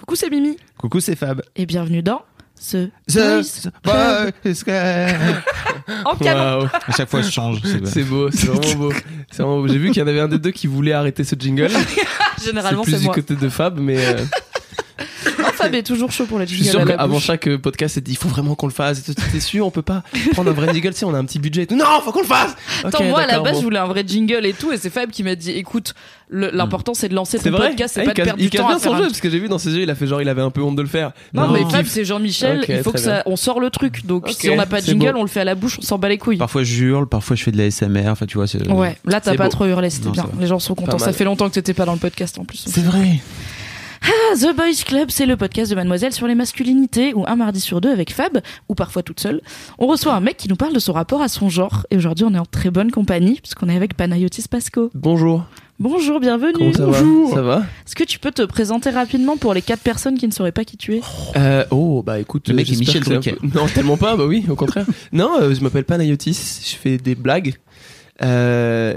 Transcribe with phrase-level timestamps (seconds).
[0.00, 0.56] Coucou, c'est Mimi.
[0.78, 1.42] Coucou, c'est Fab.
[1.56, 2.22] Et bienvenue dans
[2.58, 3.92] ce The Boys
[6.04, 6.58] en canon.
[6.58, 7.60] Waouh, À chaque fois, je change.
[7.84, 8.92] c'est beau, c'est vraiment beau.
[9.30, 9.68] C'est vraiment beau.
[9.68, 11.70] J'ai vu qu'il y en avait un des deux qui voulait arrêter ce jingle.
[12.38, 13.14] C'est Généralement, plus c'est du moi.
[13.14, 14.24] côté de Fab, mais euh,
[15.62, 18.00] Fab est toujours chaud pour la je suis jingle sûr qu'avant chaque euh, podcast, c'est
[18.04, 19.02] dit il faut vraiment qu'on le fasse.
[19.32, 21.66] T'es sûr, on peut pas prendre un vrai jingle, si on a un petit budget.
[21.70, 22.54] Non, faut qu'on le fasse.
[22.84, 23.58] Attends, moi à la base, bon.
[23.60, 25.94] je voulais un vrai jingle et tout, et c'est Fab qui m'a dit écoute,
[26.30, 27.68] l'important c'est de lancer ton vrai?
[27.70, 29.02] podcast, c'est Ah, pas il de perdre il du casse temps bien à son jeu
[29.08, 30.62] parce que j'ai vu dans ses yeux, il a fait genre il avait un peu
[30.62, 31.12] honte de le faire.
[31.34, 33.22] Non, Non, mais on Fab, c'est Jean-Michel, il faut que ça, bien.
[33.26, 34.06] on sort le truc.
[34.06, 35.18] Donc si on n'a pas de jingle, beau.
[35.20, 36.36] on le fait à la bouche, on s'en bat les couilles.
[36.38, 38.08] Parfois, je hurle, parfois, je fais de la SMR.
[38.08, 38.66] Enfin, tu vois, c'est.
[38.70, 39.50] Ouais, là t'as pas beau.
[39.50, 40.26] trop hurlé, c'était bien.
[40.40, 40.98] Les gens sont contents.
[40.98, 42.64] Ça fait longtemps que t'étais pas dans le podcast en plus.
[42.66, 43.20] C'est vrai.
[44.02, 47.60] Ah, The Boys Club, c'est le podcast de Mademoiselle sur les masculinités, où un mardi
[47.60, 49.40] sur deux avec Fab, ou parfois toute seule,
[49.78, 51.86] on reçoit un mec qui nous parle de son rapport à son genre.
[51.90, 54.90] Et aujourd'hui, on est en très bonne compagnie, puisqu'on est avec Panayotis Pasco.
[54.94, 55.44] Bonjour.
[55.78, 56.52] Bonjour, bienvenue.
[56.54, 57.28] Comment ça Bonjour.
[57.30, 60.26] va Ça va Est-ce que tu peux te présenter rapidement pour les quatre personnes qui
[60.26, 61.00] ne sauraient pas qui tu es?
[61.36, 63.32] Euh, oh, bah écoute, Le mec est Michel Drucker.
[63.32, 64.86] peu- Non, tellement pas, bah oui, au contraire.
[65.12, 67.54] non, euh, je m'appelle Panayotis, je fais des blagues.
[68.22, 68.96] Euh,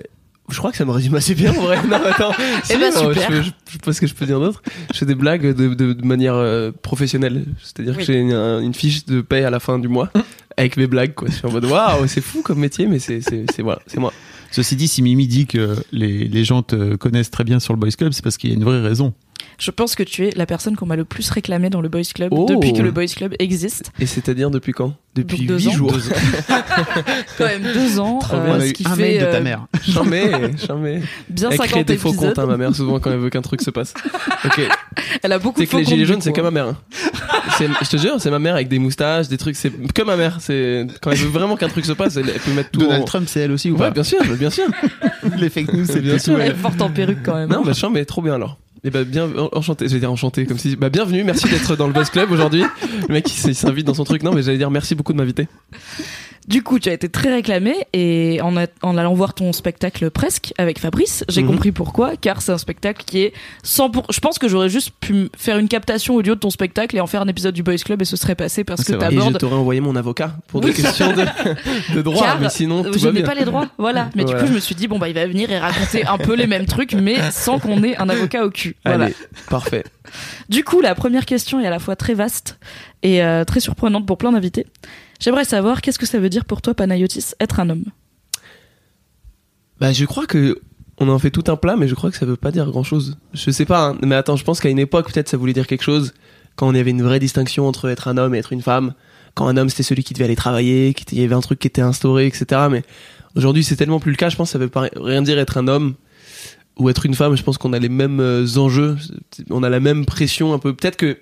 [0.49, 1.77] je crois que ça me résume assez bien, en vrai.
[1.87, 2.33] Non, attends.
[2.63, 3.31] Si, ben, non, super.
[3.31, 4.61] Je, je, je sais pas ce que je peux dire d'autre.
[4.93, 7.45] Je fais des blagues de, de, de manière euh, professionnelle.
[7.61, 8.05] C'est-à-dire Oui.
[8.05, 10.09] que j'ai une, une fiche de paye à la fin du mois
[10.57, 11.29] avec mes blagues, quoi.
[11.29, 13.99] Je suis en mode, waouh, c'est fou comme métier, mais c'est, c'est, c'est, voilà, c'est
[13.99, 14.11] moi.
[14.51, 17.79] Ceci dit, si Mimi dit que les, les gens te connaissent très bien sur le
[17.79, 19.13] Boys Club, c'est parce qu'il y a une vraie raison.
[19.59, 22.01] Je pense que tu es la personne qu'on m'a le plus réclamé dans le Boys
[22.13, 22.45] Club Oh.
[22.49, 23.91] depuis que le Boys Club existe.
[23.99, 25.71] Et c'est-à-dire depuis quand Depuis Donc deux 8 ans.
[25.71, 25.93] jours.
[27.37, 28.67] Quand même deux ans, euh, bien.
[28.67, 29.65] ce qui un fait mail de euh, ta mère.
[29.87, 30.31] Jamais,
[30.65, 31.01] jamais.
[31.29, 33.41] bien Elle crée 50 des faux comptes, hein, ma mère, souvent quand elle veut qu'un
[33.41, 33.93] truc se passe.
[34.45, 34.59] Ok.
[35.21, 36.67] Elle a beaucoup C'est de que faux les gilets comptes, jaunes, c'est comme ma mère.
[36.67, 36.77] hein.
[37.57, 39.55] C'est- Je te jure, c'est ma mère avec des moustaches, des trucs.
[39.55, 40.37] C'est que ma mère.
[40.41, 42.79] C'est quand elle veut vraiment qu'un truc se passe, elle, elle peut mettre tout.
[42.81, 43.05] Donald en...
[43.05, 44.65] Trump, c'est elle aussi ou Ouais, pas bien sûr, bien sûr.
[45.37, 46.39] Les fake news, c'est Bien sûr.
[46.41, 47.49] Elle est forte en perruque quand même.
[47.49, 48.57] Non, bah chiant, mais trop bien alors.
[48.85, 51.93] Et bah bien enchanté, j'allais dire enchanté comme si bah bienvenue, merci d'être dans le
[51.93, 52.65] Buzz Club aujourd'hui.
[53.07, 54.23] Le mec il s'invite dans son truc.
[54.23, 55.47] Non, mais j'allais dire merci beaucoup de m'inviter.
[56.47, 60.09] Du coup, tu as été très réclamé et en, a- en allant voir ton spectacle
[60.11, 61.47] presque avec Fabrice, j'ai Mhm.
[61.47, 63.33] compris pourquoi, car c'est un spectacle qui est
[63.63, 64.05] 100 pour...
[64.11, 67.07] Je pense que j'aurais juste pu faire une captation audio de ton spectacle et en
[67.07, 69.07] faire un épisode du Boys Club et ce serait passé parce Ah, que vrai.
[69.07, 70.73] Et je t'abordes t'aurais envoyé mon avocat pour des Oui.
[70.73, 71.23] questions de,
[71.95, 74.09] de droit, Car mais sinon tout je n'ai pas les droits, voilà.
[74.15, 76.17] Mais du coup, je me suis dit bon bah il va venir et raconter un
[76.17, 78.75] peu les mêmes trucs, mais sans qu'on ait un avocat au cul.
[78.85, 79.05] Voilà.
[79.05, 79.15] Allez,
[79.49, 79.83] parfait.
[80.49, 82.59] Du coup, la première question est à la fois très vaste
[83.01, 84.67] et euh, très surprenante pour plein d'invités.
[85.19, 87.85] J'aimerais savoir qu'est-ce que ça veut dire pour toi, Panayotis, être un homme?
[89.79, 90.61] Bah, je crois que
[90.99, 92.83] on en fait tout un plat, mais je crois que ça veut pas dire grand
[92.83, 93.17] chose.
[93.33, 95.67] Je sais pas, hein, mais attends, je pense qu'à une époque, peut-être ça voulait dire
[95.67, 96.13] quelque chose
[96.55, 98.93] quand on avait une vraie distinction entre être un homme et être une femme.
[99.33, 101.67] Quand un homme c'était celui qui devait aller travailler, qu'il y avait un truc qui
[101.67, 102.67] était instauré, etc.
[102.69, 102.83] Mais
[103.35, 104.29] aujourd'hui, c'est tellement plus le cas.
[104.29, 105.95] Je pense que ça veut pas rien dire être un homme
[106.77, 107.35] ou être une femme.
[107.35, 108.97] Je pense qu'on a les mêmes euh, enjeux,
[109.49, 110.75] on a la même pression un peu.
[110.75, 111.17] Peut-être que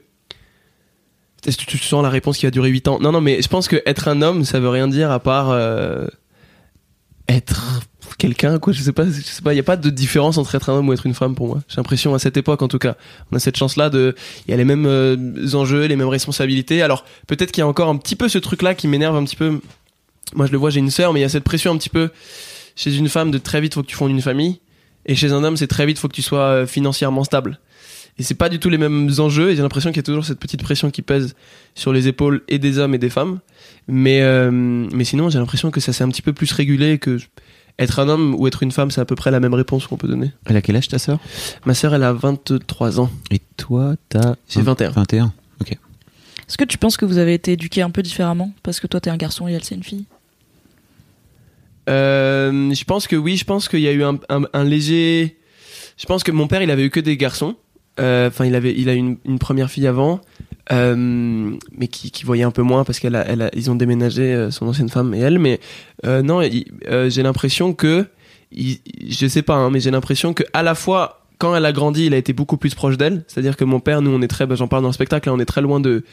[1.46, 3.00] est-ce que tu sens la réponse qui va durer 8 ans?
[3.00, 5.50] Non, non, mais je pense que être un homme, ça veut rien dire à part
[5.50, 6.06] euh,
[7.28, 7.81] être
[8.18, 8.74] quelqu'un, quoi.
[8.74, 9.53] Je sais pas, je sais pas.
[9.53, 11.47] Il y a pas de différence entre être un homme ou être une femme pour
[11.47, 11.62] moi.
[11.68, 12.96] J'ai l'impression à cette époque, en tout cas,
[13.31, 14.16] on a cette chance-là de.
[14.47, 15.18] Il y a les mêmes euh,
[15.53, 16.81] enjeux, les mêmes responsabilités.
[16.81, 19.35] Alors peut-être qu'il y a encore un petit peu ce truc-là qui m'énerve un petit
[19.35, 19.59] peu.
[20.35, 21.90] Moi, je le vois, j'ai une sœur, mais il y a cette pression un petit
[21.90, 22.09] peu
[22.75, 24.59] chez une femme de très vite faut que tu fondes une famille,
[25.06, 27.59] et chez un homme, c'est très vite faut que tu sois euh, financièrement stable.
[28.21, 30.25] Et c'est pas du tout les mêmes enjeux, et j'ai l'impression qu'il y a toujours
[30.25, 31.33] cette petite pression qui pèse
[31.73, 33.39] sur les épaules et des hommes et des femmes.
[33.87, 37.17] Mais, euh, mais sinon, j'ai l'impression que ça s'est un petit peu plus régulé, que
[37.79, 39.97] être un homme ou être une femme, c'est à peu près la même réponse qu'on
[39.97, 40.31] peut donner.
[40.45, 41.17] Elle a quel âge ta sœur?
[41.65, 43.09] Ma sœur, elle a 23 ans.
[43.31, 44.35] Et toi, t'as.
[44.47, 44.91] J'ai 21.
[44.91, 45.33] 21.
[46.47, 48.51] Est-ce que tu penses que vous avez été éduqués un peu différemment?
[48.62, 50.06] Parce que toi, t'es un garçon et elle, c'est une fille.
[51.89, 55.38] Euh, je pense que oui, je pense qu'il y a eu un, un- un léger.
[55.97, 57.56] Je pense que mon père, il avait eu que des garçons.
[57.99, 60.21] Euh, Enfin, il avait, il a une, une première fille avant,
[60.71, 60.95] euh,
[61.77, 64.33] mais qui, qui voyait un peu moins parce qu'elle a, elle a- ils ont déménagé
[64.33, 65.39] euh, son ancienne femme et elle.
[65.39, 65.59] Mais
[66.05, 68.05] non, j'ai l'impression que,
[68.51, 68.79] il-
[69.09, 72.05] je sais pas, hein, mais j'ai l'impression que à la fois quand elle a grandi,
[72.05, 73.23] il a été beaucoup plus proche d'elle.
[73.27, 75.33] C'est-à-dire que mon père, nous, on est très, bah, j'en parle dans le spectacle, là,
[75.33, 76.03] on est très loin de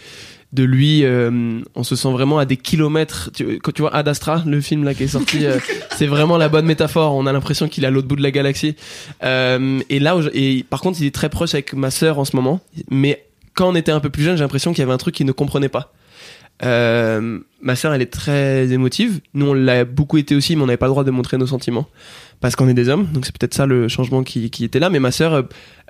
[0.54, 1.04] de lui.
[1.04, 3.28] euh, on se sent vraiment à des kilomètres.
[3.34, 5.58] Tu, quand tu vois Ad Astra, le film là qui est sorti, euh,
[5.98, 7.14] c'est vraiment la bonne métaphore.
[7.14, 8.74] On a l'impression qu'il est à l'autre bout de la galaxie.
[9.22, 12.34] Euh, et là, et par contre, il est très proche avec ma sœur en ce
[12.34, 12.60] moment.
[12.90, 15.14] Mais quand on était un peu plus jeune, j'ai l'impression qu'il y avait un truc
[15.14, 15.92] qu'il ne comprenait pas.
[16.64, 19.20] Euh, ma sœur, elle est très émotive.
[19.34, 21.46] Nous, on l'a beaucoup été aussi, mais on n'avait pas le droit de montrer nos
[21.46, 21.86] sentiments
[22.40, 23.06] parce qu'on est des hommes.
[23.12, 24.90] Donc c'est peut-être ça le changement qui, qui était là.
[24.90, 25.42] Mais ma sœur, euh,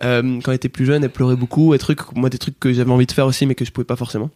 [0.04, 1.74] euh, quand elle était plus jeune, elle pleurait beaucoup.
[1.74, 3.84] Et trucs, moi, des trucs que j'avais envie de faire aussi, mais que je pouvais
[3.84, 4.30] pas forcément.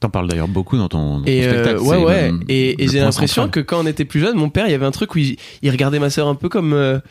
[0.00, 1.80] T'en parles d'ailleurs beaucoup dans ton, dans ton Et euh, spectacle.
[1.82, 2.30] ouais, ouais.
[2.32, 4.84] le- Et, j'ai l'impression que quand on était plus jeune, mon père, il y avait
[4.84, 7.02] un truc où il, il regardait ma sœur un peu comme, euh, tu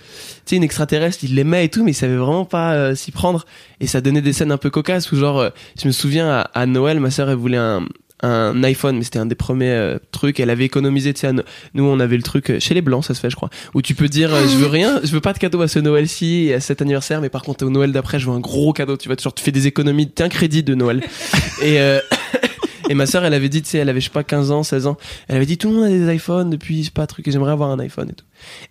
[0.45, 1.23] sais, une extraterrestre.
[1.23, 3.45] Il l'aimait et tout, mais il savait vraiment pas euh, s'y prendre.
[3.79, 5.49] Et ça donnait des scènes un peu cocasses où genre, euh,
[5.81, 7.83] je me souviens à, à Noël, ma sœur, elle voulait un
[8.23, 10.39] un iPhone, mais c'était un des premiers euh, trucs.
[10.39, 11.31] Elle avait économisé, tu sais,
[11.73, 13.81] nous on avait le truc euh, chez les blancs, ça se fait, je crois, où
[13.81, 16.47] tu peux dire, euh, je veux rien, je veux pas de cadeau à ce Noël-ci
[16.47, 18.97] et à cet anniversaire, mais par contre au Noël d'après, je veux un gros cadeau.
[18.97, 21.03] Tu vois, genre tu fais des économies, t'as un crédit de Noël.
[21.61, 21.77] et
[22.89, 24.63] et ma sœur, elle avait dit, tu sais, elle avait, je sais pas, 15 ans,
[24.63, 24.97] 16 ans.
[25.27, 27.31] Elle avait dit, tout le monde a des iPhones depuis, je sais pas, truc, et
[27.31, 28.25] j'aimerais avoir un iPhone et tout.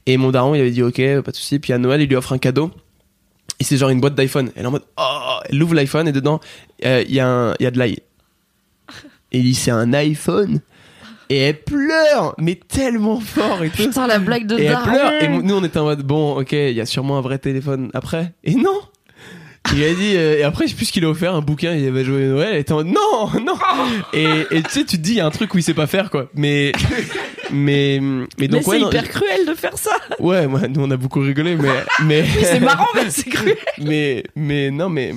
[0.06, 1.58] Et mon daron, il avait dit, ok, pas de souci.
[1.58, 2.70] Puis à Noël, il lui offre un cadeau.
[3.60, 4.50] Et c'est genre une boîte d'iPhone.
[4.56, 6.40] Elle est en mode, oh, elle ouvre l'iPhone et dedans,
[6.84, 7.98] euh, il y a un, y a de l'ail.
[9.32, 10.60] Et il dit, c'est un iPhone.
[11.30, 13.84] Et elle pleure, mais tellement fort et tout.
[13.84, 15.12] Putain, la blague de Et elle pleure.
[15.22, 17.90] Et nous, on était en mode, bon, ok, il y a sûrement un vrai téléphone
[17.94, 18.34] après.
[18.44, 18.80] Et non!
[19.74, 21.72] Il a dit, euh, et après, je sais plus ce qu'il a offert, un bouquin,
[21.72, 23.54] il avait joué Noël, elle était en mode, non, non!
[24.12, 25.72] Et, et tu sais, tu te dis, il y a un truc où il sait
[25.72, 26.28] pas faire, quoi.
[26.34, 26.72] Mais,
[27.50, 29.92] mais, mais Mais donc, ouais, c'est non, hyper cruel de faire ça.
[30.18, 31.68] ouais, moi, nous, on a beaucoup rigolé, mais,
[32.04, 33.56] mais, C'est marrant, mais c'est cruel.
[33.78, 35.14] mais, mais, non, mais,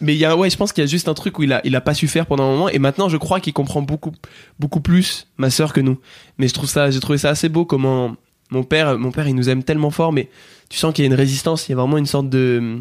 [0.00, 1.52] mais il y a, ouais, je pense qu'il y a juste un truc où il
[1.52, 3.82] a, il a pas su faire pendant un moment, et maintenant, je crois qu'il comprend
[3.82, 4.12] beaucoup,
[4.58, 5.98] beaucoup plus ma sœur que nous.
[6.38, 8.16] Mais je trouve ça, j'ai trouvé ça assez beau comment
[8.50, 10.28] mon père, mon père, il nous aime tellement fort, mais
[10.68, 12.80] tu sens qu'il y a une résistance, il y a vraiment une sorte de,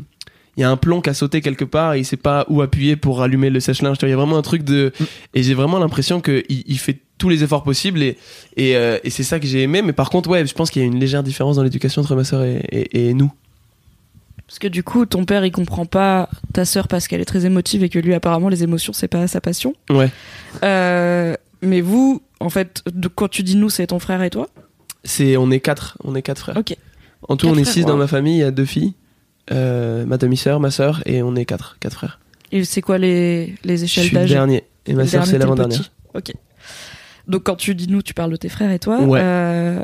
[0.57, 2.61] il y a un plomb qui a sauté quelque part et il sait pas où
[2.61, 3.97] appuyer pour allumer le sèche-linge.
[4.01, 4.93] Il y a vraiment un truc de,
[5.33, 8.17] et j'ai vraiment l'impression que il, fait tous les efforts possibles et,
[8.55, 9.81] et, euh, et c'est ça que j'ai aimé.
[9.81, 12.15] Mais par contre, ouais, je pense qu'il y a une légère différence dans l'éducation entre
[12.15, 13.31] ma sœur et, et nous.
[14.47, 17.45] Parce que du coup, ton père, il comprend pas ta sœur parce qu'elle est très
[17.45, 19.73] émotive et que lui, apparemment, les émotions, c'est pas sa passion.
[19.89, 20.09] Ouais.
[20.63, 24.47] Euh, mais vous, en fait, de, quand tu dis nous, c'est ton frère et toi?
[25.03, 26.57] C'est, on est quatre, on est quatre frères.
[26.57, 26.75] Ok.
[27.27, 28.35] En tout, Quatre on est frères, six dans ma famille.
[28.35, 28.93] Il y a deux filles,
[29.51, 32.19] euh, ma demi-sœur, ma sœur, et on est quatre, quatre frères.
[32.51, 34.29] Et c'est quoi les, les Je échelles suis le d'âge?
[34.29, 35.91] dernier et ma sœur c'est l'avant-dernière.
[36.13, 36.33] Ok.
[37.27, 39.01] Donc quand tu dis nous, tu parles de tes frères et toi.
[39.01, 39.19] Ouais.
[39.23, 39.81] Euh,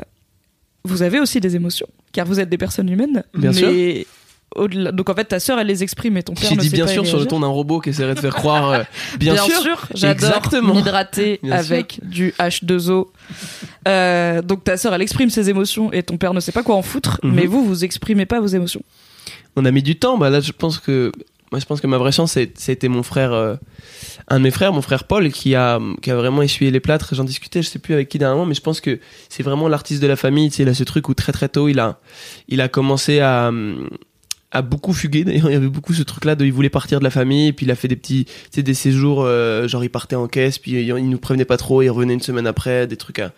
[0.84, 3.24] vous avez aussi des émotions, car vous êtes des personnes humaines.
[3.34, 4.04] Bien mais au-delà-
[4.92, 6.86] donc en fait, ta sœur, elle les exprime, et ton père J'ai ne dit bien
[6.86, 8.70] sûr sur le ton d'un robot qui essaierait de faire croire.
[8.70, 8.82] euh,
[9.18, 9.86] bien, sûr.
[9.94, 10.74] j'adore Exactement.
[10.74, 13.06] m'hydrater Bien avec du H2O.
[13.88, 16.76] Euh, donc ta sœur, elle exprime ses émotions et ton père ne sait pas quoi
[16.76, 17.32] en foutre, Mhm.
[17.34, 18.82] mais vous, vous exprimez pas vos émotions.
[19.56, 20.16] On a mis du temps.
[20.18, 21.12] Bah là, je pense que
[21.50, 23.56] moi, je pense que ma vraie chance, c'était mon frère, euh,
[24.28, 27.14] un de mes frères, mon frère Paul, qui a qui a vraiment essuyé les plâtres.
[27.14, 28.98] J'en discutais, je sais plus avec qui dernièrement, mais je pense que
[29.28, 30.48] c'est vraiment l'artiste de la famille.
[30.48, 31.98] Tu sais, il a ce truc où très très tôt, il a
[32.48, 33.50] il a commencé à
[34.52, 37.04] à beaucoup d'ailleurs il y avait beaucoup ce truc là de il voulait partir de
[37.04, 39.82] la famille et puis il a fait des petits tu sais des séjours euh, genre
[39.82, 42.86] il partait en caisse puis il, nous prévenait pas trop il revenait une semaine après
[42.86, 43.32] des trucs à-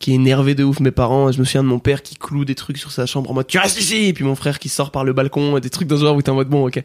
[0.00, 1.30] qui énervaient de ouf mes parents.
[1.30, 3.46] Je me souviens de mon père qui cloue des trucs sur sa chambre en mode
[3.46, 4.06] tu restes ici!
[4.06, 6.22] Et puis mon frère qui sort par le balcon des trucs dans ce genre où
[6.22, 6.82] t'es en mode bon ok.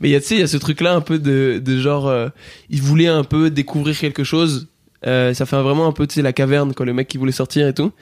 [0.00, 1.60] Mais il y a tu sais il y a ce truc là un peu de,
[1.62, 2.28] de genre euh,
[2.70, 4.68] il voulait un peu découvrir quelque chose
[5.06, 7.66] euh, ça fait vraiment un peu tu la caverne quand le mec qui voulait sortir
[7.66, 7.92] et tout.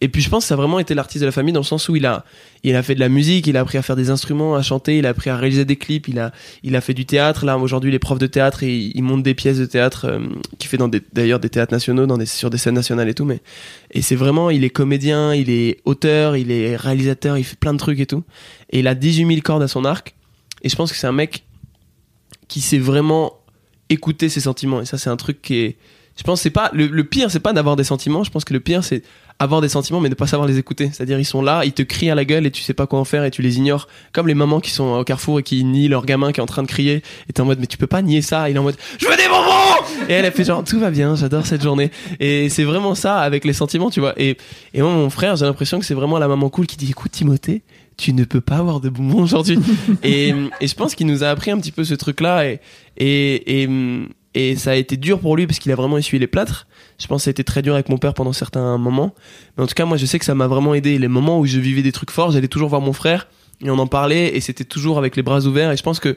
[0.00, 1.64] Et puis je pense que ça a vraiment été l'artiste de la famille dans le
[1.64, 2.24] sens où il a
[2.64, 4.98] il a fait de la musique il a appris à faire des instruments à chanter
[4.98, 6.30] il a appris à réaliser des clips il a
[6.62, 7.44] il a fait du théâtre.
[7.44, 10.06] Là aujourd'hui il est prof de théâtre et il, il monte des pièces de théâtre
[10.08, 10.20] euh,
[10.58, 13.14] qui fait dans des d'ailleurs des théâtres nationaux dans des sur des scènes nationales et
[13.14, 13.40] tout mais
[13.90, 17.72] et c'est vraiment il est comédien il est auteur il est réalisateur il fait plein
[17.72, 18.22] de trucs et tout.
[18.70, 20.14] Et il a 18 000 cordes à son arc.
[20.62, 21.44] Et je pense que c'est un mec
[22.48, 23.34] qui sait vraiment
[23.88, 24.80] écouter ses sentiments.
[24.80, 25.76] Et ça c'est un truc qui est
[26.16, 28.24] je pense que c'est pas le, le pire c'est pas d'avoir des sentiments.
[28.24, 29.02] Je pense que le pire c'est
[29.38, 30.90] avoir des sentiments mais ne pas savoir les écouter.
[30.92, 32.74] C'est à dire ils sont là ils te crient à la gueule et tu sais
[32.74, 33.88] pas quoi en faire et tu les ignores.
[34.12, 36.46] Comme les mamans qui sont au carrefour et qui nient leur gamin qui est en
[36.46, 38.50] train de crier et t'es en mode mais tu peux pas nier ça.
[38.50, 40.08] Il est en mode je veux des bonbons!
[40.08, 41.90] Et elle a fait genre tout va bien j'adore cette journée.
[42.20, 44.14] Et c'est vraiment ça avec les sentiments tu vois.
[44.16, 44.36] Et,
[44.74, 47.12] et moi mon frère j'ai l'impression que c'est vraiment la maman cool qui dit écoute
[47.12, 47.62] Timothée
[47.96, 49.58] tu ne peux pas avoir de bonbons aujourd'hui.
[50.02, 52.60] Et, et je pense qu'il nous a appris un petit peu ce truc là et,
[52.96, 53.68] et, et,
[54.34, 56.66] et ça a été dur pour lui parce qu'il a vraiment essuyé les plâtres.
[56.98, 59.14] Je pense que ça a été très dur avec mon père pendant certains moments.
[59.56, 60.98] Mais en tout cas, moi, je sais que ça m'a vraiment aidé.
[60.98, 63.28] Les moments où je vivais des trucs forts, j'allais toujours voir mon frère
[63.62, 65.72] et on en parlait et c'était toujours avec les bras ouverts.
[65.72, 66.16] Et je pense que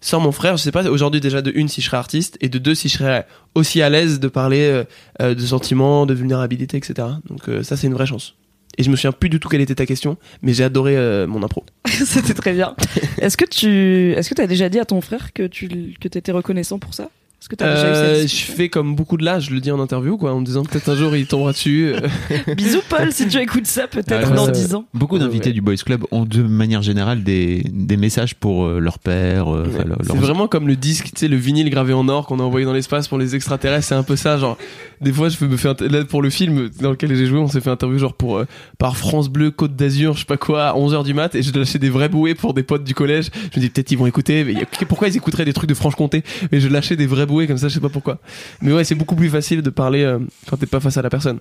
[0.00, 2.48] sans mon frère, je sais pas aujourd'hui déjà de une si je serais artiste et
[2.48, 4.84] de deux si je serais aussi à l'aise de parler euh,
[5.20, 7.08] euh, de sentiments, de vulnérabilité, etc.
[7.28, 8.34] Donc euh, ça, c'est une vraie chance.
[8.78, 11.42] Et je me souviens plus du tout quelle était ta question, mais j'ai adoré mon
[11.42, 11.64] impro.
[11.86, 12.76] C'était très bien.
[13.18, 16.32] Est-ce que tu est-ce que as déjà dit à ton frère que tu que étais
[16.32, 17.10] reconnaissant pour ça?
[17.40, 19.38] Est-ce que tu as déjà eu Euh, cette je discussion fais comme beaucoup de là,
[19.40, 21.94] je le dis en interview, quoi, en me disant peut-être un jour il tombera dessus.
[21.94, 22.00] euh.
[22.54, 24.52] Bisous Paul, si tu écoutes ça peut-être dans ouais.
[24.52, 24.84] 10 ans.
[24.92, 25.54] Beaucoup d'invités Ouais.
[25.54, 29.48] du Boys Club ont de manière générale des, des messages pour euh, leur père.
[29.54, 32.40] euh, leur- C'est vraiment comme le disque, tu sais, le vinyle gravé en or qu'on
[32.40, 33.86] a envoyé dans l'espace pour les extraterrestres.
[33.86, 34.58] C'est un peu ça, genre.
[35.00, 37.48] Des fois, je me fais inter- là pour le film dans lequel j'ai joué, on
[37.48, 38.44] s'est fait interview genre pour euh,
[38.76, 41.50] par France Bleu Côte d'Azur, je sais pas quoi, à 11h du mat, et je
[41.58, 43.30] lâchais des vrais bouées pour des potes du collège.
[43.54, 45.70] Je me dis peut-être ils vont écouter, mais y a- pourquoi ils écouteraient des trucs
[45.70, 46.22] de Franche-Comté?
[46.52, 48.18] Mais je lâchais des vrais comme ça, je sais pas pourquoi.
[48.60, 50.18] Mais ouais, c'est beaucoup plus facile de parler euh,
[50.48, 51.38] quand t'es pas face à la personne.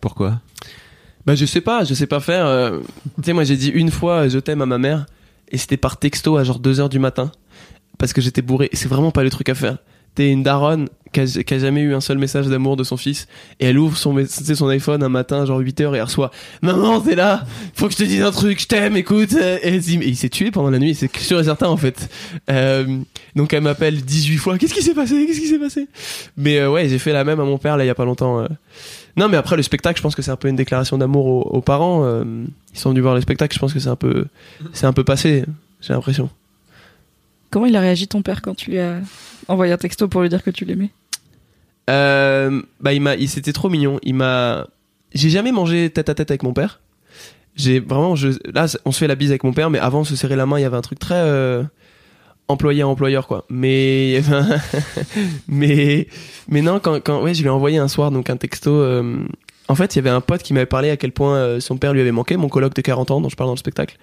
[0.00, 0.40] Pourquoi?
[1.24, 2.46] Bah je sais pas, je sais pas faire.
[2.46, 2.80] euh,
[3.16, 5.06] tu sais moi j'ai dit une fois euh, je t'aime à ma mère
[5.48, 7.32] et c'était par texto à genre 2h du matin
[7.98, 8.68] parce que j'étais bourré.
[8.72, 9.78] C'est vraiment pas le truc à faire.
[10.14, 10.88] T'es une daronne
[11.24, 13.26] qui a, jamais eu un seul message d'amour de son fils
[13.60, 16.30] et elle ouvre son, son iPhone un matin genre 8h et elle reçoit
[16.62, 17.44] Maman t'es là,
[17.74, 19.32] faut que je te dise un truc, je t'aime, écoute.
[19.32, 22.08] Et, elle dit- il s'est tué pendant la nuit, c'est sûr et certain en fait.
[22.50, 22.98] Euh,
[23.34, 25.86] donc elle m'appelle 18 fois, qu'est-ce qui s'est passé, qu'est-ce qui s'est passé?
[26.36, 28.04] Mais euh, ouais j'ai fait la même à mon père là il y a pas
[28.04, 28.40] longtemps.
[28.40, 28.48] euh.
[29.16, 31.40] Non, mais après le spectacle, je pense que c'est un peu une déclaration d'amour aux,
[31.56, 32.06] aux parents.
[32.22, 34.26] ils sont venus voir le spectacle, je pense que c'est un peu,
[34.74, 35.44] c'est un peu passé.
[35.80, 36.28] J'ai l'impression.
[37.50, 39.00] Comment il a réagi ton père quand tu lui as
[39.48, 40.90] envoyé un texto pour lui dire que tu l'aimais?
[41.88, 43.98] Euh, bah, il m'a, il c'était trop mignon.
[44.02, 44.66] Il m'a,
[45.14, 46.80] j'ai jamais mangé tête à tête avec mon père.
[47.54, 50.14] J'ai vraiment, je, là, on se fait la bise avec mon père, mais avant, se
[50.14, 51.62] serrer la main, il y avait un truc très euh,
[52.48, 53.46] employé à employeur, quoi.
[53.48, 54.20] Mais,
[55.48, 56.06] mais,
[56.48, 58.70] mais non, quand, quand, ouais, je lui ai envoyé un soir donc un texto.
[58.72, 59.16] euh,
[59.68, 61.76] en fait, il y avait un pote qui m'avait parlé à quel point euh, son
[61.76, 63.96] père lui avait manqué, mon coloc de 40 ans dont je parle dans le spectacle.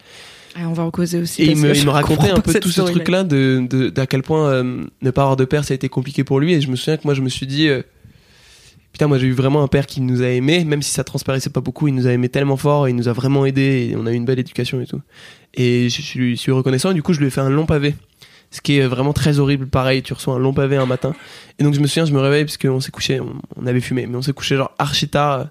[0.56, 1.42] Ah, On va en causer aussi.
[1.42, 4.22] Et il me, il me racontait un peu tout ce truc-là de, de, d'à quel
[4.22, 6.54] point euh, ne pas avoir de père, ça a été compliqué pour lui.
[6.54, 7.82] Et je me souviens que moi, je me suis dit, euh,
[8.92, 11.50] putain, moi, j'ai eu vraiment un père qui nous a aimés, même si ça transparaissait
[11.50, 14.06] pas beaucoup, il nous a aimés tellement fort, il nous a vraiment aidés, et on
[14.06, 15.02] a eu une belle éducation et tout.
[15.56, 17.66] Et je, je lui suis reconnaissant, et du coup, je lui ai fait un long
[17.66, 17.96] pavé.
[18.52, 21.16] Ce qui est vraiment très horrible, pareil, tu reçois un long pavé un matin.
[21.58, 23.82] Et donc, je me souviens, je me réveille, parce qu'on s'est couché, on, on avait
[23.82, 25.48] fumé, mais on s'est couché genre archi tard.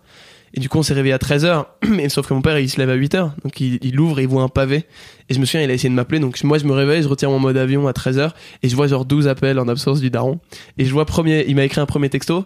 [0.55, 1.67] Et du coup, on s'est réveillé à 13h.
[1.89, 3.33] Mais sauf que mon père, il se lève à 8h.
[3.43, 4.85] Donc, il, ouvre et il voit un pavé.
[5.29, 6.21] Et je me souviens, il a essayé de m'appeler.
[6.21, 8.33] Donc, moi, je me réveille, je retire mon mode avion à 13h.
[8.63, 10.41] Et je vois genre 12 appels en absence du daron.
[10.79, 12.45] Et je vois premier, il m'a écrit un premier texto.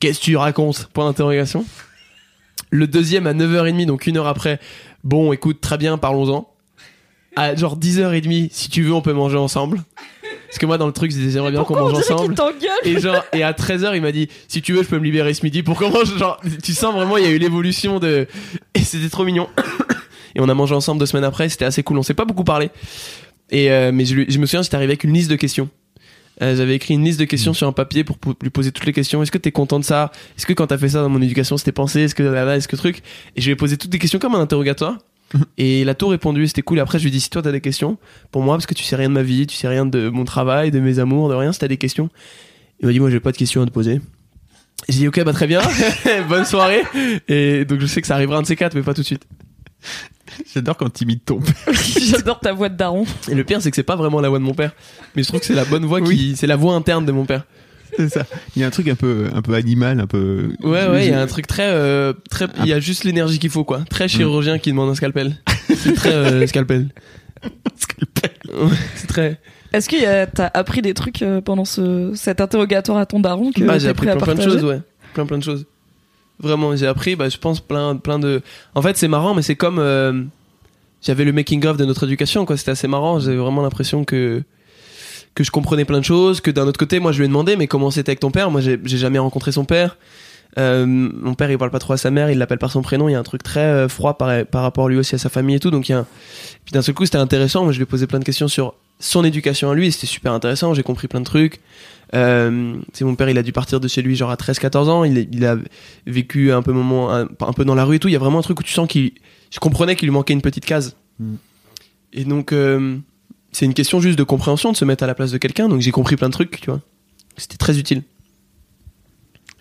[0.00, 0.88] Qu'est-ce que tu racontes?
[0.92, 1.64] Point d'interrogation.
[2.70, 4.58] Le deuxième à 9h30, donc une heure après.
[5.04, 6.48] Bon, écoute, très bien, parlons-en.
[7.36, 9.80] À genre 10h30, si tu veux, on peut manger ensemble.
[10.54, 12.34] Parce que moi, dans le truc, je disais, j'aimerais bien qu'on mange ensemble.
[12.84, 15.34] Et genre, et à 13h, il m'a dit, si tu veux, je peux me libérer
[15.34, 16.16] ce midi pour qu'on mange.
[16.16, 18.28] Genre, tu sens vraiment, il y a eu l'évolution de,
[18.74, 19.48] et c'était trop mignon.
[20.36, 21.98] Et on a mangé ensemble deux semaines après, c'était assez cool.
[21.98, 22.70] On s'est pas beaucoup parlé.
[23.50, 25.68] Et, euh, mais je, lui- je me souviens, j'étais arrivé avec une liste de questions.
[26.42, 28.86] Euh, J'avais écrit une liste de questions sur un papier pour po- lui poser toutes
[28.86, 29.22] les questions.
[29.24, 30.10] Est-ce que t'es content de ça?
[30.38, 32.00] Est-ce que quand t'as fait ça dans mon éducation, c'était pensé?
[32.02, 33.02] Est-ce que là, là, est-ce que truc?
[33.36, 34.98] Et je lui ai posé toutes les questions comme un interrogatoire.
[35.58, 36.78] Et il a tout répondu, c'était cool.
[36.78, 37.98] Et après, je lui ai dit, si toi t'as des questions,
[38.30, 40.24] pour moi, parce que tu sais rien de ma vie, tu sais rien de mon
[40.24, 42.08] travail, de mes amours, de rien, si t'as des questions.
[42.80, 44.00] Il m'a dit, moi, j'ai pas de questions à te poser.
[44.88, 45.60] J'ai dit, ok, bah très bien,
[46.28, 46.82] bonne soirée.
[47.28, 49.06] Et donc, je sais que ça arrivera un de ces quatre, mais pas tout de
[49.06, 49.26] suite.
[50.52, 51.54] J'adore quand t'imites ton père.
[52.00, 53.04] J'adore ta voix de daron.
[53.28, 54.72] Et le pire, c'est que c'est pas vraiment la voix de mon père.
[55.14, 57.24] Mais je trouve que c'est la bonne voix qui, c'est la voix interne de mon
[57.24, 57.44] père.
[57.96, 58.24] C'est ça.
[58.56, 60.50] Il y a un truc un peu, un peu animal, un peu.
[60.62, 63.38] Ouais, ouais, il y a un truc très, euh, très, il y a juste l'énergie
[63.38, 63.82] qu'il faut, quoi.
[63.88, 65.36] Très chirurgien qui demande un scalpel.
[65.76, 66.88] C'est très euh, scalpel.
[68.52, 69.40] Ouais, c'est très.
[69.72, 73.64] Est-ce que t'as appris des trucs euh, pendant ce, cet interrogatoire à ton daron que
[73.64, 74.80] bah, j'ai appris plein, plein de choses, ouais.
[75.14, 75.66] Plein, plein de choses.
[76.38, 78.42] Vraiment, j'ai appris, bah, je pense, plein, plein de.
[78.74, 79.78] En fait, c'est marrant, mais c'est comme.
[79.78, 80.22] euh,
[81.02, 82.56] J'avais le making-of de notre éducation, quoi.
[82.56, 83.18] C'était assez marrant.
[83.18, 84.42] J'avais vraiment l'impression que.
[85.34, 86.40] Que je comprenais plein de choses.
[86.40, 88.50] Que d'un autre côté, moi, je lui ai demandé, mais comment c'était avec ton père?
[88.50, 89.96] Moi, j'ai jamais rencontré son père.
[90.56, 93.08] Euh, mon père, il parle pas trop à sa mère, il l'appelle par son prénom.
[93.08, 95.28] Il y a un truc très euh, froid par, par rapport lui aussi à sa
[95.28, 95.70] famille et tout.
[95.70, 96.06] Donc, il y a un...
[96.64, 97.64] Puis d'un seul coup, c'était intéressant.
[97.64, 99.90] Moi, je lui ai posé plein de questions sur son éducation à lui.
[99.90, 100.74] C'était super intéressant.
[100.74, 101.60] J'ai compris plein de trucs.
[102.14, 105.04] Euh, c'est mon père, il a dû partir de chez lui genre à 13-14 ans.
[105.04, 105.56] Il, il a
[106.06, 108.08] vécu un peu moment, un, un peu dans la rue et tout.
[108.08, 109.12] Il y a vraiment un truc où tu sens qu'il,
[109.50, 110.96] je comprenais qu'il lui manquait une petite case.
[111.18, 111.34] Mm.
[112.12, 112.96] Et donc, euh,
[113.54, 115.68] c'est une question juste de compréhension, de se mettre à la place de quelqu'un.
[115.68, 116.80] Donc j'ai compris plein de trucs, tu vois.
[117.36, 118.02] C'était très utile.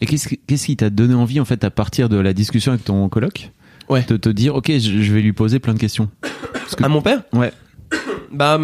[0.02, 3.08] Et qu'est-ce qui- t'a donné envie, en fait, à partir de la discussion avec ton
[3.08, 3.52] coloc
[3.90, 4.04] Ouais.
[4.08, 6.10] De te dire, ok, je, je vais lui poser plein de questions.
[6.54, 7.24] Parce que- À mon père?
[7.34, 7.52] Ouais.
[8.32, 8.60] Bah,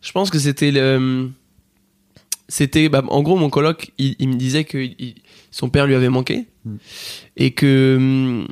[0.00, 1.30] je pense que c'était le.
[2.48, 2.88] C'était.
[2.88, 5.16] Bah, en gros, mon coloc, il, il me disait que il-
[5.50, 6.46] son père lui avait manqué.
[6.64, 6.76] Mm.
[7.36, 8.44] Et que.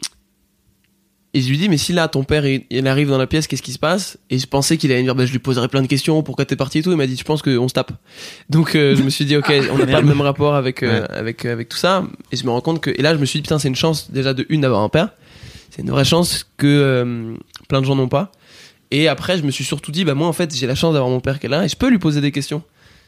[1.35, 3.47] Et je lui dis, mais si là, ton père, il, il arrive dans la pièce,
[3.47, 4.17] qu'est-ce qui se passe?
[4.31, 6.47] Et je pensais qu'il allait me dire, bah, je lui poserai plein de questions, pourquoi
[6.47, 6.91] t'es parti et tout.
[6.91, 7.93] Il m'a dit, je pense qu'on se tape.
[8.49, 11.03] Donc, euh, je me suis dit, ok, on n'a pas le même rapport avec, euh,
[11.03, 11.07] Ouais.
[11.11, 12.05] avec, euh, avec tout ça.
[12.33, 12.91] Et je me rends compte que.
[12.91, 14.89] Et là, je me suis dit, putain, c'est une chance, déjà, de une, d'avoir un
[14.89, 15.11] père.
[15.71, 17.35] c'est une vraie chance que
[17.69, 18.33] plein de gens n'ont pas.
[18.91, 21.11] Et après, je me suis surtout dit, bah moi en fait, j'ai la chance d'avoir
[21.11, 22.63] mon père qui est là et je peux lui poser des questions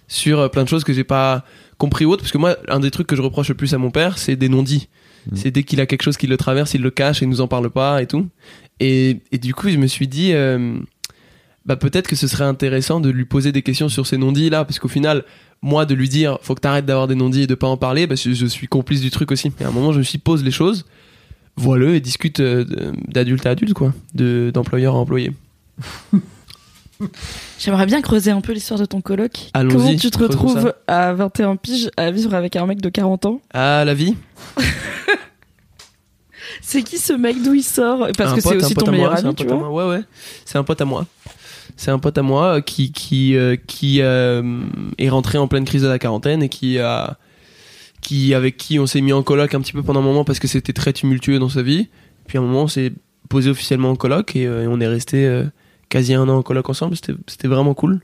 [0.09, 1.43] sur plein de choses que j'ai pas
[1.79, 2.23] compris ou autre.
[2.23, 4.37] Parce que moi, un des trucs que je reproche le plus à mon père, c'est
[4.37, 4.89] des non-dits.
[5.27, 5.37] Mhm.
[5.37, 7.41] C'est dès qu'il a quelque chose qui le traverse, il le cache et il nous
[7.41, 8.29] en parle pas et tout.
[8.79, 10.79] Et, et du coup, je me suis dit, euh,
[11.67, 14.65] bah peut-être que ce serait intéressant de lui poser des questions sur ces non-dits là,
[14.65, 15.25] parce qu'au final,
[15.63, 18.07] moi, de lui dire, faut que t'arrêtes d'avoir des non-dits et de pas en parler,
[18.07, 19.53] bah, je, je suis complice du truc aussi.
[19.61, 20.87] Et à un moment, je me suis pose les choses,
[21.57, 22.65] vois-le et discute euh,
[23.09, 25.33] d'adulte à adulte, quoi, de d'employeur à employé.
[27.59, 29.51] J'aimerais bien creuser un peu l'histoire de ton coloc.
[29.55, 33.41] Comment tu te retrouves à 21 piges à vivre avec un mec de 40 ans?
[33.53, 34.17] Ah, la vie?
[36.63, 37.43] C'est qui ce mec?
[37.43, 38.09] D'où il sort?
[38.17, 39.71] Parce Un que c'est aussi ton meilleur ami, tu vois.
[39.71, 40.03] Ouais, ouais.
[40.45, 41.07] C'est un pote à moi.
[41.77, 44.63] C'est un pote à moi euh, qui qui euh, qui euh,
[44.99, 47.17] est rentré en pleine crise de la quarantaine et qui a
[48.03, 50.39] qui avec qui on s'est mis en coloc un petit peu pendant un moment parce
[50.39, 51.89] que c'était très tumultueux dans sa vie.
[52.27, 52.93] Puis à un moment, on s'est
[53.29, 55.45] posé officiellement en coloc et, euh, et on est resté
[55.91, 56.97] quasi un an en coloc ensemble.
[56.97, 58.01] C'était vraiment cool.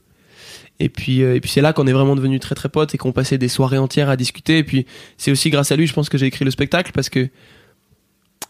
[0.78, 2.98] Et puis euh, et puis c'est là qu'on est vraiment devenus très très potes et
[2.98, 4.58] qu'on passait des soirées entières à discuter.
[4.58, 4.84] Et puis
[5.16, 7.20] c'est aussi grâce à lui, je pense que j'ai écrit le spectacle parce que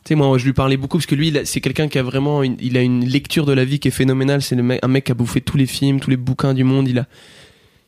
[0.04, 2.44] tu sais, moi, je lui parlais beaucoup parce que lui, c'est quelqu'un qui a vraiment,
[2.44, 4.40] une, il a une lecture de la vie qui est phénoménale.
[4.40, 6.86] C'est mec- un mec qui a bouffé tous les films, tous les bouquins du monde.
[6.86, 7.06] Il a,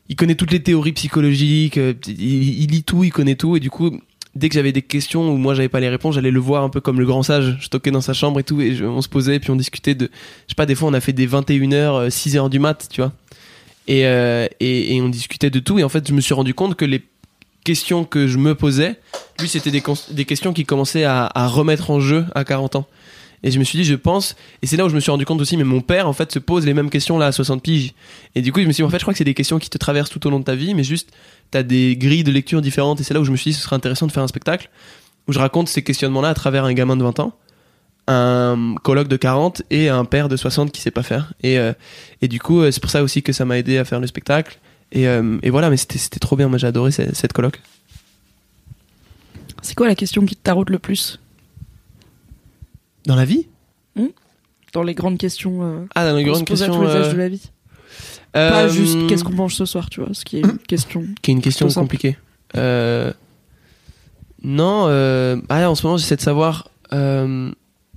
[0.09, 1.77] il connaît toutes les théories psychologiques.
[1.77, 3.55] euh, Il, il lit tout, il connaît tout.
[3.55, 4.01] Et du coup,
[4.39, 6.69] dès que j'avais des questions où moi j'avais pas les réponses, j'allais le voir un
[6.69, 7.57] peu comme le grand sage.
[7.59, 10.05] Je toquais dans sa chambre et tout, et on se posait, puis on discutait de,
[10.47, 13.11] je sais pas, des fois on a fait des 21h, 6h du mat, tu vois.
[13.87, 15.79] Et, euh, et, et on discutait de tout.
[15.79, 17.03] Et en fait, je me suis rendu compte que les
[17.63, 18.99] questions que je me posais,
[19.39, 22.87] lui, c'était des, questions qui commençaient à remettre en jeu à 40 ans.
[23.43, 25.25] Et je me suis dit, je pense, et c'est là où je me suis rendu
[25.25, 27.61] compte aussi, mais mon père, en fait, se pose les mêmes questions là à 60
[27.63, 27.93] piges.
[28.35, 29.59] Et du coup, je me suis dit, en fait, je crois que c'est des questions
[29.59, 31.11] qui te traversent tout au long de ta vie, mais juste,
[31.51, 32.99] t'as des grilles de lecture différentes.
[32.99, 34.69] Et c'est là où je me suis dit, ce serait intéressant de faire un spectacle
[35.27, 37.33] où je raconte ces questionnements-là à travers un gamin de 20 ans,
[38.07, 41.33] un coloc de 40 et un père de 60 qui sait pas faire.
[41.43, 41.73] Et, euh,
[42.21, 44.07] et du coup, euh, c'est pour ça aussi que ça m'a aidé à faire le
[44.07, 44.59] spectacle.
[44.91, 46.47] Et, euh, voilà, mais c'était trop bien.
[46.47, 47.61] Moi, j'ai adoré cette, cette coloc.
[49.61, 51.19] C'est quoi la question qui te taraude le plus?
[53.09, 53.47] Dans la vie
[54.71, 56.71] dans les grandes questions euh, Ah, dans les grandes à questions.
[56.71, 57.41] tous les âges euh, de la vie
[58.33, 61.03] Pas euh, juste qu'est-ce qu'on mange ce soir, tu vois, ce qui est une question.
[61.23, 62.17] Qui est une question compliquée.
[62.55, 63.11] Euh,
[64.43, 66.69] non, euh, ah, en ce moment, j'essaie de savoir.
[66.93, 67.51] euh,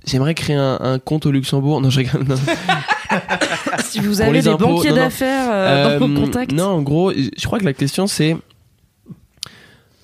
[0.07, 1.79] J'aimerais créer un, un compte au Luxembourg.
[1.79, 2.23] Non, je rigole.
[2.27, 2.35] non.
[3.85, 6.51] si vous avez des impôts, banquiers d'affaires euh, dans Euh, vos contacts.
[6.53, 8.35] Non, en gros, je crois que la question c'est.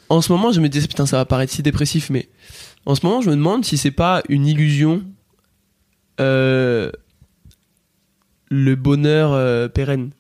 [0.08, 2.30] En ce moment, je me disais, putain, ça va paraître si dépressif, mais
[2.86, 5.04] en ce moment, je me demande si c'est pas une illusion
[6.20, 6.92] euh,
[8.50, 10.12] le bonheur euh, pérenne.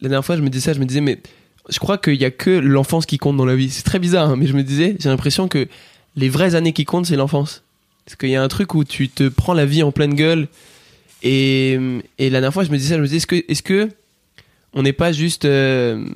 [0.00, 1.20] La dernière fois, je me disais ça, je me disais, mais
[1.68, 3.70] je crois qu'il y a que l'enfance qui compte dans la vie.
[3.70, 5.68] C'est très bizarre, hein, mais je me disais, j'ai l'impression que
[6.16, 7.62] les vraies années qui comptent, c'est l'enfance.
[8.04, 10.48] Parce qu'il y a un truc où tu te prends la vie en pleine gueule.
[11.22, 11.78] Et,
[12.18, 13.90] et la dernière fois, je me disais ça, je me disais, est-ce que, est-ce que
[14.72, 16.06] on n'est pas juste euh,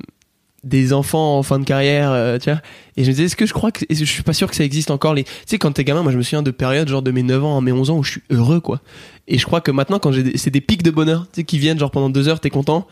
[0.63, 2.61] des enfants en fin de carrière, euh, tu vois
[2.97, 4.63] Et je me disais, est-ce que je crois que, je suis pas sûr que ça
[4.63, 7.01] existe encore les, tu sais, quand t'es gamin, moi je me souviens de périodes genre
[7.01, 8.79] de mes 9 ans à mes 11 ans où je suis heureux, quoi.
[9.27, 11.43] Et je crois que maintenant, quand j'ai, des- c'est des pics de bonheur, tu sais,
[11.45, 12.87] qui viennent genre pendant deux heures, t'es content.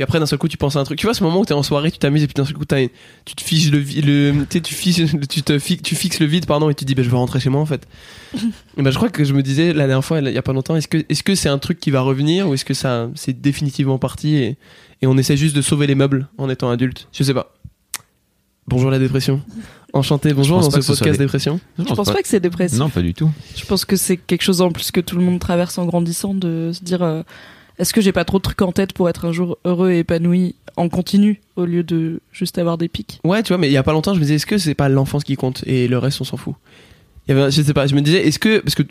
[0.00, 0.98] Puis après, d'un seul coup, tu penses à un truc.
[0.98, 2.64] Tu vois, ce moment où t'es en soirée, tu t'amuses, et puis d'un seul coup,
[2.64, 2.88] t'as une-
[3.26, 6.46] tu te fiches le, tu sais, tu fiches, tu te fi- tu fixes le vide,
[6.46, 7.86] pardon, et tu te dis, bah, je veux rentrer chez moi, en fait.
[8.78, 10.54] et bah, je crois que je me disais la dernière fois, il y a pas
[10.54, 13.10] longtemps, est-ce que, est-ce que c'est un truc qui va revenir, ou est-ce que ça,
[13.14, 14.56] c'est définitivement parti, et,
[15.02, 17.06] et on essaie juste de sauver les meubles en étant adulte?
[17.12, 17.52] Je sais pas.
[18.66, 19.42] Bonjour la dépression.
[19.92, 21.60] Enchanté, bonjour dans ce podcast des- dépression.
[21.78, 22.78] Je pense pas que c'est dépressif.
[22.78, 23.30] Non, pas du tout.
[23.54, 26.32] Je pense que c'est quelque chose en plus que tout le monde traverse en grandissant
[26.32, 27.22] de se dire euh,
[27.80, 30.00] est-ce que j'ai pas trop de trucs en tête pour être un jour heureux et
[30.00, 33.20] épanoui en continu au lieu de juste avoir des pics?
[33.24, 34.74] Ouais, tu vois, mais il y a pas longtemps, je me disais, est-ce que c'est
[34.74, 36.54] pas l'enfance qui compte et le reste, on s'en fout?
[37.28, 38.58] Y Je sais pas, je me disais, est-ce que.
[38.58, 38.82] Parce que.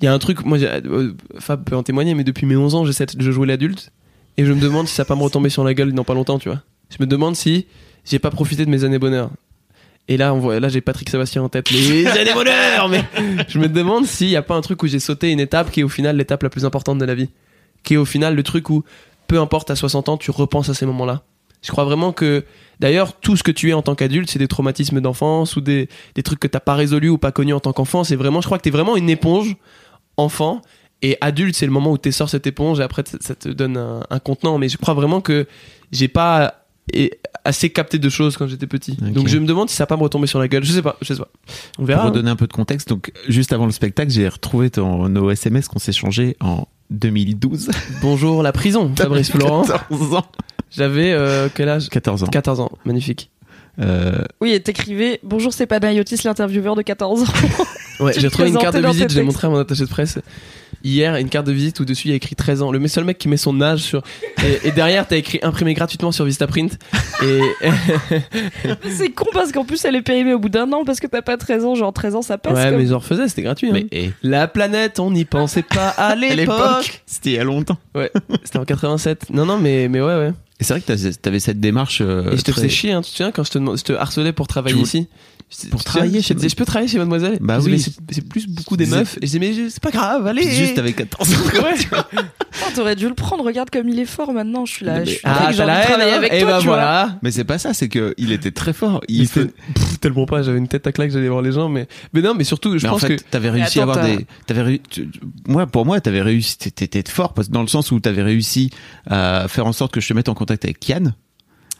[0.00, 2.76] Il y a un truc, moi, euh, Fab peut en témoigner, mais depuis mes 11
[2.76, 3.90] ans, j'essaie de jouer l'adulte.
[4.36, 6.14] Et je me demande si ça va pas me retomber sur la gueule dans pas
[6.14, 6.62] longtemps, tu vois.
[6.90, 7.66] Je me demande si
[8.04, 9.30] j'ai pas profité de mes années bonheur.
[10.06, 11.70] Et là, on voit, là, j'ai Patrick Sébastien en tête.
[11.70, 13.02] Les années bonheur, mais
[13.48, 15.80] je me demande s'il y a pas un truc où j'ai sauté une étape qui
[15.80, 17.28] est au final l'étape la plus importante de la vie.
[17.82, 18.84] Qui est au final le truc où,
[19.26, 21.22] peu importe à 60 ans, tu repenses à ces moments-là.
[21.62, 22.44] Je crois vraiment que,
[22.78, 25.88] d'ailleurs, tout ce que tu es en tant qu'adulte, c'est des traumatismes d'enfance ou des,
[26.14, 28.04] des trucs que t'as pas résolus ou pas connus en tant qu'enfant.
[28.04, 29.56] C'est vraiment, je crois que t'es vraiment une éponge,
[30.16, 30.62] enfant.
[31.02, 33.76] Et adulte, c'est le moment où tu sors cette éponge et après, ça te donne
[33.76, 34.58] un, un contenant.
[34.58, 35.46] Mais je crois vraiment que
[35.92, 36.64] j'ai pas
[37.44, 38.96] assez capté de choses quand j'étais petit.
[38.96, 40.64] Donc je me demande si ça va pas me retomber sur la gueule.
[40.64, 41.28] Je sais pas, je sais pas.
[41.74, 42.02] On Pour verra.
[42.02, 42.06] hein.
[42.06, 45.68] redonner un peu de contexte, donc juste avant le spectacle, j'ai retrouvé ton, nos SMS
[45.68, 47.70] qu'on s'est changés en 2012.
[48.00, 49.62] Bonjour la prison, Fabrice Florent.
[49.62, 50.26] 14 ans.
[50.70, 51.88] J'avais euh, quel âge?
[51.88, 52.26] 14 ans.
[52.26, 53.30] 14 ans, magnifique.
[53.80, 57.26] Euh, Oui, et t'écrivais Bonjour, c'est Panayotis, l'intervieweur de 14 ans.
[58.00, 60.18] Ouais, j'ai trouvé une carte de visite, tes j'ai montré à mon attaché de presse
[60.84, 62.70] hier une carte de visite où dessus il y a écrit 13 ans.
[62.72, 64.02] Le seul mec qui met son âge sur
[64.44, 66.78] et, et derrière t'as écrit imprimé gratuitement sur Vistaprint
[67.22, 67.40] et
[68.90, 71.22] c'est con parce qu'en plus, elle est périmée au bout d'un an parce que t'as
[71.22, 71.74] pas 13 ans.
[71.74, 72.54] Genre, 13 ans, ça passe.
[72.56, 73.68] ouais comme- mais j'en refaisais c'était gratuit.
[73.68, 73.72] hein.
[73.74, 76.36] mais eh, La planète on n'y pensait pas à à l'époque.
[76.38, 77.78] l'époque, c'était il y a longtemps.
[77.94, 78.10] Ouais,
[78.44, 79.30] c'était en 87.
[79.30, 80.32] Non non mais mais ouais ouais.
[80.60, 82.00] Et c'est vrai que t'avais cette démarche.
[82.00, 83.78] euh, Et je te très- faisais chier, hein, tu te souviens quand je te, demandais-
[83.78, 85.06] je te harcelais pour travailler ici
[85.70, 87.70] Pour travailler chez Je disais, je peux travailler chez Mademoiselle Bah oui.
[87.70, 89.16] mais c'est- C'est plus beaucoup des meufs.
[89.22, 91.36] Et je disais, mais c'est pas grave, allez Puis juste avec 14 ans.
[91.50, 91.72] quoi.
[91.72, 93.44] Putain, T'aurais dû le prendre.
[93.44, 94.66] Regarde comme il est fort maintenant.
[94.66, 94.98] Je suis là.
[94.98, 96.40] Mais- Je suis Ah, là, j'ai t'as envie de la haine, travailler hein avec Et
[96.40, 96.74] toi, bah tu vois.
[96.76, 99.00] voilà Mais c'est pas ça, c'est que il était très fort.
[99.08, 101.86] Il fait- Pff, tellement pas, j'avais une tête à claque, j'allais voir les gens, mais
[102.12, 104.06] mais non, mais surtout, je mais en pense fait, que t'avais réussi attends, à avoir
[104.18, 104.26] des.
[104.46, 104.80] T'avais
[105.46, 106.58] Moi, pour moi, t'avais réussi.
[106.58, 108.70] T'étais t'étais fort parce que dans le sens où t'avais réussi
[109.06, 111.12] à faire en sorte que je te mette en contact avec Kian.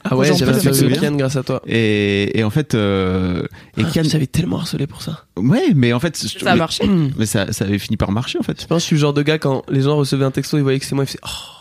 [0.05, 1.63] ah ouais, j'avais un le Kian grâce à toi.
[1.67, 3.43] Et, et en fait, euh,
[3.77, 4.03] et Et Kian.
[4.05, 5.25] j'avais tellement harcelé pour ça.
[5.37, 6.85] Ouais, mais en fait, je- Ça a mais- marché.
[7.19, 8.61] Mais ça, ça avait fini par marcher en fait.
[8.61, 10.57] Je pense que je suis le genre de gars quand les gens recevaient un texto,
[10.57, 11.55] ils voyaient que c'est moi, ils faisaient oh.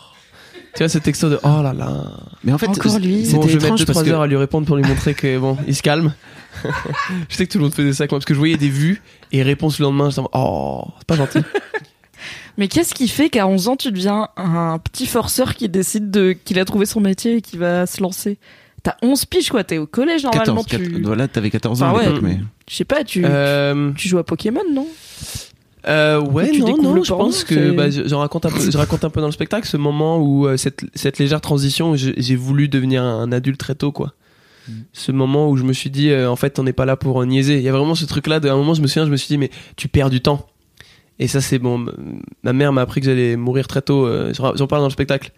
[0.74, 2.04] Tu vois ce texto de oh là là.
[2.44, 3.24] Mais en fait, Encore lui.
[3.24, 4.84] c'était Bon, je vais mettre étrange 2-3 parce que heures à lui répondre pour lui
[4.84, 6.12] montrer que bon, il se calme.
[7.28, 8.68] je sais que tout le monde faisait ça avec moi parce que je voyais des
[8.68, 11.38] vues et réponses le lendemain, en mode, oh, c'est pas gentil.
[12.58, 16.32] Mais qu'est-ce qui fait qu'à 11 ans, tu deviens un petit forceur qui décide de
[16.32, 18.38] qu'il a trouvé son métier et qui va se lancer?
[18.82, 19.64] T'as 11 piges, quoi.
[19.64, 20.62] T'es au collège, normalement.
[20.62, 20.78] 14, tu...
[20.92, 22.06] 14 voilà, t'avais 14 ans Enfin, à ouais.
[22.06, 22.40] l'époque, mais.
[22.68, 23.22] Je sais pas, tu...
[23.24, 24.86] euh, tu joues à Pokémon, non?
[25.86, 28.70] Euh, ouais, Tu non, découvres non, je pense que bah, je, je raconte un peu,
[28.70, 31.92] je raconte un peu dans le spectacle ce moment où euh, cette, cette légère transition,
[31.92, 34.12] où j'ai voulu devenir un adulte très tôt, quoi.
[34.92, 37.24] Ce moment où je me suis dit, euh, en fait, on n'est pas là pour
[37.24, 37.56] niaiser.
[37.56, 38.38] Il y a vraiment ce truc-là.
[38.38, 40.46] D'un moment, je me souviens, je me suis dit, mais tu perds du temps.
[41.20, 41.86] Et ça, c'est bon.
[42.44, 44.06] Ma mère m'a appris que j'allais mourir très tôt.
[44.06, 45.32] euh, J'en j'en parle dans le spectacle.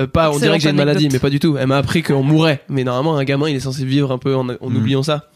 [0.00, 1.56] Euh, pas, on dirait que j'ai une maladie, mais pas du tout.
[1.58, 2.62] Elle m'a appris qu'on mourait.
[2.70, 4.76] Mais normalement, un gamin, il est censé vivre un peu en, en Mhm.
[4.76, 5.30] oubliant ça.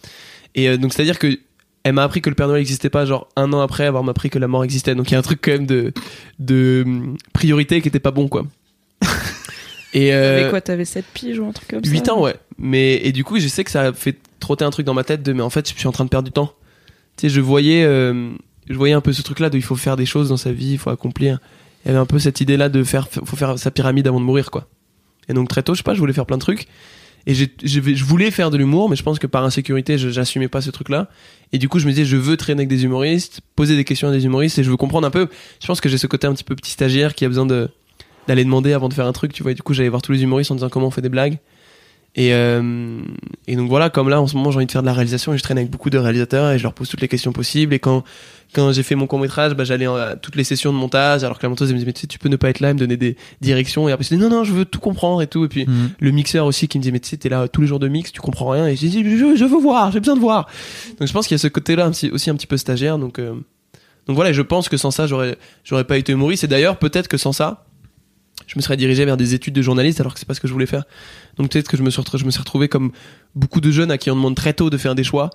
[0.55, 1.39] Et euh, donc, c'est-à-dire que
[1.83, 4.29] elle m'a appris que le Père Noël n'existait pas, genre un an après avoir appris
[4.31, 4.95] que la mort existait.
[4.95, 5.93] Donc il y a un truc quand même de,
[6.39, 8.45] de hum, priorité qui était pas bon, quoi.
[9.93, 12.37] Et T'avais euh, quoi T'avais 7 piges ou un truc comme ça 8 ans, ouais.
[12.59, 15.03] Mais, et du coup, je sais que ça a fait trotter un truc dans ma
[15.05, 16.53] tête de, mais en fait, je suis en train de perdre du temps.
[17.17, 18.31] Tu sais, je voyais, euh,
[18.71, 20.73] je voyais un peu ce truc-là de, il faut faire des choses dans sa vie,
[20.73, 21.41] il faut accomplir.
[21.85, 24.25] Il y avait un peu cette idée-là de faire, faut faire sa pyramide avant de
[24.25, 24.69] mourir, quoi.
[25.29, 26.69] Et donc, très tôt, je sais pas, je voulais faire plein de trucs.
[27.27, 30.71] Et je, voulais faire de l'humour, mais je pense que par insécurité, j'assumais pas ce
[30.71, 31.09] truc-là.
[31.53, 34.09] Et du coup, je me disais, je veux traîner avec des humoristes, poser des questions
[34.09, 35.29] à des humoristes, et je veux comprendre un peu.
[35.61, 37.69] Je pense que j'ai ce côté un petit peu petit stagiaire qui a besoin de
[38.29, 39.53] d'aller demander avant de faire un truc, tu vois.
[39.53, 41.39] Et du coup, j'allais voir tous les humoristes en disant comment on fait des blagues.
[42.17, 43.01] Et, euh,
[43.47, 45.33] et donc voilà, comme là en ce moment j'ai envie de faire de la réalisation
[45.33, 47.73] et je traîne avec beaucoup de réalisateurs et je leur pose toutes les questions possibles.
[47.73, 48.03] Et quand,
[48.53, 51.39] quand j'ai fait mon court métrage, bah, j'allais à toutes les sessions de montage alors
[51.39, 52.71] que la monteuse elle me disait mais tu sais tu peux ne pas être là,
[52.71, 53.89] elle me donner des directions.
[53.89, 55.45] Et après je disais non non je veux tout comprendre et tout.
[55.45, 55.91] Et puis Mhm.
[56.01, 57.87] le mixeur aussi qui me disait mais tu sais t'es là tous les jours de
[57.87, 58.67] mix, tu comprends rien.
[58.67, 60.49] Et j'ai dit je, je veux voir, j'ai besoin de voir.
[60.99, 62.99] Donc je pense qu'il y a ce côté-là un petit- aussi un petit peu stagiaire.
[62.99, 63.35] Donc euh,
[64.09, 66.43] donc voilà, je pense que sans ça j'aurais j'aurais pas été humoriste.
[66.43, 67.67] Et d'ailleurs peut-être que sans ça
[68.47, 70.49] je me serais dirigé vers des études de journaliste alors que c'est pas ce que
[70.49, 70.83] je voulais faire.
[71.37, 72.93] Donc peut-être que je me suis retrouvé, je me suis retrouvé comme
[73.35, 75.31] beaucoup de jeunes à qui on demande très tôt de faire des choix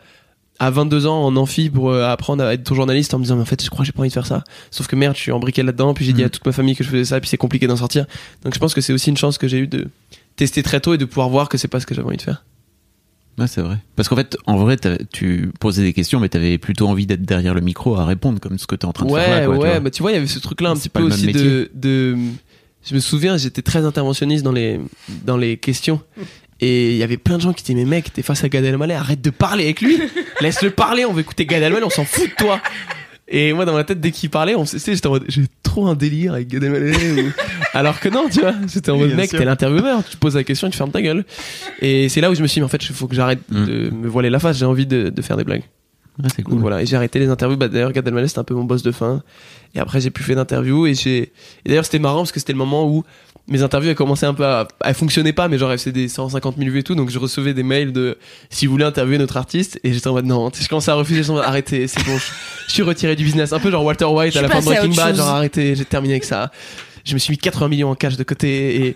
[0.60, 3.42] à 22 ans en amphi pour euh, apprendre à être journaliste en me disant mais
[3.42, 4.44] en fait je crois que j'ai pas envie de faire ça.
[4.72, 6.26] Sauf que merde, je suis embriqué là-dedans puis j'ai dit Mm.
[6.26, 8.06] à toute ma famille que je faisais ça puis c'est compliqué d'en sortir.
[8.44, 9.88] Donc je pense que c'est aussi une chance que j'ai eu de
[10.38, 12.22] tester très tôt et de pouvoir voir que c'est pas ce que j'avais envie de
[12.22, 12.44] faire.
[13.38, 13.78] Ouais, c'est vrai.
[13.98, 14.78] Parce qu'en fait, en vrai,
[15.12, 18.58] tu posais des questions, mais t'avais plutôt envie d'être derrière le micro à répondre, comme
[18.58, 19.46] ce que t'es en train de ouais, faire là.
[19.46, 19.80] Quoi, tu ouais, vois.
[19.82, 22.16] bah tu vois, il y avait ce truc-là un petit peu aussi de.
[22.88, 24.80] Je me souviens, j'étais très interventionniste dans les,
[25.26, 26.02] dans les questions.
[26.62, 28.64] Et il y avait plein de gens qui disaient, mais mec, t'es face à Gad
[28.64, 30.00] Elmaleh, arrête de parler avec lui.
[30.42, 32.62] Laisse-le parler, on veut écouter Gad Elmaleh, on s'en fout de toi.
[33.28, 35.42] Et moi, dans ma tête, dès qu'il parlait, on tu sais, j'étais en mode, j'ai
[35.64, 37.24] trop un délire avec Gad Elmaleh.
[37.24, 37.32] ou-
[37.74, 40.44] Alors que non, tu vois, j'étais en mode, mec, t'es l'intervieweur, tu te poses la
[40.44, 41.26] question, tu fermes ta gueule.
[41.82, 43.40] Et c'est là où je me suis dit, mais en fait, il faut que j'arrête
[43.50, 43.66] Mm.
[43.66, 45.64] de me voiler la face, j'ai envie de, de faire des blagues.
[46.24, 46.60] Ouais, c'est Donc cool.
[46.62, 47.58] voilà, et j'ai arrêté les interviews.
[47.58, 49.22] Bah, d'ailleurs, Gad Elmaleh, c'était un peu mon boss de fin.
[49.76, 50.88] Et après, j'ai plus fait d'interviews.
[50.88, 51.18] Et j'ai.
[51.20, 51.32] Et
[51.70, 53.04] d'ailleurs, c'était marrant parce que c'était le moment où
[53.48, 54.68] mes interviews elles commençaient un peu à.
[54.84, 56.96] Elles fonctionnaient pas, mais genre, elles faisaient des 150 000 vues et tout.
[56.96, 58.18] Donc, je recevais des mails de
[58.50, 59.80] si vous voulez interviewer notre artiste.
[59.84, 60.50] Et j'étais en mode non.
[60.50, 61.20] Tu sais, Je commençais à refuser.
[61.20, 62.18] Je suis en mode, arrêtez, c'est bon.
[62.18, 62.32] Je,
[62.68, 63.54] je suis retiré du business.
[63.54, 65.16] Un peu genre Walter White Je à la fin de Breaking Bad.
[65.16, 66.52] Genre, arrêtez, j'ai terminé avec ça.
[67.04, 68.88] Je me suis mis 80 millions en cash de côté.
[68.88, 68.96] Et.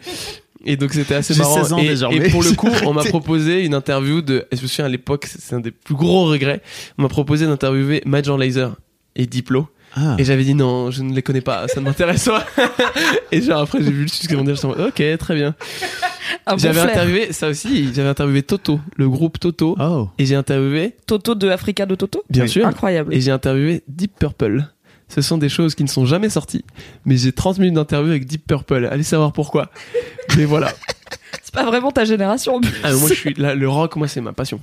[0.66, 1.64] Et donc c'était assez J'ai marrant.
[1.64, 2.28] 16 ans et, désormais.
[2.28, 4.46] et pour le coup, on m'a proposé une interview de.
[4.52, 6.62] Je me souviens à l'époque, c'est un des plus gros regrets.
[6.98, 8.76] On m'a proposé d'interviewer Major Laser
[9.16, 9.70] et Diplo.
[9.96, 10.16] Ah.
[10.20, 12.46] Et j'avais dit non, je ne les connais pas, ça ne m'intéresse pas.
[13.32, 15.56] et genre après j'ai vu le succès mondial, je mode, ok, très bien.
[16.48, 19.76] Bon j'avais interviewé, ça aussi, j'avais interviewé Toto, le groupe Toto.
[19.80, 20.10] Oh.
[20.18, 22.50] Et j'ai interviewé, Toto de Africa de Toto bien Oui.
[22.50, 23.14] sûr, Incroyable.
[23.14, 24.66] et j'ai interviewé Deep Purple.
[25.08, 26.64] Ce sont des choses qui ne sont jamais sorties,
[27.04, 28.88] mais j'ai 30 minutes d'interview avec Deep Purple.
[28.92, 29.72] Allez savoir pourquoi.
[30.38, 30.72] Mais voilà.
[31.44, 32.80] C'est pas vraiment ta génération en plus.
[32.84, 34.60] Ah, mais moi je suis là, le rock, moi c'est ma passion.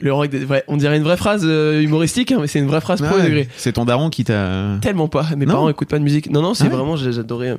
[0.00, 2.80] Le rock des On dirait une vraie phrase euh, humoristique, hein, mais c'est une vraie
[2.80, 3.22] phrase Ah ouais.
[3.24, 3.48] degré.
[3.56, 4.78] C'est ton daron qui t'a.
[4.82, 5.26] Tellement pas.
[5.36, 5.52] Mes Non.
[5.54, 6.30] parents écoutent pas de musique.
[6.30, 7.50] Non, non, c'est Ah ouais vraiment, j'adorais.
[7.50, 7.56] euh.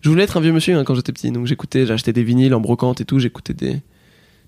[0.00, 2.54] Je voulais être un vieux monsieur hein, quand j'étais petit, donc j'écoutais, j'achetais des vinyles
[2.54, 3.80] en brocante et tout, j'écoutais des.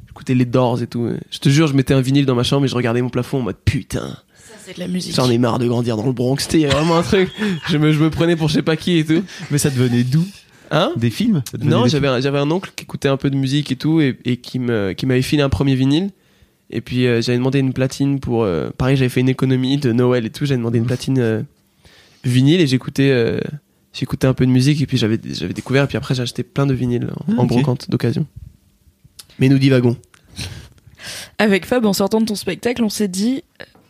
[0.07, 1.09] J'écoutais les Doors et tout.
[1.31, 3.39] Je te jure, je mettais un vinyle dans ma chambre et je regardais mon plafond
[3.39, 5.15] en mode putain, Ça, c'est de la musique.
[5.15, 6.37] j'en ai marre de grandir dans le Bronx.
[6.43, 7.31] C'était vraiment un truc.
[7.69, 9.23] Je me, je me prenais pour je sais pas qui et tout.
[9.53, 10.25] Mais ça devenait d'où?
[10.73, 10.91] Hein?
[10.97, 11.43] Des films?
[11.61, 14.19] Non, j'avais un, j'avais un oncle qui écoutait un peu de musique et tout et,
[14.25, 16.11] et qui me qui m'avait filé un premier vinyle.
[16.71, 19.93] Et puis euh, j'avais demandé une platine pour euh, pareil, j'avais fait une économie de
[19.93, 21.43] Noël et tout, j'avais demandé une platine euh,
[22.25, 23.41] vinyle et j'écoutais
[23.93, 26.45] j'écoutais un peu de musique et puis j'avais j'avais découvert et puis après j'ai acheté
[26.45, 28.27] plein de vinyles en, Ah, brocante d'occasion.
[29.39, 29.97] Mais nous divagons.
[31.39, 33.43] Avec Fab, en sortant de ton spectacle, on s'est dit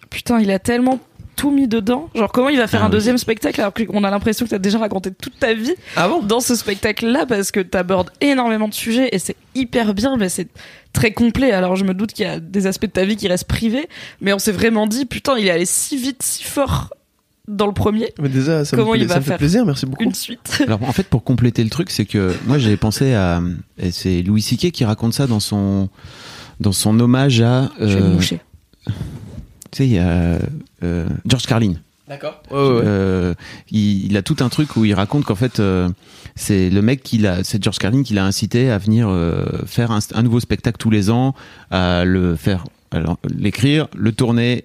[0.08, 1.00] putain, il a tellement
[1.40, 2.10] tout mis dedans.
[2.14, 2.92] Genre, comment il va faire Ah un oui.
[2.92, 6.20] deuxième spectacle alors qu'on a l'impression que t'as déjà raconté toute ta vie Ah bon?
[6.22, 10.48] dans ce spectacle-là parce que t'abordes énormément de sujets et c'est hyper bien, mais c'est
[10.92, 11.50] très complet.
[11.52, 13.88] Alors, je me doute qu'il y a des aspects de ta vie qui restent privés,
[14.20, 16.92] mais on s'est vraiment dit putain, il est allé si vite, si fort
[17.48, 18.12] dans le premier.
[18.20, 20.04] Mais déjà ça Comment me, il va ça me fait faire plaisir, merci beaucoup.
[20.04, 20.62] Une suite?
[20.66, 23.40] Alors en fait pour compléter le truc c'est que moi j'avais pensé à
[23.78, 24.70] et c'est Louis C.K.
[24.72, 25.88] qui raconte ça dans son
[26.60, 28.40] dans son hommage à Je vais me euh, moucher.
[29.70, 30.38] Tu sais il y a
[30.82, 31.74] euh, George Carlin
[32.08, 32.42] D'accord.
[32.50, 32.82] Ouais, ouais, ouais.
[32.84, 33.34] Euh,
[33.70, 35.88] il, il a tout un truc où il raconte qu'en fait euh,
[36.34, 39.92] c'est le mec qui l'a c'est George Carlin qui l'a incité à venir euh, faire
[39.92, 41.36] un, un nouveau spectacle tous les ans
[41.70, 44.64] à le faire alors l'écrire le tourner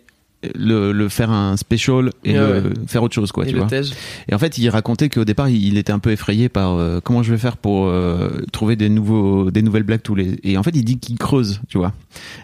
[0.56, 3.68] le, le faire un special et Ouais, le- faire autre chose quoi et tu vois
[4.30, 7.24] et en fait, il racontait qu'au départ, il était un peu effrayé par euh, comment
[7.24, 10.40] je vais faire pour euh, trouver des nouveaux, des nouvelles blagues tous les.
[10.44, 11.94] Et en fait, il dit qu'il creuse, tu vois.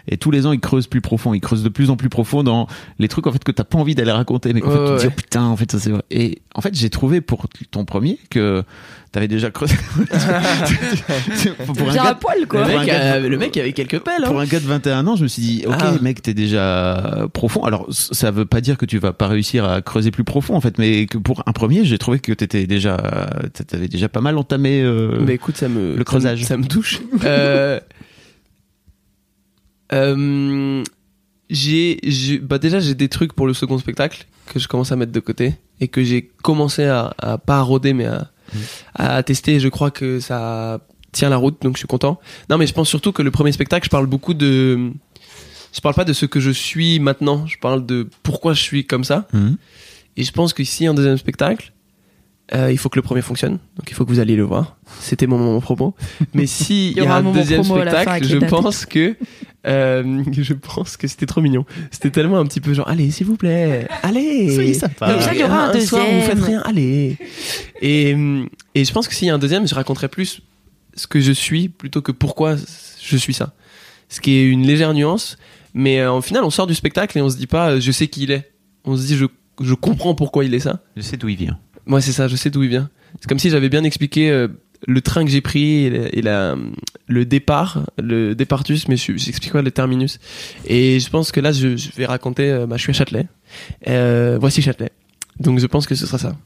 [0.08, 1.34] Et tous les ans, il creuse plus profond.
[1.34, 2.66] Il creuse de plus en plus profond dans
[2.98, 4.96] les trucs en fait que t'as pas envie d'aller raconter, mais qu'en Ouais, fait, tu
[4.96, 6.02] te dis oh, putain, en fait, ça c'est vrai.
[6.10, 8.62] Et en fait, j'ai trouvé pour ton premier que
[9.12, 9.74] t'avais déjà creusé.
[11.66, 12.60] pour un Bien à gars, poil, quoi.
[12.62, 14.24] Le pour mec, gars- a- le mec avait quelques pelles.
[14.24, 14.44] pour Hein.
[14.44, 15.92] un gars de 21 ans, je me suis dit, ok, Ah.
[16.00, 17.62] mec, t'es déjà profond.
[17.64, 20.60] Alors, ça veut pas dire que tu vas pas réussir à creuser plus profond, en
[20.60, 22.96] fait, mais que pour un premier, j'ai trouvé que t'étais déjà,
[23.68, 24.80] t'avais déjà pas mal entamé.
[24.82, 26.44] euh, Mais écoute, ça me le creusage.
[26.44, 27.00] ça me, ça me touche.
[27.24, 27.78] Euh,
[29.92, 30.82] euh,
[31.50, 34.96] j'ai, j'ai- bah déjà j'ai des trucs pour le second spectacle que je commence à
[34.96, 38.30] mettre de côté et que j'ai commencé à, à pas à rôder mais à,
[38.94, 39.60] à tester.
[39.60, 40.80] Je crois que ça
[41.12, 42.20] tient la route, donc je suis content.
[42.50, 44.92] Non, mais je pense surtout que le premier spectacle, je parle beaucoup de,
[45.72, 47.46] je parle pas de ce que je suis maintenant.
[47.46, 49.26] Je parle de pourquoi je suis comme ça.
[49.32, 49.56] Mhm.
[50.16, 51.72] Et je pense qu'ici, un deuxième spectacle,
[52.54, 53.58] euh, il faut que le premier fonctionne.
[53.76, 54.76] Donc il faut que vous alliez le voir.
[55.00, 55.94] C'était mon moment promo.
[56.34, 59.16] Mais si il y, aura a un deuxième spectacle, je pense que
[59.66, 61.64] euh, je pense que c'était trop mignon.
[61.90, 64.54] C'était tellement un petit peu genre allez s'il vous plaît, allez.
[64.54, 65.12] Soyez sympa.
[65.12, 66.36] Donc ça, il y aura un soir, vous deuxième.
[66.36, 67.16] faites rien, allez.
[67.80, 68.16] Et
[68.74, 70.42] et je pense que s'il y a un deuxième, je raconterai plus
[70.94, 72.56] ce que je suis plutôt que pourquoi
[73.02, 73.54] je suis ça.
[74.08, 75.38] Ce qui est une légère nuance,
[75.72, 78.08] mais euh, au final, on sort du spectacle et on se dit pas je sais
[78.08, 78.52] qui il est.
[78.84, 79.24] On se dit je
[79.60, 80.80] je comprends pourquoi il est ça.
[80.96, 81.58] Je sais d'où il vient.
[81.86, 82.88] Moi, c'est ça, je sais d'où il vient.
[83.20, 84.48] C'est comme si j'avais bien expliqué euh,
[84.86, 86.56] le train que j'ai pris et, la-
[87.06, 90.18] le départ, le départus, mais je- j'explique pas le terminus.
[90.66, 93.26] Et je pense que là, je, je vais raconter, euh, bah, je suis à Châtelet.
[93.88, 94.90] Euh, voici Châtelet.
[95.40, 96.36] Donc je pense que ce sera ça.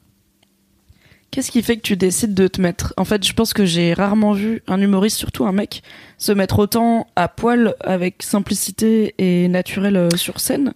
[1.31, 2.95] Qu'est-ce qui fait que tu décides de te mettre?
[2.97, 5.83] En fait, je pense que j'ai rarement vu un humoriste, surtout un mec,
[6.19, 10.73] se mettre autant à poil avec simplicité et naturel euh, sur scène.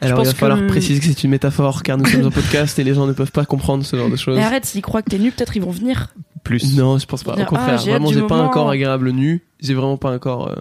[0.00, 2.30] Alors il pense va que falloir préciser que c'est une métaphore car nous sommes un
[2.30, 4.36] podcast et les gens ne peuvent pas comprendre ce genre de choses.
[4.36, 6.14] Mais arrête, s'ils croient que t'es nu, peut-être ils vont venir.
[6.44, 6.76] Plus.
[6.76, 7.32] Non, je pense pas.
[7.32, 8.50] Au contraire, ah, vraiment, j'ai pas moment.
[8.50, 9.42] un corps agréable nu.
[9.60, 10.56] J'ai vraiment pas un corps euh,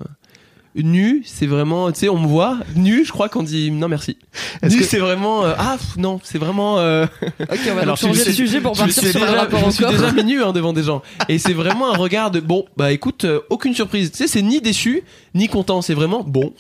[0.76, 1.22] nu.
[1.26, 3.06] C'est vraiment, tu sais, on me voit nu.
[3.06, 4.18] Je crois qu'on dit non merci.
[4.64, 6.80] Nu, que- c'est vraiment euh, ah pff, non, c'est vraiment.
[6.80, 7.06] euh,
[7.42, 9.86] Ok, on va Alors, changer de sujet pour partir sur le déjà, rapport je suis
[9.86, 11.02] déjà mis nu hein, devant des gens.
[11.30, 14.12] Et c'est vraiment un regard de bon, bah écoute, euh, aucune surprise.
[14.12, 15.04] Tu sais, c'est ni déçu
[15.36, 15.82] ni content.
[15.82, 16.54] C'est vraiment bon.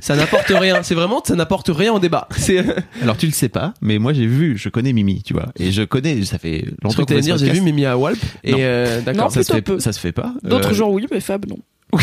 [0.00, 0.82] Ça n'apporte rien.
[0.82, 2.28] C'est vraiment, ça n'apporte rien au débat.
[2.36, 2.64] C'est.
[3.02, 5.72] Alors tu le sais pas, mais moi j'ai vu, je connais Mimi, tu vois, et
[5.72, 8.18] je connais, ça fait Je longtemps que dire, j'ai vu Mimi à Walp.
[8.44, 9.30] Et euh, d'accord.
[9.32, 9.78] ça se fait, peu.
[9.80, 10.32] ça se fait pas.
[10.42, 11.58] D'autres Euh, gens, oui, mais Fab, non.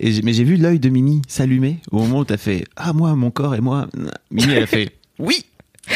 [0.00, 2.92] Et j'ai- mais j'ai vu l'œil de Mimi s'allumer au moment où t'as fait ah
[2.92, 3.86] moi mon corps et moi.
[4.30, 5.44] Mimi elle a fait oui.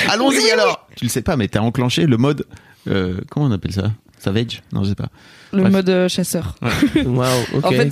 [0.09, 0.87] Allons-y alors.
[0.97, 2.45] Tu le sais pas, mais t'as enclenché le mode
[2.89, 3.93] euh, comment on appelle ça?
[4.19, 4.63] Savage?
[4.73, 5.09] Non, je sais pas.
[5.53, 5.73] Le Bref.
[5.73, 6.57] mode euh, chasseur.
[7.05, 7.29] Waouh.
[7.55, 7.65] Ok.
[7.67, 7.91] en fait,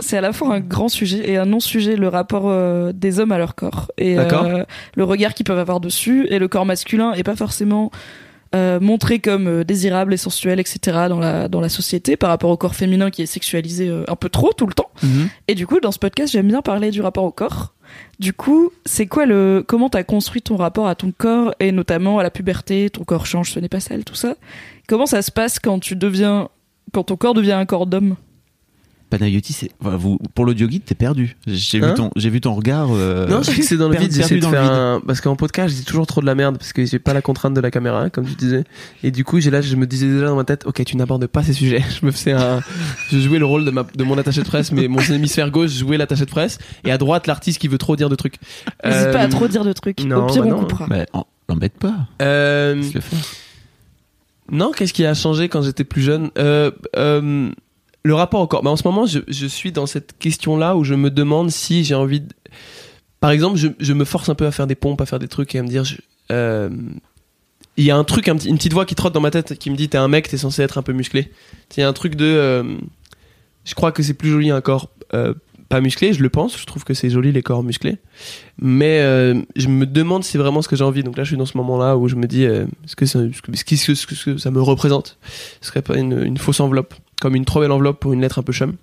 [0.00, 3.32] c'est à la fois un grand sujet et un non-sujet, le rapport euh, des hommes
[3.32, 3.90] à leur corps.
[3.98, 4.44] Et D'accord.
[4.44, 4.62] euh,
[4.96, 6.26] le regard qu'ils peuvent avoir dessus.
[6.28, 7.90] Et le corps masculin est pas forcément
[8.54, 10.78] euh, montré comme euh, désirable et sensuel, etc.
[11.08, 14.16] dans la, dans la société par rapport au corps féminin qui est sexualisé euh, un
[14.16, 14.90] peu trop tout le temps.
[15.02, 15.28] Mhm.
[15.48, 17.74] Et du coup, dans ce podcast, j'aime bien parler du rapport au corps.
[18.18, 22.18] Du coup, c'est quoi le comment t'as construit ton rapport à ton corps et notamment
[22.18, 24.34] à la puberté, ton corps change, ce n'est pas sale, tout ça.
[24.86, 26.48] Comment ça se passe quand tu deviens
[26.92, 28.16] quand ton corps devient un corps d'homme?
[29.18, 31.36] Panayotis, c'est, enfin, vous, pour l'audio guide, t'es perdu.
[31.46, 32.88] J'ai Hein vu ton, j'ai vu ton regard.
[32.92, 34.10] euh, Non, je sais que c'est dans le vide.
[34.12, 34.72] J'essaie perdu de dans le faire vide.
[34.72, 35.00] un...
[35.06, 37.22] Parce qu'en podcast, je dis toujours trop de la merde parce que j'ai pas la
[37.22, 38.64] contrainte de la caméra, comme tu disais.
[39.02, 41.26] Et du coup, j'ai là, je me disais déjà dans ma tête, ok, tu n'abordes
[41.26, 41.82] pas ces sujets.
[42.00, 42.60] Je me faisais un,
[43.10, 45.70] je jouais le rôle de ma, de mon attaché de presse, mais mon hémisphère gauche
[45.70, 48.36] jouait l'attaché de presse, et à droite, l'artiste qui veut trop dire de trucs.
[48.84, 50.02] N'hésite pas à Euh, trop dire de trucs.
[50.04, 50.58] non, Au pire, bah on non.
[50.60, 50.86] coupera.
[50.86, 51.04] Bah,
[51.48, 51.94] l'embête pas.
[52.22, 53.02] Euh, faire?
[54.50, 56.30] Non, qu'est-ce qui a changé quand j'étais plus jeune?
[56.38, 57.50] Euh, euh,
[58.04, 58.62] Le rapport au corps.
[58.62, 61.94] Bah, en ce moment, je, suis dans cette question-là où je me demande si j'ai
[61.94, 62.20] envie.
[62.20, 62.34] De...
[63.20, 65.54] Par exemple, je, me force un peu à faire des pompes, à faire des trucs
[65.54, 65.84] et à me dire.
[66.32, 66.68] euh,
[67.76, 69.76] Il y a un truc, une petite voix qui trotte dans ma tête qui me
[69.76, 71.30] dit T'es un mec, t'es censé être un peu musclé.
[71.76, 72.24] Il y a un truc de.
[72.24, 72.76] euh,
[73.64, 75.34] je crois que c'est plus joli un corps euh,
[75.68, 76.58] pas musclé, je le pense.
[76.58, 77.98] Je trouve que c'est joli les corps musclés.
[78.58, 78.98] Mais
[79.54, 81.04] je me demande si c'est vraiment ce que j'ai envie.
[81.04, 84.60] Donc là, je suis dans ce moment-là où je me dis est-ce que, ça- me
[84.60, 85.18] représente?
[85.60, 88.42] Ce serait pas une fausse enveloppe, comme une trop belle enveloppe pour une lettre un
[88.42, 88.74] peu chum.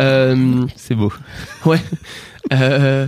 [0.00, 1.12] Euh, C'est beau.
[1.66, 1.78] ouais.
[2.52, 3.06] Euh,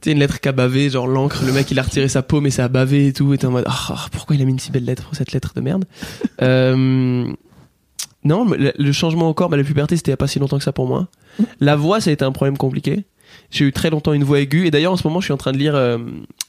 [0.00, 2.46] tu une lettre qui a bavé, genre l'encre, le mec il a retiré sa paume
[2.46, 3.32] et ça a bavé et tout.
[3.32, 5.14] Et t'es en mode Ah, ah, pourquoi il a mis une si belle lettre pour
[5.14, 5.84] cette lettre de merde?
[6.42, 7.32] Euh,
[8.24, 10.26] Non, mais le, le changement au corps, bah, la puberté c'était il y a pas
[10.26, 11.06] si longtemps que ça pour moi.
[11.60, 13.04] La voix, ça a été un problème compliqué.
[13.50, 14.66] J'ai eu très longtemps une voix aiguë.
[14.66, 15.98] Et d'ailleurs, en ce moment, je suis en train de lire euh,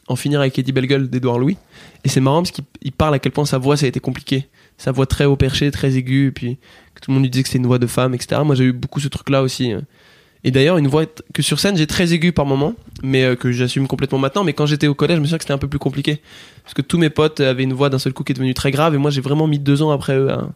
[0.08, 1.58] En finir avec Eddie Bellegueule d'Edouard Louis.
[2.04, 4.00] Et c'est marrant parce qu'il il parle à quel point sa voix, ça a été
[4.00, 4.48] compliqué.
[4.77, 6.27] Sa voix très haut perché, très aiguë.
[6.27, 6.57] Et puis
[6.95, 8.41] que tout le monde lui disait que c'était une voix de femme, etc.
[8.43, 9.73] Moi, j'ai eu beaucoup ce truc-là aussi.
[9.73, 9.81] euh.
[10.43, 13.51] Et d'ailleurs, une voix que sur scène, j'ai très aiguë par moment, mais euh, que
[13.51, 14.43] j'assume complètement maintenant.
[14.43, 16.21] Mais quand j'étais au collège, je me souviens que c'était un peu plus compliqué.
[16.63, 18.71] Parce que tous mes potes avaient une voix d'un seul coup qui est devenue très
[18.71, 18.93] grave.
[18.93, 20.49] Et moi, j'ai vraiment mis deux ans après eux à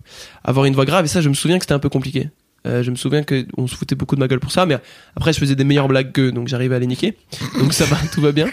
[0.43, 1.05] avoir une voix grave.
[1.05, 2.29] Et ça, je me souviens que c'était un peu compliqué.
[2.67, 4.77] Euh, je me souviens qu'on se foutait beaucoup de ma gueule pour ça, mais
[5.15, 7.17] après je faisais des meilleures blagues qu'eux, donc j'arrivais à les niquer.
[7.57, 8.47] Donc ça va, tout va bien.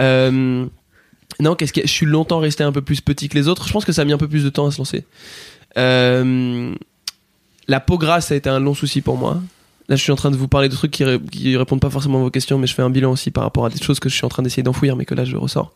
[0.00, 0.64] Euh,
[1.40, 3.66] non, qu'est-ce que je suis longtemps resté un peu plus petit que les autres.
[3.68, 5.04] Je pense que ça a mis un peu plus de temps à se lancer.
[5.76, 6.74] Euh,
[7.68, 9.40] la peau grasse, a été un long souci pour moi.
[9.88, 11.90] Là, je suis en train de vous parler de trucs qui, ré- qui répondent pas
[11.90, 14.00] forcément à vos questions, mais je fais un bilan aussi par rapport à des choses
[14.00, 15.72] que je suis en train d'essayer d'enfouir, mais que là je ressors.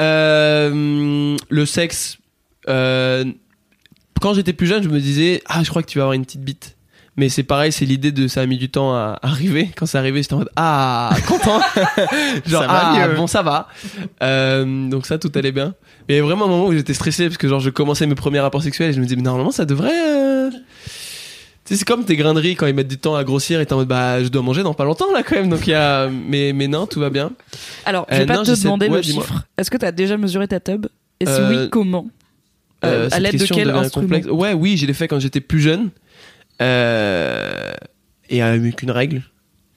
[0.00, 2.18] Euh, le sexe.
[2.68, 3.24] euh,
[4.20, 6.24] quand j'étais plus jeune, je me disais ah je crois que tu vas avoir une
[6.24, 6.76] petite bite.
[7.18, 9.70] Mais c'est pareil, c'est l'idée de ça a mis du temps à arriver.
[9.76, 11.60] Quand c'est arrivé, j'étais en mode ah content,
[12.46, 13.16] genre Ça va ah mieux.
[13.16, 13.68] bon ça va.
[14.22, 15.74] Euh, donc ça tout allait bien.
[16.08, 18.06] Mais il y a vraiment un moment où j'étais stressé parce que genre je commençais
[18.06, 19.92] mes premiers rapports sexuels et je me disais mais normalement ça devrait.
[19.92, 20.58] euh, Tu
[21.64, 23.66] sais, c'est comme tes grains de riz quand ils mettent du temps à grossir et
[23.66, 25.50] t'es en mode bah je dois manger dans pas longtemps là quand même.
[25.50, 27.30] Donc il y a mais mais non tout va bien.
[27.84, 29.44] Alors, je Euh, vais pas non, te demander ouais, le chiffre.
[29.58, 30.86] Est-ce que tu as déjà mesuré ta tub
[31.20, 32.06] Et si Euh, oui, comment
[32.84, 34.26] Euh, à l'aide de quel instrument complexe.
[34.28, 35.90] Ouais, oui, je l'ai fait quand j'étais plus jeune.
[36.60, 37.72] Euh,
[38.28, 39.22] et avec une règle.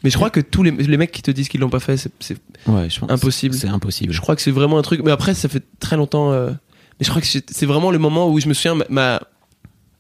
[0.04, 1.98] Mais je crois que tous les, les mecs qui te disent qu'ils l'ont pas fait,
[1.98, 2.88] c'est, Ouais.
[3.10, 3.56] Impossible.
[3.56, 4.14] C'est impossible.
[4.14, 5.02] je crois que c'est vraiment un truc.
[5.04, 6.32] Mais après, ça fait très longtemps.
[6.32, 6.52] euh,
[7.00, 8.76] mais je crois que c'est, c'est vraiment le moment où je me souviens.
[8.76, 9.22] Ma, ma-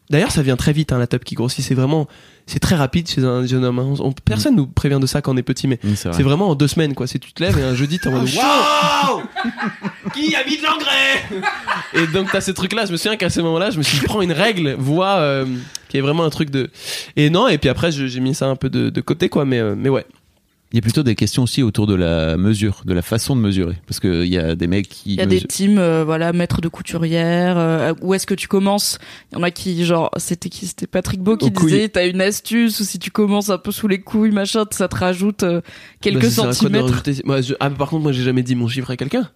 [0.09, 1.63] D'ailleurs, ça vient très vite, hein, la top qui grossit.
[1.65, 2.07] C'est vraiment.
[2.45, 3.79] C'est très rapide chez un jeune homme.
[3.79, 3.93] hein.
[3.99, 6.17] On- personne nous prévient de ça quand on est petit, mais c'est vrai.
[6.17, 7.07] c'est vraiment en deux semaines, quoi.
[7.07, 9.21] Si tu te lèves et un jeudi, t'es en mode Waouh
[10.13, 11.41] Qui a mis de l'engrais
[11.95, 12.85] Et donc, t'as ce truc-là.
[12.85, 15.45] Je me souviens qu'à ce moment-là, je me suis dit, prends une règle, vois, euh,
[15.89, 16.69] qui est vraiment un truc de.
[17.15, 19.43] Et non, et puis après, je- j'ai mis ça un peu de, de côté, quoi.
[19.45, 20.05] Mais, euh, mais ouais.
[20.71, 23.41] Il y a plutôt des questions aussi autour de la mesure, de la façon de
[23.41, 23.75] mesurer.
[23.87, 25.11] Parce qu'il y a des mecs qui.
[25.13, 27.57] Il y a des teams, euh, voilà, maître de couturière.
[27.57, 28.97] euh, où est-ce que tu commences?
[29.31, 30.65] Il y en a qui, genre, c'était qui?
[30.65, 33.71] C'était Patrick Beau qui Aux disait, t'as une astuce ou si tu commences un peu
[33.71, 35.61] sous les couilles, machin, ça te rajoute euh,
[36.01, 36.87] quelques Bah, centimètres.
[36.89, 39.29] rajouter- Moi, je- Ah, par contre, moi, j'ai jamais dit mon chiffre à quelqu'un.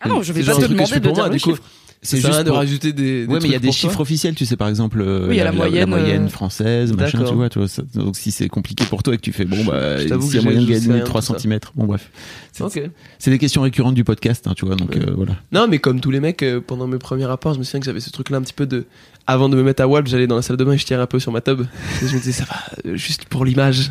[0.00, 1.58] Ah non, je vais pas te demander de dire moi, le coup.
[2.02, 3.26] C'est juste de pour- rajouter des.
[3.26, 5.36] Ouais, mais il y a des chiffres officiels, tu sais, par exemple, euh, Oui, il
[5.36, 8.30] y a la moyenne, moyenne euh, française, machin, tu vois, tu vois, ça- donc si
[8.30, 10.40] c'est compliqué pour toi et que tu fais, bon, bah, Je t'avoue s'il y a
[10.40, 11.38] que moyen de je- je sais gagner rien de 3 tout ça.
[11.38, 12.10] cm, bon, bref.
[12.52, 12.80] C'est Ok.
[13.18, 15.02] c'est des questions récurrentes du podcast, hein, tu vois, donc Ouais.
[15.06, 15.36] euh, voilà.
[15.52, 17.86] Non, mais comme tous les mecs, euh, pendant mes premiers rapports, je me souviens que
[17.86, 18.86] j'avais ce truc-là un petit peu de.
[19.26, 21.02] Avant de me mettre à Walp, j'allais dans la salle de bain et je tirais
[21.02, 21.62] un peu sur ma tub.
[22.00, 23.90] Je me disais, ça va, juste pour l'image.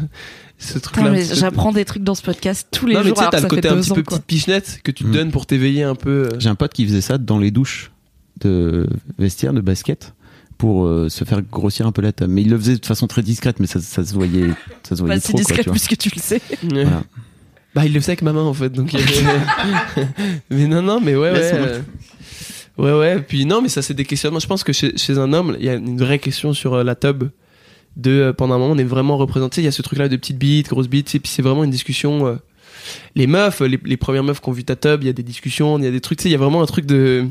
[0.58, 3.18] Ce petit peu- j'apprends des trucs dans ce podcast tous les Non, mais jours.
[3.20, 5.14] tu sais, t'as le côté fait un petit peu petite pichenette que tu te Mm.
[5.14, 6.28] donnes pour t'éveiller un peu.
[6.40, 7.92] J'ai un pote qui faisait ça dans les douches
[8.42, 10.14] de vestiaire, de basket,
[10.58, 12.34] pour euh, se faire grossir un peu la table.
[12.34, 14.50] Mais il le faisait de façon très discrète, mais ça, ça se voyait,
[14.84, 15.72] ça se voyait Pas si trop, quoi, tu vois.
[15.74, 16.42] puisque tu le sais.
[16.64, 17.04] Voilà.
[17.76, 18.70] Bah, il le faisait avec ma main en fait.
[18.72, 20.06] Donc, il y avait-
[20.50, 21.52] mais non, non, mais ouais, ouais.
[21.54, 21.82] Euh,
[22.78, 23.20] Ouais, ouais.
[23.22, 24.40] Puis non, mais ça, c'est des questionnements.
[24.40, 26.84] Je pense que chez, chez un homme, il y a une vraie question sur euh,
[26.84, 27.26] la tub.
[27.98, 29.60] De, euh, pendant un moment, on est vraiment représenté.
[29.62, 31.14] Il y a ce truc-là de petites bites, grosses bites.
[31.14, 32.26] Et puis c'est vraiment une discussion.
[32.28, 32.36] euh,
[33.16, 35.24] les meufs, les, les premières meufs qui ont vu ta tub, il y a des
[35.24, 36.20] discussions, il y a des trucs.
[36.20, 37.28] Tu sais, il y a vraiment un truc de.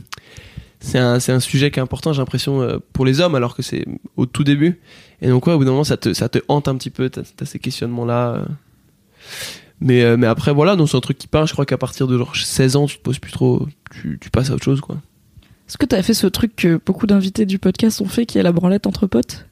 [0.80, 3.56] C'est un, c'est un sujet qui est important, j'ai l'impression, euh, pour les hommes, alors
[3.56, 3.84] que c'est
[4.16, 4.80] au tout début.
[5.20, 7.10] Et donc, ouais, au bout d'un moment, ça te, ça te hante un petit peu.
[7.10, 8.34] T'as as ces questionnements-là.
[8.34, 8.44] euh.
[9.80, 11.46] Mais, euh, mais après, voilà, donc c'est un truc qui part.
[11.46, 13.66] Je crois qu'à partir de genre 16 ans, tu te poses plus trop.
[13.90, 14.96] Tu, tu passes à autre chose, quoi.
[15.68, 18.42] Est-ce que t'as fait ce truc que beaucoup d'invités du podcast ont fait, qui est
[18.42, 19.46] la branlette entre potes?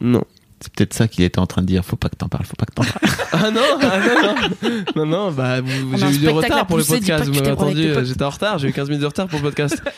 [0.00, 0.24] Non.
[0.60, 1.84] C'est peut-être ça qu'il était en train de dire.
[1.84, 2.98] Faut pas que t'en parles, faut pas que t'en parles.
[3.32, 5.56] Ah non, ah non, non, non, non, bah
[5.96, 7.24] j'ai eu du retard pour le podcast.
[7.26, 9.82] Vous m'avez entendu, j'étais en retard, j'ai eu 15 minutes de retard pour le podcast.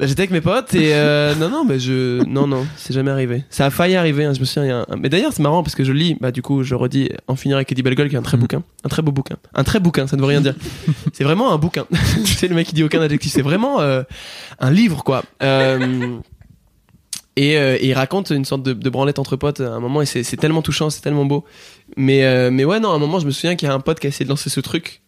[0.00, 3.10] Bah, j'étais avec mes potes et euh, non, non, bah, je, non, non, c'est jamais
[3.10, 3.44] arrivé.
[3.50, 4.24] Ça a failli arriver.
[4.24, 4.64] hein, je me souviens.
[4.64, 6.16] il y a un- Mais d'ailleurs, c'est marrant parce que je lis.
[6.20, 8.40] Bah, du coup, je redis En finir avec Eddie Bellegueule, qui est un très Mm.
[8.40, 10.06] bouquin, un très beau bouquin, un très bouquin.
[10.06, 10.54] Ça ne veut rien dire.
[11.12, 11.84] c'est vraiment un bouquin.
[12.24, 13.30] c'est le mec qui dit aucun adjectif.
[13.32, 14.02] C'est vraiment euh,
[14.58, 15.22] un livre, quoi.
[15.42, 16.16] Euh,
[17.36, 20.02] Et, euh, et il raconte une sorte de, de branlette entre potes à un moment
[20.02, 21.44] et c'est c'est tellement touchant, c'est tellement beau.
[21.96, 23.80] Mais, euh, mais ouais, non, à un moment, je me souviens qu'il y a un
[23.80, 25.00] pote qui a essayé de lancer ce truc.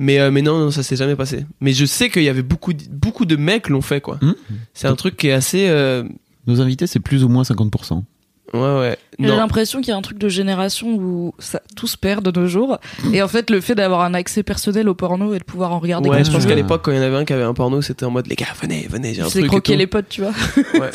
[0.00, 1.44] Mais, euh, mais non, non, ça s'est jamais passé.
[1.60, 4.18] Mais je sais qu'il y avait beaucoup, de- beaucoup de mecs l'ont fait, quoi.
[4.22, 4.32] Hmm.
[4.72, 5.66] C'est un truc qui est assez.
[5.68, 6.04] euh,
[6.46, 8.02] Nos invités, c'est plus ou moins 50%.
[8.54, 8.96] Ouais, ouais.
[9.18, 12.40] J'ai l'impression qu'il y a un truc de génération où ça, tout se perd de
[12.40, 12.78] nos jours.
[13.12, 15.78] Et en fait, le fait d'avoir un accès personnel au porno et de pouvoir en
[15.80, 17.52] regarder Ouais, je pense qu'à l'époque, quand il y en avait un qui avait un
[17.52, 19.44] porno, c'était en mode les gars, venez, venez, j'ai un c'est truc.
[19.44, 20.32] et croquer les potes, tu vois.
[20.80, 20.90] Ouais.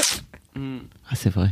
[0.56, 0.78] Hmm.
[1.12, 1.49] Ah, c'est vrai.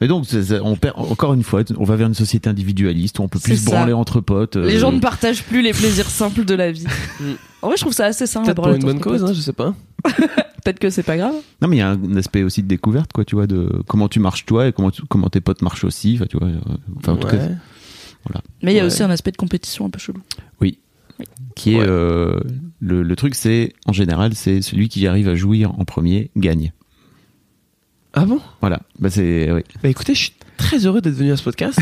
[0.00, 0.26] Mais donc,
[0.62, 3.56] on perd, encore une fois, on va vers une société individualiste où on peut plus
[3.58, 4.56] se branler entre potes.
[4.56, 6.86] euh, Les gens ne partagent plus les plaisirs simples de la vie.
[7.20, 7.32] Mm.
[7.62, 9.52] En vrai, je trouve ça assez la Peut-être pour une bonne cause, hein, je sais
[9.52, 9.74] pas.
[10.04, 11.34] Peut-être que c'est pas grave.
[11.60, 14.08] Non, mais il y a un aspect aussi de découverte, quoi, tu vois, de comment
[14.08, 16.14] tu marches toi et comment, tu- comment tes potes marchent aussi.
[16.16, 16.58] Enfin, tu vois, euh,
[16.96, 18.40] enfin, en tout cas, Ouais.
[18.62, 18.86] Mais il y a Ouais.
[18.86, 20.20] aussi un aspect de compétition un peu chelou.
[21.54, 21.84] qui est Ouais.
[21.86, 22.40] euh,
[22.80, 26.72] le, le truc, c'est en général, c'est celui qui arrive à jouir en premier gagne.
[28.14, 28.40] Ah bon?
[28.60, 28.80] Voilà.
[28.98, 29.62] Bah, c'est, oui.
[29.82, 31.78] Bah écoutez, je suis très heureux d'être venu à ce podcast.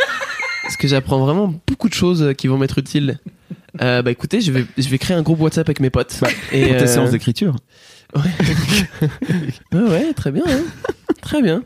[0.62, 3.18] parce que j'apprends vraiment beaucoup de choses qui vont m'être utiles.
[3.80, 6.20] Euh, bah écoutez, je vais, je vais créer un groupe WhatsApp avec mes potes.
[6.52, 7.56] et Pour tes euh, séances d'écriture.
[8.14, 8.22] ouais,
[9.80, 10.44] ouais, très bien.
[10.46, 10.60] hein.
[11.22, 11.62] Très bien.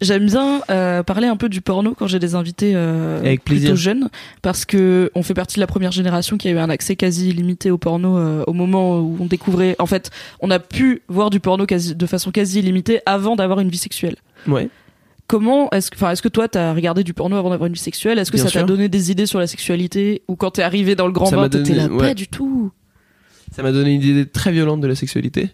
[0.00, 3.74] J'aime bien euh, parler un peu du porno quand j'ai des invités euh, Avec plutôt
[3.74, 4.08] jeunes
[4.42, 7.30] parce que on fait partie de la première génération qui a eu un accès quasi
[7.30, 10.10] illimité au porno euh, au moment où on découvrait en fait
[10.40, 13.76] on a pu voir du porno quasi, de façon quasi illimitée avant d'avoir une vie
[13.76, 14.16] sexuelle.
[14.46, 14.68] Ouais.
[15.26, 17.80] Comment est-ce que enfin est-ce que toi t'as regardé du porno avant d'avoir une vie
[17.80, 18.20] sexuelle?
[18.20, 20.22] Est-ce que Bien ça t'a donné des idées sur la sexualité?
[20.28, 22.08] Ou quand t'es arrivé dans le grand Ça bain t'étais donné- là ouais.
[22.08, 22.70] pas du tout
[23.50, 25.50] Ça m'a donné une idée très violente de la sexualité.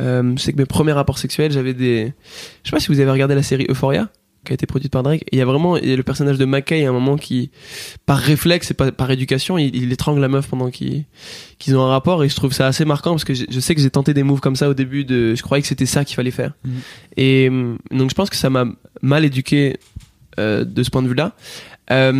[0.00, 2.12] Euh, je sais que mes premiers rapports sexuels, j'avais des.
[2.62, 4.08] Je sais pas si vous avez regardé la série Euphoria,
[4.44, 5.24] qui a été produite par Drake.
[5.32, 7.50] Il y a vraiment il y a le personnage de McKay à un moment qui,
[8.04, 11.06] par réflexe et par, par éducation, il, il étrangle la meuf pendant qu'ils
[11.70, 12.22] ont un rapport.
[12.24, 14.22] Et je trouve ça assez marquant parce que je, je sais que j'ai tenté des
[14.22, 15.04] moves comme ça au début.
[15.04, 16.52] de Je croyais que c'était ça qu'il fallait faire.
[16.64, 16.72] Mhm.
[17.16, 18.66] Et hum, donc je pense que ça m'a
[19.02, 19.78] mal éduqué
[20.38, 21.34] euh, de ce point de vue-là.
[21.90, 22.12] Euh,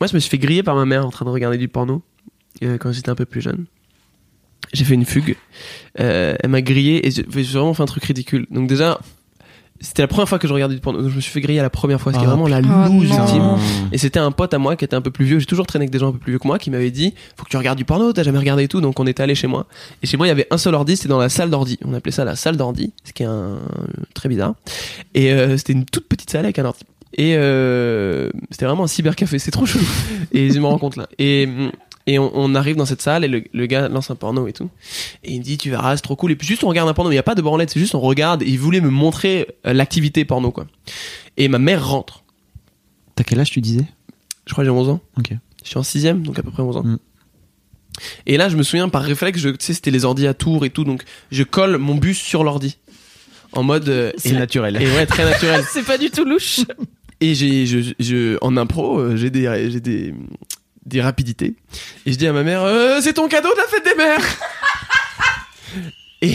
[0.00, 2.02] moi, je me suis fait griller par ma mère en train de regarder du porno
[2.62, 3.66] euh, quand j'étais un peu plus jeune.
[4.72, 5.36] J'ai fait une fugue.
[6.00, 8.46] Euh, elle m'a grillé et j'ai vraiment fait un truc ridicule.
[8.50, 8.98] Donc déjà,
[9.80, 11.02] c'était la première fois que je regardais du porno.
[11.02, 12.48] Donc je me suis fait griller à la première fois, ce qui est Ah, vraiment
[12.48, 13.00] la loose Oh, non.
[13.02, 13.16] ultime.
[13.16, 13.58] Putain.
[13.92, 15.38] Et c'était un pote à moi qui était un peu plus vieux.
[15.40, 17.12] J'ai toujours traîné avec des gens un peu plus vieux que moi qui m'avaient dit
[17.36, 18.80] Faut que tu regardes du porno, t'as jamais regardé et tout.
[18.80, 19.66] Donc on était allé chez moi.
[20.02, 21.78] Et chez moi, il y avait un seul ordi, c'était dans la salle d'ordi.
[21.84, 23.58] On appelait ça la salle d'ordi, ce qui est un...
[24.14, 24.54] très bizarre.
[25.14, 26.80] Et euh, c'était une toute petite salle avec un ordi.
[27.14, 29.84] Et euh, c'était vraiment un cybercafé, c'est trop chelou.
[30.32, 31.08] et je me rends compte là.
[31.18, 31.46] Et,
[32.06, 34.52] et on, on arrive dans cette salle et le, le gars lance un porno et
[34.52, 34.70] tout.
[35.24, 36.32] Et il me dit Tu verras, c'est trop cool.
[36.32, 37.94] Et puis juste on regarde un porno, il n'y a pas de branlette, c'est juste
[37.94, 38.42] on regarde.
[38.42, 40.66] Et il voulait me montrer euh, l'activité porno quoi.
[41.36, 42.24] Et ma mère rentre.
[43.14, 43.84] T'as quel âge tu disais?
[44.46, 45.00] Je crois que j'ai 11 ans.
[45.18, 45.32] Ok.
[45.62, 46.82] Je suis en sixième, donc à peu près 11 ans.
[46.82, 46.98] Mm.
[48.26, 50.64] Et là, je me souviens par réflexe, je, tu sais, c'était les ordi à tour
[50.64, 52.78] et tout, donc je colle mon bus sur l'ordi.
[53.52, 53.88] En mode.
[53.90, 54.80] euh, C'est naturel.
[54.80, 55.62] Et ouais, très naturel.
[55.70, 56.60] C'est pas du tout louche.
[57.20, 60.14] Et j'ai, je, je, en impro, euh, j'ai des, j'ai des,
[60.92, 61.56] des rapidités.
[62.06, 64.24] Et je dis à ma mère, euh, c'est ton cadeau de la fête des mères.
[66.22, 66.34] et,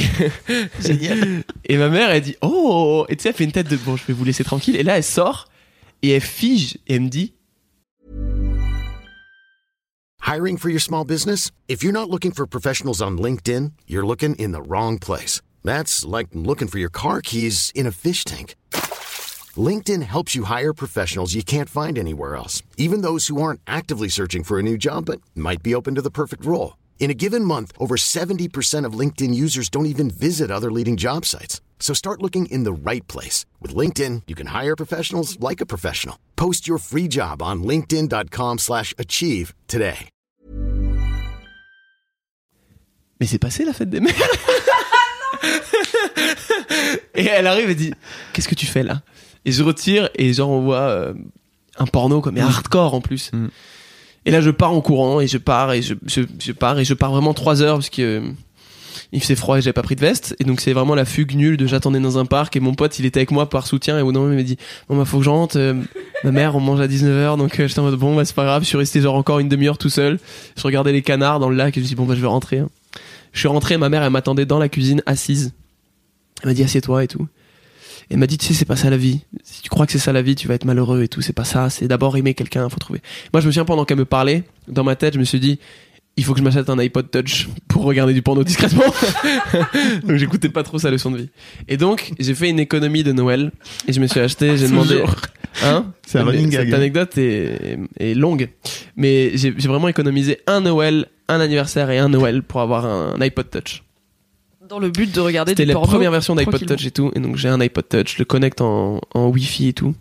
[0.81, 1.43] Génial.
[1.65, 3.95] Et ma mère, elle dit, oh, et tu sais, elle fait une tête de, bon,
[3.95, 4.75] je vais vous laisser tranquille.
[4.75, 5.47] Et là, elle sort,
[6.01, 7.33] et elle fige, et elle me dit,
[10.25, 11.51] Hiring for your small business?
[11.69, 15.41] If you're not looking for professionals on LinkedIn, you're looking in the wrong place.
[15.63, 18.55] That's like looking for your car keys in a fish tank.
[19.57, 24.09] LinkedIn helps you hire professionals you can't find anywhere else, even those who aren't actively
[24.09, 26.75] searching for a new job but might be open to the perfect role.
[26.99, 31.23] In a given month, over 70% of LinkedIn users don't even visit other leading job
[31.23, 31.61] sites.
[31.79, 33.45] So start looking in the right place.
[33.61, 36.17] With LinkedIn, you can hire professionals like a professional.
[36.35, 40.09] Post your free job on linkedin.com/achieve slash achieve today.
[43.19, 44.13] mais c'est passé la fête des mères
[47.15, 47.93] Et elle arrive et dit
[48.33, 49.01] Qu'est-ce que tu fais là
[49.47, 51.13] Et je retire et genre on voit euh,
[51.79, 53.31] un porno comme mais hardcore en plus.
[53.33, 53.47] Mm.
[54.27, 56.85] Et là je pars en courant et je pars et je, je, je pars et
[56.85, 58.21] je pars vraiment trois heures parce que euh,
[59.11, 61.33] il faisait froid et j'avais pas pris de veste et donc c'est vraiment la fugue
[61.33, 63.97] nulle de j'attendais dans un parc et mon pote il était avec moi par soutien
[63.97, 64.57] et au moment il m'a dit
[64.89, 65.75] bon bah faut que je rentre euh,
[66.25, 68.43] ma mère on mange à 19h donc euh, j'étais en mode bon bah c'est pas
[68.43, 70.19] grave je suis resté genre encore une demi-heure tout seul
[70.57, 72.21] je regardais les canards dans le lac et je me suis dit bon bah je
[72.21, 72.69] vais rentrer hein.
[73.37, 75.53] Je suis rentré, ma mère, elle m'attendait dans la cuisine, assise.
[76.41, 77.27] Elle m'a dit, assieds-toi et tout.
[78.09, 79.21] Et elle m'a dit, tu sais, c'est pas ça la vie.
[79.43, 81.21] Si tu crois que c'est ça la vie, tu vas être malheureux et tout.
[81.21, 81.69] C'est pas ça.
[81.69, 83.01] C'est d'abord aimer quelqu'un, faut trouver.
[83.33, 85.59] Moi, je me souviens pendant qu'elle me parlait, dans ma tête, je me suis dit,
[86.17, 88.83] il faut que je m'achète un iPod Touch pour regarder du porno discrètement.
[90.03, 91.29] donc j'écoutais pas trop sa leçon de vie.
[91.67, 93.51] Et donc j'ai fait une économie de Noël
[93.87, 95.03] et je me suis acheté, j'ai demandé.
[95.63, 95.91] Hein?
[96.05, 96.73] C'est un Cette gag.
[96.73, 98.49] anecdote est, est longue,
[98.95, 103.21] mais j'ai j'ai vraiment économisé un Noël, un anniversaire et un Noël pour avoir un
[103.21, 103.83] iPod Touch.
[104.69, 105.87] Dans le but de regarder C'était la porno.
[105.87, 106.65] première version d'iPod.
[106.65, 109.69] Touch et tout, et donc j'ai un iPod Touch, je le connecte en, en Wi-Fi
[109.69, 109.93] et tout,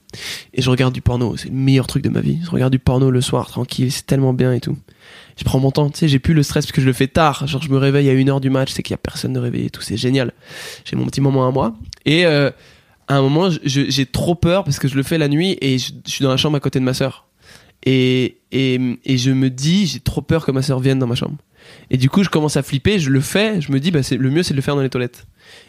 [0.55, 1.37] et je regarde du porno.
[1.37, 2.39] C'est le meilleur truc de ma vie.
[2.45, 4.77] Je regarde du porno le soir, tranquille, c'est tellement bien et tout.
[5.39, 7.07] Je prends mon temps, tu sais, j'ai plus le stress parce que je le fais
[7.07, 7.47] tard.
[7.47, 9.39] Genre, je me réveille à une heure du match, c'est qu'il y a personne de
[9.39, 10.33] réveillé et tout, c'est génial.
[10.85, 11.75] J'ai mon petit moment à moi.
[12.05, 12.51] Et euh,
[13.07, 15.93] à un moment, j'ai trop peur parce que je le fais la nuit et je,
[16.07, 17.27] je suis dans la chambre à côté de ma sœur.
[17.87, 21.14] Et, et, et je me dis, j'ai trop peur que ma sœur vienne dans ma
[21.14, 21.37] chambre.
[21.91, 24.16] Et du coup, je commence à flipper, je le fais, je me dis, bah, c'est,
[24.16, 25.26] le mieux, c'est de le faire dans les toilettes.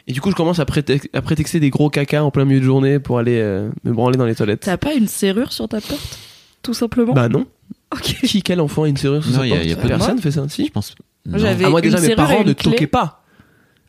[0.07, 2.59] Et du coup, je commence à, prétex- à prétexter des gros caca en plein milieu
[2.59, 4.61] de journée pour aller euh, me branler dans les toilettes.
[4.61, 6.19] T'as pas une serrure sur ta porte
[6.63, 7.13] Tout simplement?
[7.13, 7.45] Bah non.
[7.93, 8.01] Ok.
[8.23, 9.83] Qui, quel enfant a une serrure sous Non, sa y a- porte y a pas
[9.83, 10.93] de- Personne fait ça, si Je pense.
[11.25, 11.43] Moi, non.
[11.45, 12.71] j'avais- Ah, moi déjà, mes parents ne clé.
[12.71, 13.23] toquaient pas.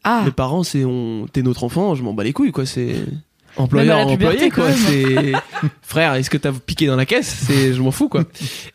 [0.05, 2.65] Ah, Mes parents, c'est on, t'es notre enfant, je m'en bats les couilles, quoi.
[2.67, 2.95] C'est
[3.57, 4.73] employeur, puberté, employé, quoi.
[4.73, 5.33] C'est
[5.83, 7.45] frère, est-ce que t'as piqué dans la caisse?
[7.47, 8.25] C'est, je m'en fous, quoi.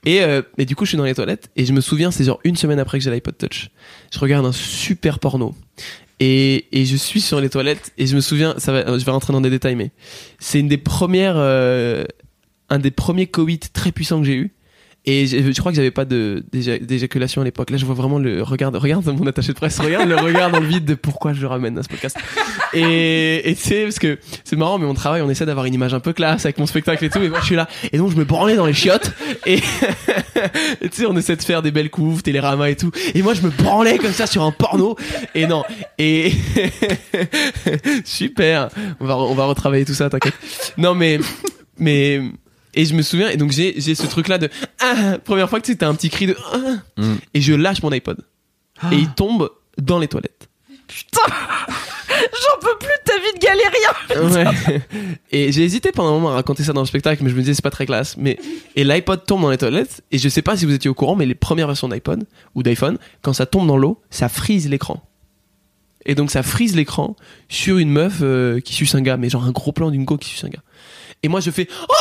[0.06, 2.24] Et, euh, et du coup, je suis dans les toilettes et je me souviens, c'est
[2.24, 3.70] genre une semaine après que j'ai l'iPod Touch.
[4.12, 5.56] Je regarde un super porno.
[6.20, 9.12] Et, et je suis sur les toilettes et je me souviens, ça va, je vais
[9.12, 9.92] rentrer dans des détails, mais
[10.40, 12.06] c'est une des premières, euh,
[12.70, 14.54] un des premiers coïts très puissants que j'ai eu.
[15.06, 17.70] Et je, je crois que j'avais pas d'éjaculation à l'époque.
[17.70, 20.62] Là, je vois vraiment le regarde, regarde mon attaché de presse, regarde le regard dans
[20.62, 22.18] le vide de pourquoi je ramène à ce podcast.
[22.74, 25.74] Et et tu sais parce que c'est marrant, mais mon travail, on essaie d'avoir une
[25.74, 27.20] image un peu classe avec mon spectacle et tout.
[27.20, 29.12] Et moi, je suis là, et donc je me branlais dans les chiottes.
[29.46, 29.60] Et
[30.82, 32.92] tu sais, on essaie de faire des belles couves, Télérama et tout.
[33.14, 34.96] Et moi, je me branlais comme ça sur un porno.
[35.36, 35.64] Et non.
[35.98, 36.32] Et
[38.06, 38.70] super.
[39.00, 40.34] On va on va retravailler tout ça, t'inquiète.
[40.78, 41.20] Non mais
[41.78, 42.22] mais
[42.76, 44.50] et je me souviens et donc j'ai j'ai ce truc là de
[44.80, 46.58] ah, première fois que t'as un petit cri de ah,
[46.98, 47.16] Mm.
[47.34, 48.18] et je lâche mon iPod
[48.92, 50.50] et il tombe dans les toilettes.
[51.18, 54.82] j'en peux plus de ta vie de galérien Ouais.
[55.32, 57.40] Et j'ai hésité pendant un moment à raconter ça dans le spectacle, mais je me
[57.42, 58.16] disais c'est pas très classe.
[58.18, 58.38] Mais
[58.76, 61.16] et l'iPod tombe dans les toilettes et je sais pas si vous étiez au courant,
[61.16, 65.02] mais les premières versions d'iPod ou d'iPhone, quand ça tombe dans l'eau, ça frise l'écran.
[66.06, 67.16] Et donc ça frise l'écran
[67.50, 70.18] sur une meuf euh, qui suce un gars, mais genre un gros plan d'une go
[70.18, 70.64] qui suce un gars.
[71.24, 71.94] Et moi je fais oh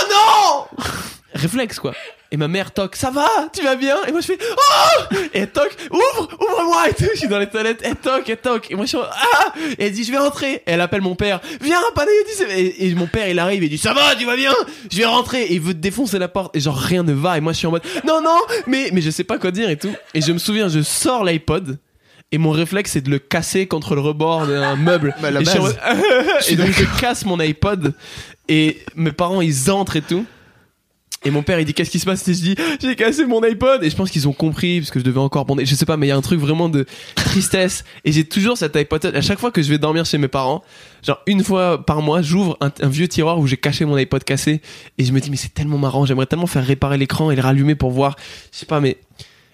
[1.35, 1.93] réflexe quoi.
[2.31, 3.97] Et ma mère toque, ça va, tu vas bien?
[4.09, 7.05] Et moi je fais oh Et elle toque, ouvre, ouvre-moi et tout.
[7.13, 8.71] Je suis dans les toilettes, elle toque, elle toque.
[8.71, 10.55] Et moi je suis en- ah Et elle dit je vais rentrer.
[10.55, 12.43] Et elle appelle mon père, viens, Panayotis.
[12.57, 14.55] Et, et mon père il arrive et il dit ça va, tu vas bien?
[14.91, 15.43] Je vais rentrer.
[15.43, 16.57] Et il veut défoncer la porte.
[16.57, 17.37] Et genre rien ne va.
[17.37, 19.69] Et moi je suis en mode non non, mais mais je sais pas quoi dire
[19.69, 19.93] et tout.
[20.15, 21.79] Et je me souviens, je sors l'iPod.
[22.35, 25.15] Et mon réflexe c'est de le casser contre le rebord d'un meuble.
[25.21, 25.77] Bah, la et, je suis en base.
[25.77, 27.93] mode- et donc je casse mon iPod
[28.49, 30.25] et mes parents ils entrent et tout.
[31.25, 32.27] Et mon père il dit qu'est-ce qui se passe?
[32.29, 33.83] Et je dis j'ai cassé mon iPod.
[33.85, 35.65] Et je pense qu'ils ont compris parce que je devais encore bander.
[35.65, 37.85] Je sais pas mais il y a un truc vraiment de tristesse.
[38.05, 39.07] Et j'ai toujours cet iPod.
[39.07, 40.63] À chaque fois que je vais dormir chez mes parents
[41.03, 44.25] genre une fois par mois j'ouvre un, un vieux tiroir où j'ai caché mon iPod
[44.25, 44.61] cassé.
[44.99, 46.07] Et je me dis mais c'est tellement marrant.
[46.07, 48.17] J'aimerais tellement faire réparer l'écran et le rallumer pour voir.
[48.53, 48.99] Je sais pas mais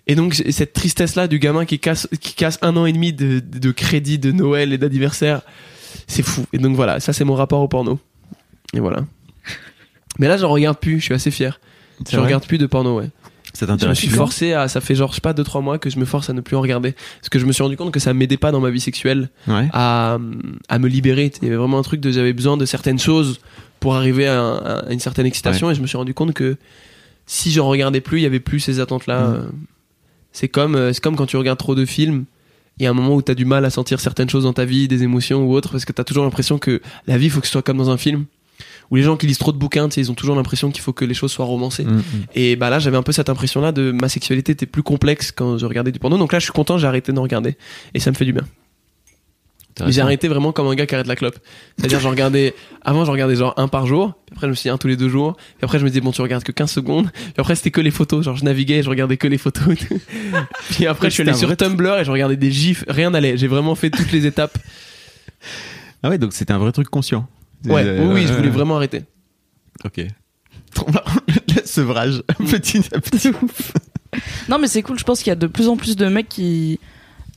[0.06, 3.12] et donc cette tristesse là du gamin qui casse qui casse un an et demi
[3.12, 5.42] de, de, de crédit de Noël et d'anniversaire.
[6.06, 6.46] C'est fou.
[6.52, 6.98] Et donc voilà.
[7.00, 7.98] Ça c'est mon rapport au porno.
[8.74, 9.04] Et voilà
[10.18, 11.60] mais là j'en regarde plus je suis assez fier.
[12.10, 13.10] Je regarde plus de porno ouais.
[13.54, 15.78] Ça je me suis forcé à ça fait genre je sais pas 2 3 mois
[15.78, 16.92] que je me force à ne plus en regarder.
[17.20, 19.30] Parce que je me suis rendu compte que ça m'aidait pas dans ma vie sexuelle
[19.48, 19.68] Ouais.
[19.72, 20.18] à,
[20.68, 21.32] à me libérer.
[21.40, 23.40] Il y avait vraiment un truc de j'avais besoin de certaines choses
[23.80, 26.56] pour arriver à, un- à une certaine excitation et je me suis rendu compte que
[27.26, 29.50] si j'en regardais plus il y avait plus ces attentes là Mm.
[30.32, 32.24] c'est comme euh, c'est comme quand tu regardes trop de films
[32.78, 34.52] il y a un moment où tu as du mal à sentir certaines choses dans
[34.52, 37.26] ta vie des émotions ou autres parce que tu as toujours l'impression que la vie
[37.26, 38.24] il faut que ce soit comme dans un film
[38.90, 41.04] ou les gens qui lisent trop de bouquins ils ont toujours l'impression qu'il faut que
[41.04, 42.02] les choses soient romancées Mm, mm.
[42.34, 45.58] et bah là, j'avais un peu cette impression-là de ma sexualité était plus complexe quand
[45.58, 46.18] je regardais du porno.
[46.18, 47.56] Donc là, je suis content, j'ai arrêté d'en regarder
[47.94, 48.44] et ça me fait du bien.
[49.86, 51.38] Mais j'ai arrêté vraiment comme un gars qui arrête la clope.
[51.76, 54.14] C'est-à-dire, je regardais, avant, je regardais genre un par jour.
[54.26, 55.36] Puis après, je me suis dit un tous les deux jours.
[55.36, 57.12] Puis après, je me disais, bon, tu regardes que 15 secondes.
[57.12, 58.24] Puis après, c'était que les photos.
[58.24, 59.76] Genre, je naviguais et je regardais que les photos.
[60.70, 62.84] Puis après, je suis allé sur Tumblr et je regardais des gifs.
[62.88, 63.36] Rien n'allait.
[63.36, 64.58] J'ai vraiment fait toutes les étapes.
[66.02, 67.28] Ah ouais, donc c'était un vrai truc conscient.
[67.66, 69.02] Ouais, Euh, oui, oui, je voulais vraiment arrêter.
[69.84, 69.98] Ok.
[70.78, 73.32] Le sevrage, petit à petit.
[74.48, 74.98] Non, mais c'est cool.
[74.98, 76.78] Je pense qu'il y a de plus en plus de mecs qui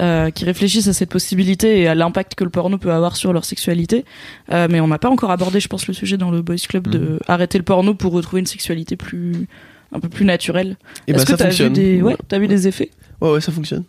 [0.01, 3.33] euh, qui réfléchissent à cette possibilité et à l'impact que le porno peut avoir sur
[3.33, 4.03] leur sexualité.
[4.51, 6.87] Euh, mais on n'a pas encore abordé, je pense, le sujet dans le Boys Club
[6.87, 7.19] de Mhm.
[7.27, 9.47] arrêter le porno pour retrouver une sexualité plus
[9.91, 10.77] un peu plus naturelle.
[11.07, 11.73] Et Est-ce bah, que ça t'as vu fonctionne.
[11.73, 12.89] des ouais, t'as vu des effets?
[13.21, 13.83] Ouais, ouais, ça fonctionne.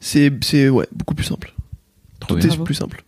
[0.00, 1.54] C'est, c'est, ouais, beaucoup plus simple.
[2.20, 2.44] Trop Tout bien.
[2.44, 2.64] est Bravo.
[2.64, 3.04] plus simple.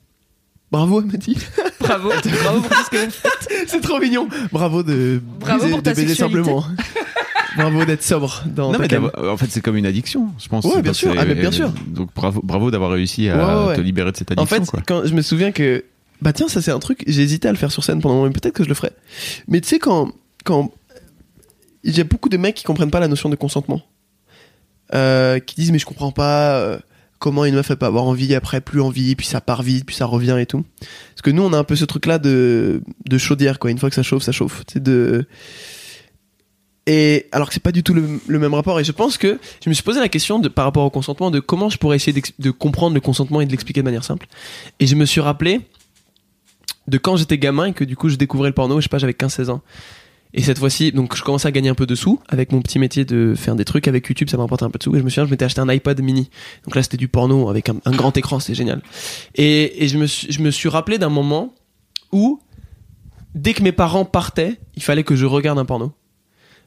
[0.74, 1.36] Bravo, elle m'a dit.
[1.80, 2.08] Bravo,
[2.42, 3.64] bravo pour tout ce que vous faites.
[3.68, 4.28] C'est trop mignon.
[4.52, 6.36] Bravo de Bravo briser- pour ta de baiser sexualité.
[6.38, 6.64] simplement.
[7.56, 10.64] Bravo d'être sobre dans Non, ta mais en fait, c'est comme une addiction, je pense.
[10.64, 11.14] Ouais, bien sûr.
[11.16, 11.72] Ah, mais bien sûr.
[11.86, 13.76] Donc bravo, bravo d'avoir réussi à Ouais, ouais, ouais.
[13.76, 14.64] te libérer de cette En addiction.
[14.64, 14.80] fait, quoi.
[14.84, 15.84] quand je me souviens que
[16.20, 18.18] bah tiens, ça c'est un truc, j'ai hésité à le faire sur scène pendant un
[18.18, 18.90] moment, mais peut-être que je le ferai.
[19.46, 20.10] Mais tu sais quand
[20.44, 20.72] quand
[21.84, 23.82] il y a beaucoup de mecs qui comprennent pas la notion de consentement.
[24.94, 26.78] Euh, qui disent mais je comprends pas euh,
[27.18, 29.96] comment une meuf elle peut avoir envie après plus envie puis ça part vite puis
[29.96, 30.64] ça revient et tout.
[30.80, 33.78] Parce que nous on a un peu ce truc là de de chaudière quoi, une
[33.78, 35.26] fois que ça chauffe, ça chauffe, sais de
[36.86, 38.78] et alors que c'est pas du tout le, même rapport.
[38.78, 41.30] Et je pense que je me suis posé la question de par rapport au consentement
[41.30, 44.26] de comment je pourrais essayer de comprendre le consentement et de l'expliquer de manière simple.
[44.80, 45.62] Et je me suis rappelé
[46.86, 48.98] de quand j'étais gamin et que du coup je découvrais le porno, je sais pas,
[48.98, 49.62] j'avais 15-16 ans.
[50.36, 52.80] Et cette fois-ci, donc je commençais à gagner un peu de sous avec mon petit
[52.80, 54.94] métier de faire des trucs avec YouTube, ça m'apportait un peu de sous.
[54.96, 56.28] Et je me souviens, je m'étais acheté un iPod mini.
[56.64, 58.82] Donc là, c'était du porno avec un, grand écran, c'était génial.
[59.36, 61.54] Et, et je, me suis, je me suis rappelé d'un moment
[62.10, 62.40] où,
[63.36, 65.92] dès que mes parents partaient, il fallait que je regarde un porno.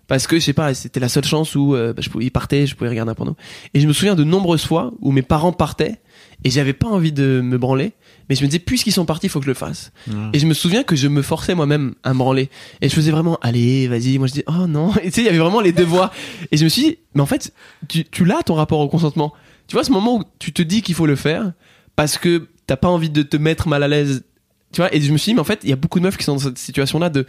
[0.07, 2.31] Parce que, je sais pas, c'était la seule chance où euh, bah, je pouvais, ils
[2.31, 3.35] partaient, je pouvais regarder un porno.
[3.73, 5.99] Et je me souviens de nombreuses fois où mes parents partaient
[6.43, 7.93] et j'avais pas envie de me branler,
[8.29, 9.91] mais je me disais, puisqu'ils sont partis, il faut que je le fasse.
[10.33, 12.49] Et je me souviens que je me forçais moi-même à me branler.
[12.81, 14.17] Et je faisais vraiment, allez, vas-y.
[14.17, 14.93] Moi, je dis, oh non.
[15.03, 16.11] Et tu sais, il y avait vraiment les deux voix.
[16.51, 17.53] Et je me suis dit, mais en fait,
[17.87, 19.33] tu, tu l'as ton rapport au consentement.
[19.67, 21.53] Tu vois, ce moment où tu te dis qu'il faut le faire
[21.95, 24.23] parce que t'as pas envie de te mettre mal à l'aise.
[24.71, 26.03] Tu vois, et je me suis dit, mais en fait, il y a beaucoup de
[26.03, 27.25] meufs qui sont dans cette situation-là de.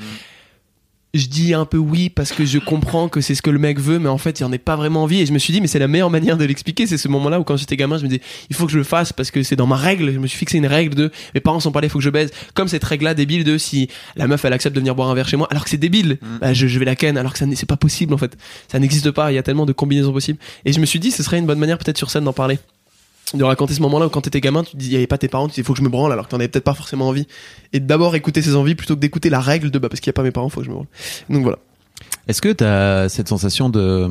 [1.19, 3.81] Je dis un peu oui parce que je comprends que c'est ce que le mec
[3.81, 5.21] veut, mais en fait, il en est pas vraiment envie.
[5.21, 6.87] Et je me suis dit, mais c'est la meilleure manière de l'expliquer.
[6.87, 8.85] C'est ce moment-là où, quand j'étais gamin, je me disais, il faut que je le
[8.85, 10.12] fasse parce que c'est dans ma règle.
[10.12, 12.05] Je me suis fixé une règle de mes parents sont pas là, il faut que
[12.05, 12.31] je baise.
[12.55, 15.29] Comme cette règle-là débile de si la meuf elle accepte de venir boire un verre
[15.29, 17.47] chez moi, alors que c'est débile, bah, je, je vais la ken, alors que ça
[17.47, 18.37] n'est- c'est pas possible en fait.
[18.71, 19.33] Ça n'existe pas.
[19.33, 20.39] Il y a tellement de combinaisons possibles.
[20.64, 22.59] Et je me suis dit, ce serait une bonne manière peut-être sur scène d'en parler.
[23.35, 25.18] De raconter ce moment-là où quand t'étais gamin, tu te dis, il y avait pas
[25.18, 26.64] tes parents, tu dis, il faut que je me branle alors que t'en avais peut-être
[26.64, 27.26] pas forcément envie.
[27.72, 30.11] Et d'abord écouter ses envies plutôt que d'écouter la règle de, bah, parce qu'il y
[30.11, 30.87] a pas mes parents, faut que je me branle.
[31.29, 31.59] Donc voilà.
[32.29, 34.09] Est-ce que tu as cette sensation de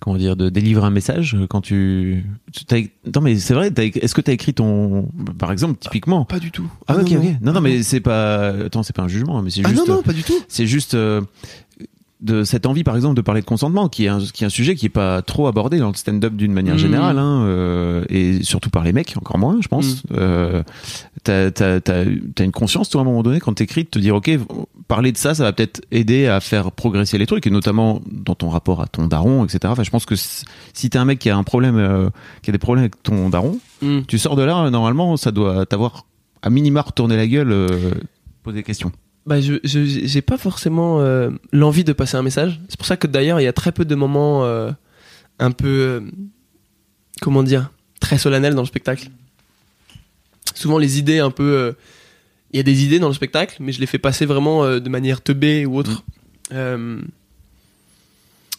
[0.00, 2.24] comment dire de délivrer un message quand tu,
[2.68, 2.76] t'as-
[3.14, 6.26] non mais c'est vrai t'as- est-ce que tu as écrit ton par exemple typiquement?
[6.26, 6.70] Pas du tout.
[6.88, 9.40] ah, ok non, ok non non Ah, mais c'est pas attends c'est pas un jugement
[9.40, 10.38] mais c'est Ah juste non, non, pas du tout.
[10.48, 11.22] c'est juste euh,
[12.22, 14.50] de cette envie par exemple de parler de consentement qui est un, qui est un
[14.50, 16.80] sujet qui est pas trop abordé dans le stand-up d'une manière Mhm.
[16.80, 20.16] générale hein, euh, et surtout par les mecs encore moins je pense Mhm.
[20.18, 20.62] euh,
[21.24, 22.04] t'as t'as t'as
[22.34, 24.30] t'as une conscience toi à un moment donné quand t'écris de te dire ok
[24.88, 28.34] parler de ça ça va peut-être aider à faire progresser les trucs et notamment dans
[28.34, 31.28] ton rapport à ton daron etc enfin je pense que si t'es un mec qui
[31.28, 32.08] a un problème euh,
[32.40, 34.00] qui a des problèmes avec ton daron Mm.
[34.08, 36.06] tu sors de là normalement ça doit t'avoir
[36.40, 37.90] à minima retourné la gueule euh,
[38.42, 38.90] poser des questions
[39.26, 42.60] Bah, je, j'ai pas forcément euh, l'envie de passer un message.
[42.68, 44.70] C'est pour ça que d'ailleurs, il y a très peu de moments euh,
[45.40, 46.00] un peu, euh,
[47.20, 49.08] comment dire, très solennels dans le spectacle.
[50.54, 51.72] Souvent, les idées un peu, euh,
[52.52, 54.78] il y a des idées dans le spectacle, mais je les fais passer vraiment euh,
[54.78, 56.04] de manière teubée ou autre.
[56.52, 57.00] Euh,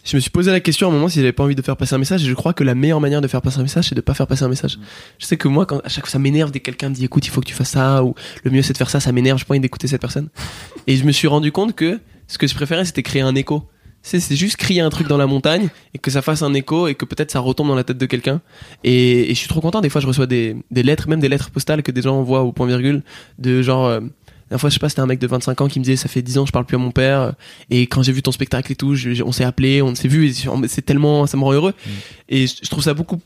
[0.07, 1.75] je me suis posé la question à un moment si j'avais pas envie de faire
[1.75, 3.89] passer un message et je crois que la meilleure manière de faire passer un message
[3.89, 4.79] c'est de pas faire passer un message.
[5.19, 7.03] Je sais que moi quand à chaque fois ça m'énerve dès que quelqu'un me dit
[7.05, 9.11] écoute il faut que tu fasses ça ou le mieux c'est de faire ça ça
[9.11, 10.29] m'énerve, j'ai pas envie d'écouter cette personne.
[10.87, 13.63] Et je me suis rendu compte que ce que je préférais c'était créer un écho.
[14.01, 16.87] C'est c'est juste crier un truc dans la montagne et que ça fasse un écho
[16.87, 18.39] et que peut-être ça retombe dans la tête de quelqu'un.
[18.85, 19.81] Et, et je suis trop content.
[19.81, 22.43] Des fois, je reçois des, des lettres, même des lettres postales que des gens envoient
[22.43, 23.03] au point virgule
[23.37, 23.85] de genre.
[23.87, 23.99] euh,
[24.49, 26.07] dernière fois, je sais pas, c'était un mec de 25 ans qui me disait ça
[26.07, 27.33] fait 10 ans je parle plus à mon père
[27.69, 30.27] et quand j'ai vu ton spectacle et tout, je- on s'est appelé, on s'est vu
[30.29, 30.33] et
[30.67, 31.73] c'est tellement ça me rend heureux.
[32.29, 33.19] Et je, je trouve ça beaucoup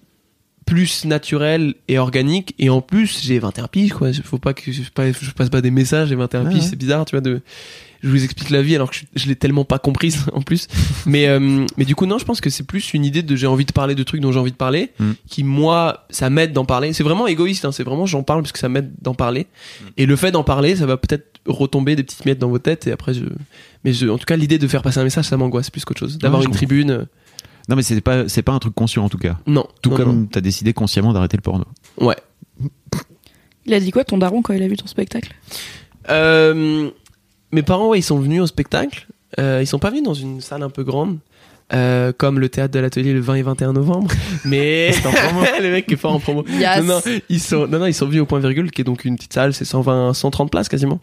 [0.66, 4.84] plus naturel et organique et en plus j'ai 21 piges quoi faut pas que je,
[4.94, 6.68] pas- je passe pas des messages j'ai 21 Ouais, piges ouais.
[6.70, 7.42] c'est bizarre tu vois de
[8.04, 10.68] je vous explique la vie alors que je, je l'ai tellement pas comprise en plus.
[11.06, 13.48] Mais euh, mais du coup non je pense que c'est plus une idée de j'ai
[13.48, 15.12] envie de parler de trucs dont j'ai envie de parler Mm.
[15.28, 16.94] qui moi ça m'aide d'en parler.
[16.94, 19.48] C'est vraiment égoïste hein, c'est vraiment j'en parle parce que ça m'aide d'en parler.
[19.98, 22.88] Et le fait d'en parler ça va peut-être retomber des petites miettes dans vos têtes
[22.88, 23.26] et après je
[23.84, 26.00] mais je, en tout cas l'idée de faire passer un message ça m'angoisse plus qu'autre
[26.00, 26.18] chose.
[26.20, 26.58] D'avoir je une comprends.
[26.58, 27.06] tribune euh,
[27.70, 29.38] non mais c'est pas c'est pas un truc conscient en tout cas.
[29.48, 31.66] Non tout non, comme t'as décidé consciemment d'arrêter le porno.
[32.00, 32.16] Ouais.
[33.66, 35.34] Il a dit quoi ton daron quand il a vu ton spectacle?
[36.10, 36.90] Euh,
[37.52, 39.08] mes parents, ouais, ils sont venus au spectacle.
[39.40, 41.18] Euh, ils sont pas venus dans une salle un peu grande,
[41.74, 44.12] euh, comme le théâtre de l'atelier le 20 et 21 novembre.
[44.46, 44.92] Mais
[45.62, 46.46] le mec qui est fort en promo.
[46.48, 46.84] Yes.
[46.84, 49.06] Non, non, ils sont, non, non, ils sont venus au point virgule, qui est donc
[49.06, 51.00] une petite salle, c'est 120, 130 places quasiment.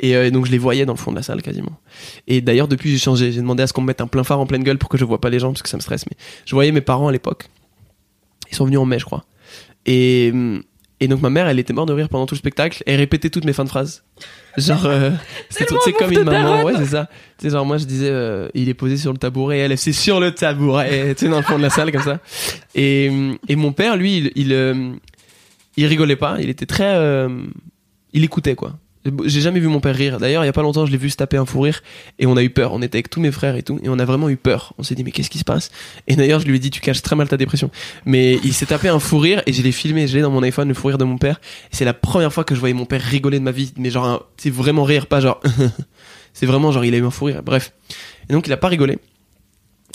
[0.00, 1.78] Et euh, donc je les voyais dans le fond de la salle quasiment.
[2.26, 4.40] Et d'ailleurs depuis j'ai changé, j'ai demandé à ce qu'on me mette un plein phare
[4.40, 6.04] en pleine gueule pour que je vois pas les gens parce que ça me stresse.
[6.06, 7.48] Mais je voyais mes parents à l'époque.
[8.50, 9.24] Ils sont venus en mai je crois.
[9.86, 10.32] Et
[11.00, 13.30] et donc ma mère elle était morte de rire pendant tout le spectacle et répétait
[13.30, 14.04] toutes mes fins de phrases.
[14.56, 15.10] Genre euh,
[15.50, 17.08] c'est comme une maman, ouais c'est ça.
[17.38, 19.92] Tu sais genre moi je disais euh, il est posé sur le tabouret, elle c'est
[19.92, 22.20] sur le tabouret, tu sais dans le fond de la salle comme ça.
[22.74, 23.10] Et
[23.48, 24.92] et mon père lui il il, euh,
[25.76, 27.28] il rigolait pas, il était très euh,
[28.12, 28.74] il écoutait quoi.
[29.26, 30.18] J'ai jamais vu mon père rire.
[30.18, 31.82] D'ailleurs, il y a pas longtemps, je l'ai vu se taper un fou rire
[32.18, 32.72] et on a eu peur.
[32.72, 34.72] On était avec tous mes frères et tout et on a vraiment eu peur.
[34.78, 35.70] On s'est dit mais qu'est-ce qui se passe?
[36.06, 37.70] Et d'ailleurs, je lui ai dit tu caches très mal ta dépression.
[38.06, 40.42] Mais il s'est tapé un fou rire et je l'ai filmé, je l'ai dans mon
[40.42, 41.40] iPhone le fou rire de mon père.
[41.70, 43.90] Et c'est la première fois que je voyais mon père rigoler de ma vie, mais
[43.90, 45.40] genre c'est vraiment rire, pas genre
[46.32, 47.42] c'est vraiment genre il a eu un fou rire.
[47.42, 47.72] Bref.
[48.30, 48.98] Et donc il a pas rigolé.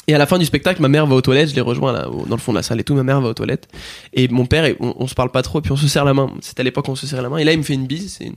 [0.08, 2.06] Et à la fin du spectacle, ma mère va aux toilettes, je l'ai rejoint là,
[2.06, 3.68] dans le fond de la salle et tout, ma mère va aux toilettes.
[4.14, 6.16] Et mon père, et on, on se parle pas trop, puis on se serre la
[6.16, 6.32] main.
[6.42, 7.38] C'était à l'époque on se serrait la main.
[7.38, 8.32] Et là, il me fait une bise, c'est.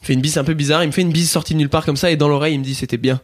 [0.00, 1.58] Il me fait une bise un peu bizarre, il me fait une bise sortie de
[1.58, 3.20] nulle part comme ça, et dans l'oreille, il me dit c'était bien.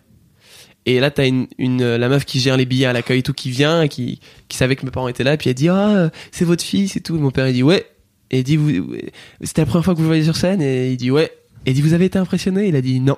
[0.85, 3.23] Et là, t'as une, une, euh, la meuf qui gère les billets à l'accueil et
[3.23, 5.55] tout, qui vient, et qui, qui savait que mes parents étaient là, et puis elle
[5.55, 7.17] dit, ah, c'est votre fils et tout.
[7.17, 7.87] Et mon père, il dit, ouais.
[8.31, 8.95] Et il dit, vous,
[9.43, 11.33] c'était la première fois que vous voyez sur scène, et il dit, ouais.
[11.65, 12.69] Et il dit, vous avez été impressionné?
[12.69, 13.17] Il a dit, non.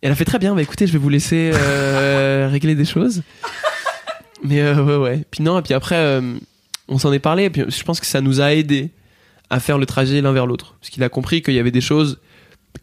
[0.00, 2.84] Et elle a fait très bien, bah écoutez, je vais vous laisser euh, régler des
[2.84, 3.22] choses.
[4.44, 5.24] Mais euh, ouais, ouais.
[5.30, 6.34] Puis non, et puis après, euh,
[6.86, 8.90] on s'en est parlé, et puis je pense que ça nous a aidé
[9.50, 10.76] à faire le trajet l'un vers l'autre.
[10.80, 12.20] Parce qu'il a compris qu'il y avait des choses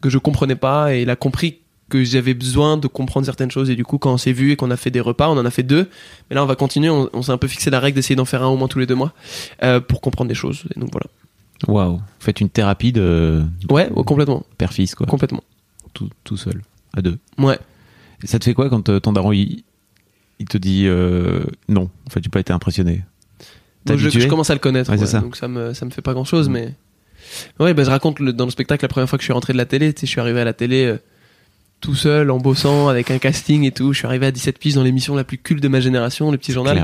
[0.00, 1.58] que je comprenais pas, et il a compris
[1.88, 4.56] que j'avais besoin de comprendre certaines choses, et du coup, quand on s'est vu et
[4.56, 5.88] qu'on a fait des repas, on en a fait deux,
[6.28, 8.24] mais là, on va continuer, on, on s'est un peu fixé la règle d'essayer d'en
[8.24, 9.12] faire un au moins tous les deux mois,
[9.62, 11.06] euh, pour comprendre des choses, et donc voilà.
[11.68, 12.00] Waouh.
[12.18, 15.06] Faites une thérapie de Ouais, complètement, père-fils, quoi.
[15.06, 15.42] complètement.
[15.94, 16.60] Tout, tout seul,
[16.94, 17.18] à deux.
[17.38, 17.58] Ouais.
[18.22, 19.62] Et ça te fait quoi quand euh, ton daron, il,
[20.38, 23.04] il te dit euh, non, en fait, tu pas été impressionné?
[23.88, 25.20] Je, je commence à le connaître, Ouais, c'est ouais, ça.
[25.20, 26.74] donc ça me, ça me fait pas grand chose, mais.
[27.60, 29.52] Ouais, bah, je raconte le- dans le spectacle la première fois que je suis rentré
[29.52, 30.96] de la télé, tu sais, je suis arrivé à la télé euh,
[31.80, 33.92] tout seul, en bossant, avec un casting et tout.
[33.92, 36.38] Je suis arrivé à 17 piges dans l'émission la plus culte de ma génération, le
[36.38, 36.76] petit journal.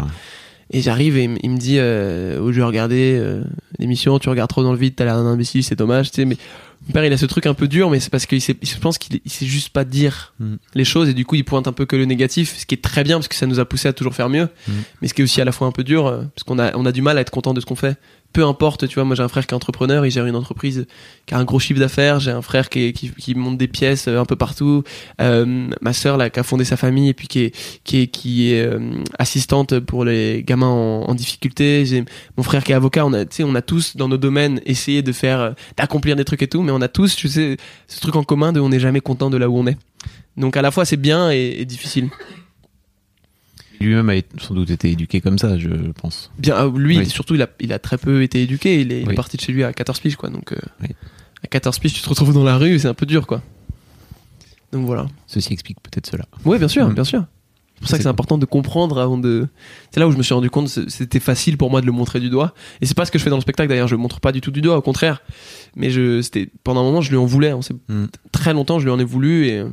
[0.75, 3.43] Et j'arrive et il me dit, euh, oh, je vais regarder euh,
[3.79, 6.25] l'émission, tu regardes trop dans le vide, t'as l'air d'un imbécile, c'est dommage, tu sais,
[6.25, 6.37] mais
[6.87, 8.77] mon père il a ce truc un peu dur, mais c'est parce qu'il sait, je
[8.79, 10.55] pense qu'il il sait juste pas dire Mm.
[10.75, 12.83] les choses et du coup il pointe un peu que le négatif, ce qui est
[12.83, 14.73] très bien parce que ça nous a poussé à toujours faire mieux, Mm.
[15.01, 16.77] mais ce qui est aussi à la fois un peu dur euh, parce qu'on a,
[16.77, 17.97] on a du mal à être content de ce qu'on fait.
[18.33, 20.87] Peu importe, tu vois, moi j'ai un frère qui est entrepreneur, il gère une entreprise
[21.27, 23.69] qui a un gros chiffre d'affaires, j'ai un frère qui, est- qui, qui monte des
[23.69, 24.85] pièces euh, un peu partout,
[25.21, 27.55] euh, ma sœur là qui a fondé sa famille et puis qui est,
[27.85, 28.81] qui est, qui est euh,
[29.19, 31.85] assistante pour les gamins en, en difficulté.
[31.85, 32.05] J'ai
[32.39, 33.05] mon frère qui est avocat.
[33.05, 36.49] On a, on a tous dans nos domaines essayé de faire, d'accomplir des trucs et
[36.49, 37.57] tout, mais on a tous, tu sais,
[37.89, 39.77] ce truc en commun de on n'est jamais content de là où on est.
[40.37, 42.09] Donc à la fois c'est bien et, et difficile.
[43.81, 45.69] Lui-même a sans doute été éduqué comme ça, je
[46.01, 46.31] pense.
[46.39, 47.07] Bien, euh, lui Oui.
[47.07, 48.81] surtout il a, il a très peu été éduqué.
[48.81, 49.15] Il est, Oui.
[49.15, 50.31] parti de chez lui à 14 piges quoi.
[50.31, 50.89] Donc euh, Oui.
[51.43, 53.43] à 14 piges tu te retrouves dans la rue, c'est un peu dur quoi.
[54.73, 55.07] Donc voilà.
[55.27, 56.25] Ceci explique peut-être cela.
[56.45, 56.95] Oui, bien sûr, Mm.
[56.95, 57.25] bien sûr.
[57.83, 59.49] C'est pour ça que C'est important de comprendre avant de.
[59.91, 62.21] C'est là où je me suis rendu compte, c'était facile pour moi de le montrer
[62.21, 62.55] du doigt.
[62.81, 64.31] Et c'est pas ce que je fais dans le spectacle d'ailleurs, je le montre pas
[64.31, 65.23] du tout du doigt, au contraire.
[65.75, 67.53] Mais je, c'était pendant un moment, je lui en voulais.
[67.53, 68.05] On s'est Mm.
[68.31, 69.65] très longtemps, je lui en ai voulu et.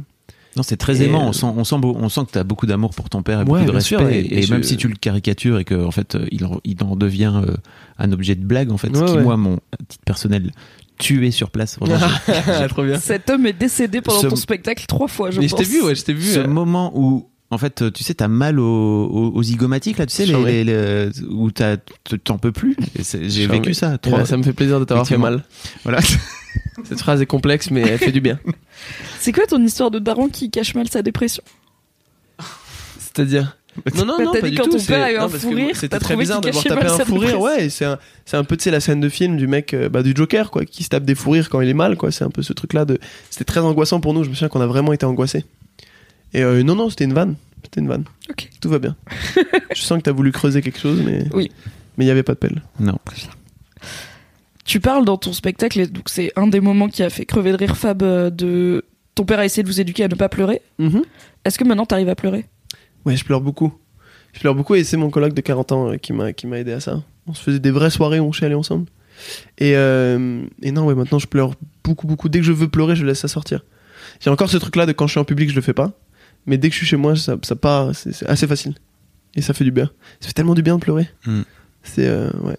[0.57, 1.25] Non, c'est très Et, aimant.
[1.25, 3.21] euh, On sent, on sent, beau- on sent que tu as beaucoup d'amour pour ton
[3.21, 3.97] père et Ouais, beaucoup de respect.
[3.97, 6.25] sûr, et- et et même je- si tu le caricatures et que en fait, euh,
[6.31, 7.53] il en, il en devient euh,
[7.99, 9.23] un objet de blague, en fait, ce Ouais, qui ouais.
[9.23, 10.51] moi, mon à titre personnel,
[10.97, 11.77] tué sur place.
[12.69, 12.97] Trop bien.
[12.99, 15.59] Cet homme est décédé pendant Ce- ton spectacle trois fois, je Mais je pense.
[15.65, 16.23] t'ai vu, ouais, je t'ai vu.
[16.33, 18.63] ce euh, moment où en fait tu sais t'as mal aux,
[19.07, 20.63] aux, aux zygomatiques là tu sais les, Charmé.
[20.63, 21.77] les- les- où t'as-
[22.23, 25.07] t'en peux plus Et c'est- j'ai vécu ça trois ça me fait plaisir de t'avoir
[25.07, 25.43] fait mal.
[25.83, 25.99] voilà
[26.85, 28.39] Cette phrase est complexe, mais elle fait du bien.
[29.19, 31.43] C'est quoi ton histoire de daron qui cache mal sa dépression?
[32.97, 33.57] C'est-à-dire?
[33.95, 34.77] Non, non, Bah, non, t'as pas dit du quand tout.
[34.77, 36.87] ton père a eu un fou rire, C'était très bizarre qu'il de voir cachait taper
[36.91, 37.39] mal un fou rire.
[37.39, 39.89] Ouais, c'est un, c'est un peu, tu sais, la scène de film du mec euh,
[39.89, 42.11] bah, du Joker, quoi, qui se tape des fous rires quand il est mal, quoi.
[42.11, 42.97] C'est un peu ce truc-là de.
[43.29, 44.23] C'était très angoissant pour nous.
[44.23, 45.45] Je me souviens qu'on a vraiment été angoissés.
[46.33, 47.35] Et euh, non, non, c'était une vanne.
[47.63, 48.05] C'était une vanne.
[48.29, 48.49] Ok.
[48.61, 48.95] Tout va bien.
[49.75, 51.25] Je sens que t'as voulu creuser quelque chose, mais.
[51.33, 51.51] Oui.
[51.97, 52.61] Mais il y avait pas de pelle.
[52.79, 52.97] non
[54.65, 57.51] Tu parles dans ton spectacle, et donc c'est un des moments qui a fait crever
[57.51, 60.29] de rire Fab euh, de ton père a essayé de vous éduquer à ne pas
[60.29, 60.61] pleurer.
[61.43, 62.45] Est-ce que maintenant t'arrives à pleurer?
[63.05, 63.73] Ouais, je pleure beaucoup.
[64.31, 66.59] Je pleure beaucoup et c'est mon coloc de 40 ans euh, qui m'a qui m'a
[66.59, 67.03] aidé à ça.
[67.27, 68.85] On se faisait des vraies soirées où on chialait ensemble.
[69.57, 71.51] Et, euh, et non, ouais, maintenant je pleure
[71.83, 72.29] beaucoup, beaucoup.
[72.29, 73.65] Dès que je veux pleurer, je laisse ça sortir.
[74.21, 75.91] J'ai encore ce truc-là de quand je suis en public, je le fais pas.
[76.45, 78.75] Mais dès que je suis chez moi, ça, ça part, c'est assez facile.
[79.35, 79.89] Et ça fait du bien.
[80.19, 81.07] Ça fait tellement du bien de pleurer.
[81.25, 81.41] Mm.
[81.83, 82.57] C'est, euh, ouais.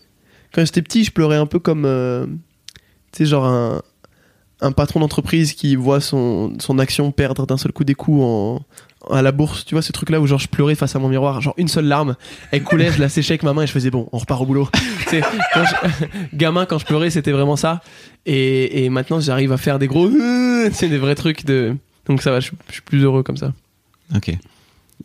[0.54, 2.26] Quand j'étais petit, je pleurais un peu comme, euh,
[3.12, 3.82] tu sais, genre un,
[4.60, 8.62] un patron d'entreprise qui voit son, son action perdre d'un seul coup des coups en,
[9.10, 11.40] à la bourse, tu vois, ce truc-là où genre je pleurais face à mon miroir,
[11.40, 12.16] genre une seule larme,
[12.50, 14.46] elle coulait, je la séchais avec ma main et je faisais bon, on repart au
[14.46, 14.68] boulot.
[15.10, 16.06] Quand je-
[16.36, 17.80] gamin, quand je pleurais, c'était vraiment ça.
[18.26, 20.08] Et, et maintenant, j'arrive à faire des gros,
[20.72, 21.74] c'est des vrais trucs de.
[22.06, 23.52] Donc ça va, je suis plus heureux comme ça.
[24.14, 24.36] Ok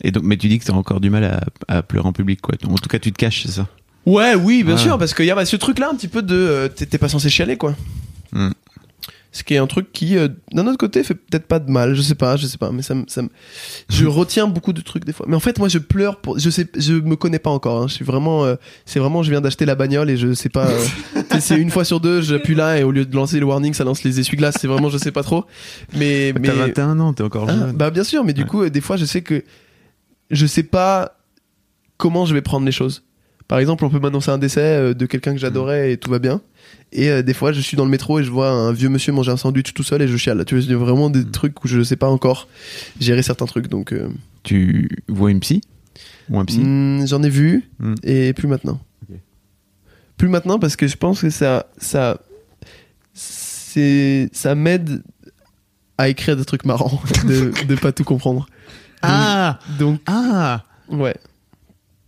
[0.02, 2.40] et donc mais tu dis que t'as encore du mal à, à pleurer en public
[2.40, 3.66] quoi en tout cas tu te caches c'est ça?
[4.04, 4.78] Ouais, oui, bien Ah.
[4.78, 7.08] sûr, parce qu'il y a bah, ce truc-là un petit peu de, euh, t'es pas
[7.08, 7.74] censé chialer, quoi.
[9.36, 11.94] Ce qui est un truc qui, euh, d'un autre côté, fait peut-être pas de mal.
[11.94, 12.94] Je sais pas, je sais pas, mais ça,
[13.90, 15.26] je retiens beaucoup de trucs des fois.
[15.28, 17.82] Mais en fait, moi, je pleure pour, je sais, je me connais pas encore.
[17.82, 17.86] hein.
[17.86, 18.54] Je suis vraiment, euh,
[18.86, 20.68] c'est vraiment, je viens d'acheter la bagnole et je sais pas.
[20.68, 20.84] euh,
[21.40, 23.84] c'est une fois sur deux, j'appuie là et au lieu de lancer le warning, ça
[23.84, 24.56] lance les essuie-glaces.
[24.58, 25.44] C'est vraiment, je sais pas trop.
[25.92, 27.72] Mais, mais T'as 21 ans, t'es encore ah, jeune.
[27.72, 28.48] bah bien sûr, mais du Ouais.
[28.48, 29.44] coup, des fois, je sais que
[30.30, 31.18] je sais pas
[31.98, 33.02] comment je vais prendre les choses.
[33.48, 36.40] Par exemple, on peut m'annoncer un décès de quelqu'un que j'adorais et tout va bien.
[36.92, 39.12] Et euh, des fois, je suis dans le métro et je vois un vieux monsieur
[39.12, 40.44] manger un sandwich tout seul et je chiale.
[40.44, 42.48] Tu vois, vraiment des trucs où je sais pas encore
[43.00, 43.68] gérer certains trucs.
[43.68, 44.08] Donc, euh,
[44.44, 45.60] Tu vois une psy?
[46.30, 46.60] Ou un psy?
[46.60, 47.94] Hmm, j'en ai vu Hmm.
[48.02, 48.80] et plus maintenant.
[50.16, 52.18] Plus maintenant parce que je pense que ça, ça,
[53.12, 55.02] c'est, ça m'aide
[55.98, 58.46] à écrire des trucs marrants, de, de pas tout comprendre.
[59.02, 61.16] Ah Donc, Ah ouais.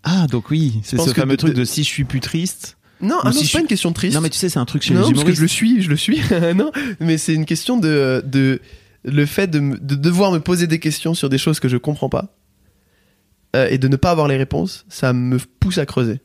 [0.02, 2.78] Ah, donc oui, c'est ce fameux truc de si je suis plus triste.
[3.01, 4.14] Non, ah non si c'est je pas une question triste.
[4.14, 5.82] Non, mais tu sais, c'est un truc chez non, les parce que je le suis,
[5.82, 6.20] je le suis.
[6.57, 6.70] non,
[7.01, 8.61] mais c'est une question de, de
[9.05, 11.76] le fait de, me- de devoir me poser des questions sur des choses que je
[11.76, 12.34] comprends pas
[13.57, 16.20] euh, et de ne pas avoir les réponses, ça me pousse à creuser.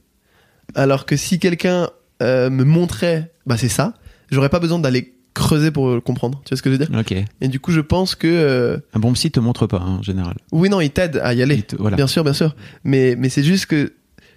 [0.76, 1.90] Alors que si quelqu'un
[2.22, 3.94] euh, me montrait, bah c'est ça,
[4.32, 6.42] j'aurais pas besoin d'aller creuser pour le comprendre.
[6.46, 7.00] Tu vois ce que je veux dire?
[7.00, 7.14] Ok.
[7.42, 10.04] Et du coup, je pense que euh, Un bon psy te montre pas, hein, en
[10.04, 10.36] général.
[10.52, 11.62] oui, non, il t'aide à y aller.
[11.64, 11.96] Te- voilà.
[11.98, 12.56] Bien sûr, bien sûr.
[12.84, 13.94] Mais mais c'est juste que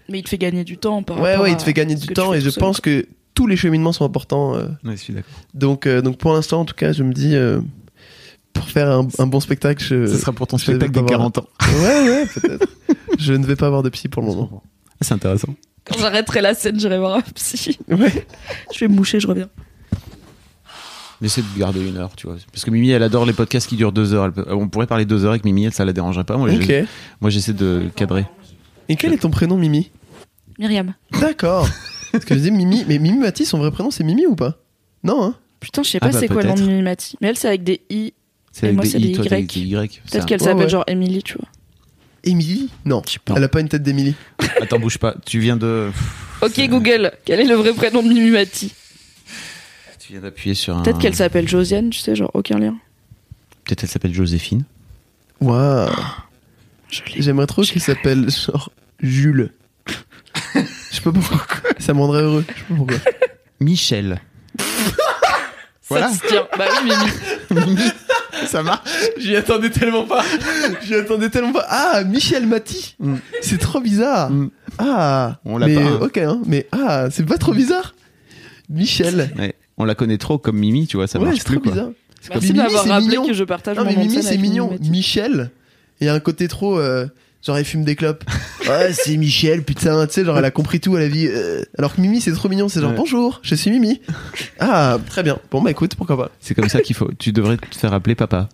[0.08, 2.06] Mais il te fait gagner du temps par ouais, ouais, il te fait gagner du
[2.08, 2.92] temps et je seul, pense quoi.
[2.92, 4.54] que tous les cheminements sont importants.
[4.56, 5.30] euh, Ouais, je suis d'accord.
[5.54, 7.60] Donc, euh, donc pour l'instant, en tout cas, je me dis, euh,
[8.52, 10.06] pour faire un, un bon spectacle, je...
[10.06, 11.06] Ce sera pour ton spectacle voir.
[11.06, 11.46] 40 ans.
[11.80, 12.66] Ouais, ouais, peut-être.
[13.18, 14.62] je ne vais pas avoir de psy pour le moment.
[14.64, 15.54] Ah, C'est intéressant.
[15.84, 17.78] Quand j'arrêterai la scène, j'irai voir un psy.
[17.88, 18.26] Ouais.
[18.72, 19.48] Je vais me moucher, je reviens.
[21.20, 22.36] Mais c'est de garder une heure, tu vois.
[22.52, 24.30] Parce que Mimi, elle adore les podcasts qui durent deux heures.
[24.32, 26.36] Peut- On pourrait parler deux heures avec Mimi, elle, ça la dérangerait pas.
[26.36, 26.62] Moi, Ok.
[26.66, 26.84] j'ai-
[27.22, 28.26] moi, j'essaie de cadrer.
[28.88, 29.90] Et quel est ton prénom, Mimi
[30.58, 30.94] Myriam.
[31.20, 31.68] D'accord.
[32.12, 34.58] Parce que je dis Mimi, mais Mimi Mati, son vrai prénom, c'est Mimi ou pas?
[35.04, 36.70] Non, hein Putain, je sais Ah pas bah, c'est quoi le nom de peut-être.
[36.70, 37.16] Mimimati.
[37.20, 38.12] Mais elle, c'est avec des i.
[38.52, 39.46] C'est Et avec moi, des c'est I, des toi, t'as Y.
[39.54, 40.02] des Y.
[40.10, 40.68] Peut-être qu'elle Ouais, s'appelle ouais.
[40.68, 41.48] genre Emily, tu vois.
[42.24, 42.70] Émilie?
[42.84, 43.02] Non.
[43.24, 43.34] pas.
[43.36, 44.14] Elle a pas une tête d'Émilie.
[44.60, 45.14] Attends, bouge pas.
[45.24, 45.90] Tu viens de.
[46.42, 48.72] Ok, Google, quel est le vrai prénom de Mimimati
[49.98, 50.82] Tu viens d'appuyer sur un.
[50.82, 52.76] Peut-être qu'elle s'appelle Josiane, tu sais, genre aucun lien.
[53.64, 54.64] Peut-être elle s'appelle Joséphine.
[55.40, 55.90] Waouh.
[56.90, 58.70] J'aimerais trop qu'il s'appelle genre
[59.00, 59.52] Jules.
[60.54, 60.60] Je
[60.96, 61.40] sais pas pourquoi.
[61.78, 62.44] Ça me rendrait heureux.
[62.48, 62.96] Je sais pas pourquoi.
[63.60, 64.20] Michel.
[65.88, 66.08] Voilà.
[66.08, 66.46] Ça se tient.
[66.58, 66.92] Bah oui,
[67.50, 67.80] Mimi.
[68.46, 68.88] Ça marche.
[69.18, 70.24] J'y attendais tellement pas.
[70.82, 71.64] J'y attendais tellement pas.
[71.68, 72.96] Ah, Michel Mati.
[72.98, 73.16] Mm.
[73.40, 74.30] C'est trop bizarre.
[74.30, 74.50] Mm.
[74.78, 75.38] Ah.
[75.44, 75.98] On l'a mais, pas, hein.
[76.02, 76.42] Ok, hein.
[76.46, 77.94] Mais ah, c'est pas trop bizarre.
[78.68, 79.32] Michel.
[79.38, 79.54] Ouais.
[79.78, 81.72] On la connaît trop comme Mimi, tu vois, ça ouais, marche c'est plus trop quoi.
[81.72, 81.90] bizarre.
[82.30, 82.60] Merci c'est
[82.90, 83.26] rappelé mignon.
[83.26, 84.76] que je partage Non, mon mais Mimi, c'est mignon.
[84.80, 85.50] Michel.
[86.00, 86.78] Il y a un côté trop.
[86.78, 87.06] euh,
[87.44, 88.24] genre, il fume des clopes.
[88.68, 90.06] ouais, c'est Michel, putain.
[90.06, 91.26] Tu sais, genre, elle a compris tout à la vie.
[91.28, 91.62] euh.
[91.78, 92.68] Alors que Mimi, c'est trop mignon.
[92.68, 92.96] C'est genre, Ouais.
[92.96, 94.00] bonjour, je suis Mimi.
[94.60, 95.38] Ah, très bien.
[95.50, 96.30] Bon, bah écoute, pourquoi pas.
[96.40, 97.10] C'est comme ça qu'il faut.
[97.18, 98.48] Tu devrais te faire appeler papa.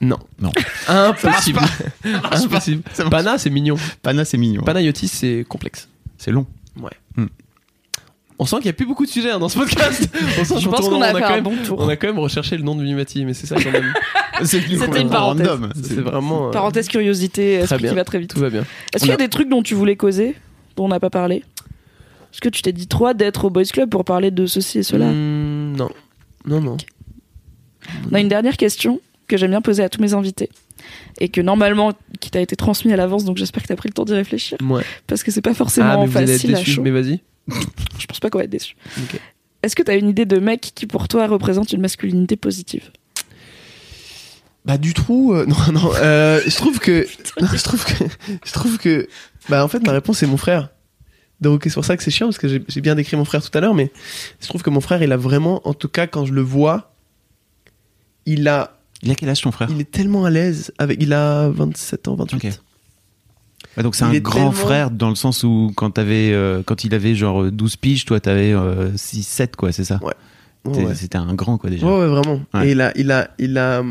[0.00, 0.18] Non.
[0.40, 0.52] Non.
[0.88, 1.60] Impossible.
[2.30, 2.82] Impossible.
[3.10, 3.76] Pana, c'est mignon.
[4.02, 4.62] Pana, c'est mignon.
[4.62, 5.88] Panayotis, c'est complexe.
[6.18, 6.46] C'est long.
[8.38, 10.08] On sent qu'il n'y a plus beaucoup de sujets hein, dans ce podcast.
[10.40, 11.78] On sent Je qu'on pense qu'on a fait quand un même- bon tour.
[11.80, 13.92] On a quand même recherché le nom de Mimimati, mais c'est ça quand même.
[14.44, 15.46] C'était une parenthèse.
[15.48, 15.72] random.
[15.82, 16.48] C'est vraiment.
[16.48, 17.90] euh, Parenthèse curiosité, esprit bien.
[17.90, 18.34] qui va très vite.
[18.34, 18.64] Tout va bien.
[18.94, 20.34] Est-ce qu'il y a des trucs dont tu voulais causer,
[20.76, 23.88] dont on n'a pas parlé Est-ce que tu t'es dit trop d'être au Boys Club
[23.88, 25.88] pour parler de ceci et cela Hmm, non.
[26.44, 26.76] Non, non.
[28.10, 30.50] On a une dernière question que j'aime bien poser à tous mes invités
[31.20, 33.94] et que normalement qui t'a été transmis à l'avance donc j'espère que t'as pris le
[33.94, 34.82] temps d'y réfléchir Ouais.
[35.06, 36.82] parce que c'est pas forcément Ah, mais facile à chaud.
[36.82, 37.20] Mais vas-y.
[37.98, 38.76] Je pense pas qu'on va être déçus.
[38.98, 39.20] Ok.
[39.62, 42.90] Est-ce que t'as une idée de mec qui pour toi représente une masculinité positive?
[44.64, 45.92] Bah du trou, euh, non, non.
[45.96, 47.06] euh, je trouve que,
[47.40, 48.04] non, je trouve que,
[48.44, 49.08] je trouve que,
[49.48, 50.70] bah en fait ma réponse c'est mon frère.
[51.40, 53.56] Donc c'est pour ça que c'est chiant parce que j'ai bien décrit mon frère tout
[53.56, 53.92] à l'heure, mais
[54.40, 56.94] je trouve que mon frère il a vraiment, en tout cas quand je le vois,
[58.24, 59.68] il a, Il a quel âge ton frère?
[59.70, 62.36] Il est tellement à l'aise avec, il a 27 ans, 28.
[62.36, 62.58] Ok.
[63.76, 66.84] Ouais, donc c'est Il un grand tellement- frère dans le sens où quand euh, quand
[66.84, 70.00] il avait genre 12 piges, toi t'avais euh, 6 7 quoi, c'est ça?
[70.02, 70.14] Ouais.
[70.94, 71.86] C'était un grand quoi déjà.
[71.86, 72.40] Ouais, ouais, vraiment.
[72.64, 73.84] Et il a, il a, il a,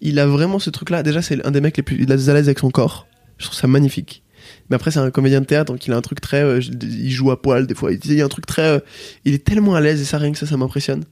[0.00, 1.02] il a vraiment ce truc-là.
[1.02, 3.06] Déjà, c'est un des mecs les plus, il à l'aise avec son corps.
[3.38, 4.22] Je trouve ça magnifique.
[4.70, 7.10] Mais après, c'est un comédien de théâtre, donc il a un truc très, euh, il
[7.10, 7.90] joue à poil des fois.
[7.92, 8.78] Il y a un truc très, euh,
[9.24, 11.04] il est tellement à l'aise et ça, rien que ça, ça m'impressionne.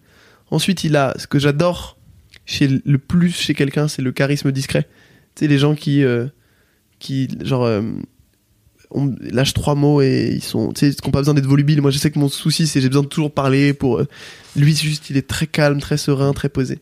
[0.50, 1.98] Ensuite, il a, ce que j'adore
[2.46, 4.84] chez le plus chez quelqu'un, c'est le charisme discret.
[5.34, 6.26] Tu sais, les gens qui, euh,
[7.04, 7.82] qui, genre, euh,
[9.20, 11.82] lâche trois mots et ils sont, tu sais, qui n'ont pas besoin d'être volubiles.
[11.82, 13.98] Moi, je sais que mon souci, c'est j'ai besoin de toujours parler pour.
[13.98, 14.08] euh,
[14.56, 16.78] lui, juste, il est très calme, très serein, très posé.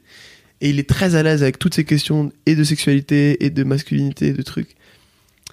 [0.60, 3.64] Et il est très à l'aise avec toutes ces questions et de sexualité et de
[3.64, 4.76] masculinité, de trucs.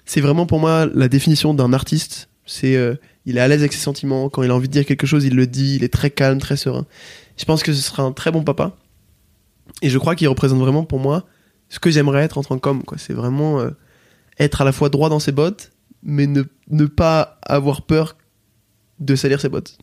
[0.06, 2.28] C'est vraiment pour moi la définition d'un artiste.
[2.46, 2.94] C'est, euh,
[3.26, 4.28] il est à l'aise avec ses sentiments.
[4.28, 5.76] Quand il a envie de dire quelque chose, il le dit.
[5.76, 6.86] Il est très calme, très serein.
[7.36, 8.76] Je pense que ce sera un très bon papa.
[9.82, 11.26] Et je crois qu'il représente vraiment pour moi
[11.70, 12.82] ce que j'aimerais être en tant qu'homme.
[12.84, 12.98] Quoi.
[12.98, 13.70] C'est vraiment euh,
[14.40, 15.70] être à la fois droit dans ses bottes,
[16.02, 18.16] mais ne, ne pas avoir peur
[18.98, 19.78] de salir ses bottes.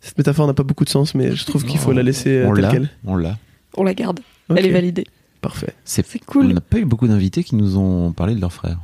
[0.00, 2.48] Cette métaphore n'a pas beaucoup de sens, mais je trouve qu'il faut la laisser euh,
[2.48, 2.90] on telle quelle.
[3.04, 3.36] on l'a.
[3.76, 4.20] On la garde.
[4.54, 5.04] Elle est validée.
[5.40, 5.74] Parfait.
[5.84, 6.52] C'est C'est On cool.
[6.52, 8.78] n'a pas eu beaucoup d'invités qui nous ont parlé de leur frère.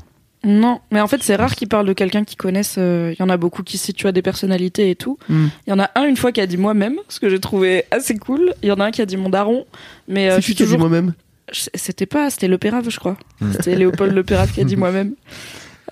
[0.47, 2.75] Non, mais en fait, c'est rare qu'ils parlent de quelqu'un qu'ils connaissent.
[2.79, 5.17] euh, Il y en a beaucoup qui se situent à des personnalités et tout.
[5.29, 5.47] Hmm.
[5.67, 7.85] Il y en a un une fois qui a dit moi-même, ce que j'ai trouvé
[7.91, 8.53] assez cool.
[8.63, 9.65] Il y en a un qui a dit mon daron.
[10.07, 10.89] Mais euh, C'est je suis qui qui a dit toujours.
[10.91, 11.15] moi-même?
[11.75, 13.17] C'était pas, c'était Le Pérave, je crois.
[13.41, 13.53] Hmm.
[13.53, 15.15] C'était Léopold Le Pérave qui a dit moi-même.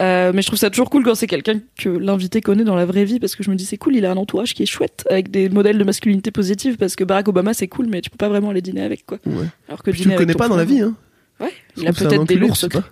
[0.01, 2.87] Euh, mais je trouve ça toujours cool quand c'est quelqu'un que l'invité connaît dans la
[2.87, 4.67] vraie vie parce que je me dis c'est cool, il a un entourage qui est
[4.67, 8.09] chouette avec des modèles de masculinité positive parce que Barack Obama c'est cool mais tu
[8.09, 9.19] peux pas vraiment aller dîner avec quoi.
[9.27, 9.47] Ouais.
[9.69, 10.97] Alors que Puis tu le connais pas dans la vie, hein.
[11.41, 12.83] Ouais, il a peut-être des lourds secrets.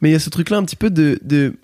[0.00, 1.54] Mais il y a ce truc-là un petit peu de, de...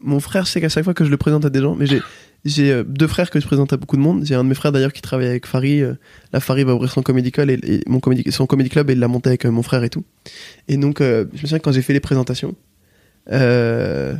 [0.00, 1.86] Mon frère, je sais qu'à chaque fois que je le présente à des gens, mais
[1.86, 2.02] j'ai
[2.44, 4.24] j'ai euh, deux frères que je présente à beaucoup de monde.
[4.24, 5.80] J'ai un de mes frères d'ailleurs qui travaille avec Fari.
[5.82, 5.94] euh,
[6.32, 9.08] Là, Fari va ouvrir son club et, mon comédie, son comédie club et il l'a
[9.08, 10.04] monté avec euh, mon frère et tout.
[10.68, 12.54] Et donc, je me souviens que quand j'ai fait les présentations,
[13.30, 14.14] euh,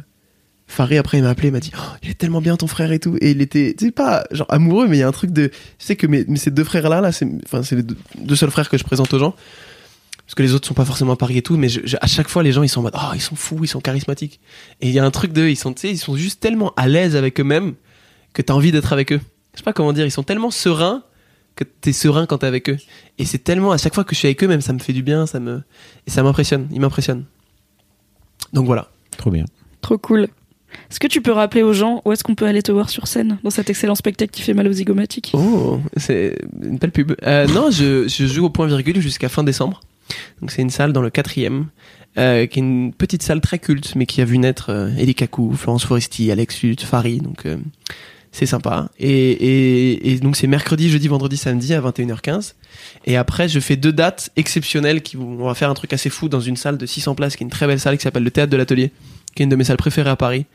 [0.69, 2.93] Fari après il m'a appelé, il m'a dit oh, il est tellement bien ton frère
[2.93, 3.17] et tout.
[3.21, 5.51] Et il était, tu sais pas genre amoureux, mais il y a un truc de,
[5.79, 8.51] je sais que mes, mes- ces deux frères là, là, c'est, enfin les deux, seuls
[8.51, 9.35] frères que je présente aux gens
[10.25, 11.69] parce que les autres sont pas forcément à Paris et tout, mais
[12.01, 13.81] à chaque fois les gens ils sont en mode oh ils sont fous, ils sont
[13.81, 14.41] charismatiques.
[14.81, 16.73] Et il y a un truc de ils sont tu sais ils sont juste tellement
[16.77, 17.75] à l'aise avec eux-mêmes
[18.33, 19.21] que t'as envie d'être avec eux.
[19.55, 21.03] Je sais pas comment dire, ils sont tellement sereins
[21.57, 22.79] que t'es serein quand t'es avec eux.
[23.19, 24.93] Et c'est tellement à chaque fois que je suis avec eux même ça me fait
[24.93, 25.63] du bien, ça me
[26.07, 27.25] et ça m'impressionne, ils m'impressionnent.
[28.53, 28.89] Donc voilà.
[29.17, 29.45] Trop bien.
[29.81, 30.29] Trop cool.
[30.91, 33.07] Est-ce que tu peux rappeler aux gens où est-ce qu'on peut aller te voir sur
[33.07, 35.33] scène dans cet excellent spectacle qui fait mal aux zygomatiques?
[35.35, 37.13] Oh, c'est une belle pub.
[37.25, 39.81] Euh, non, je, je joue au point virgule jusqu'à fin décembre.
[40.41, 41.67] Donc c'est une salle dans le quatrième,
[42.19, 45.15] euh, qui est une petite salle très culte, mais qui a vu naître euh, Elie
[45.15, 47.19] Kakou, Florence Foresti, Alex Hutt, Fari.
[47.19, 47.57] Donc euh,
[48.33, 48.89] c'est sympa.
[48.99, 52.55] Et, et, donc c'est mercredi, jeudi, vendredi, samedi à 21h15.
[53.05, 56.09] Et après, je fais deux dates exceptionnelles qui vont, on va faire un truc assez
[56.09, 58.25] fou dans une salle de 600 places, qui est une très belle salle qui s'appelle
[58.25, 58.91] le Théâtre de l'Atelier,
[59.35, 60.47] qui est une de mes salles préférées à Paris,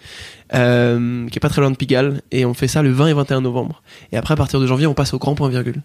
[0.56, 2.22] euh, qui est pas très loin de Pigalle.
[2.32, 3.84] Et on fait ça le 20 et 21 novembre.
[4.12, 5.84] Et après, à partir de janvier, on passe au Grand Point Virgule,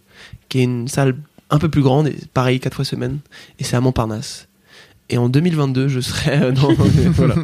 [0.49, 1.17] qui est une salle
[1.51, 3.19] un peu plus grande, et pareil, quatre fois semaine.
[3.59, 4.49] Et c'est à Montparnasse.
[5.13, 6.73] Et en 2022, je serai euh, dans,
[7.13, 7.35] voilà.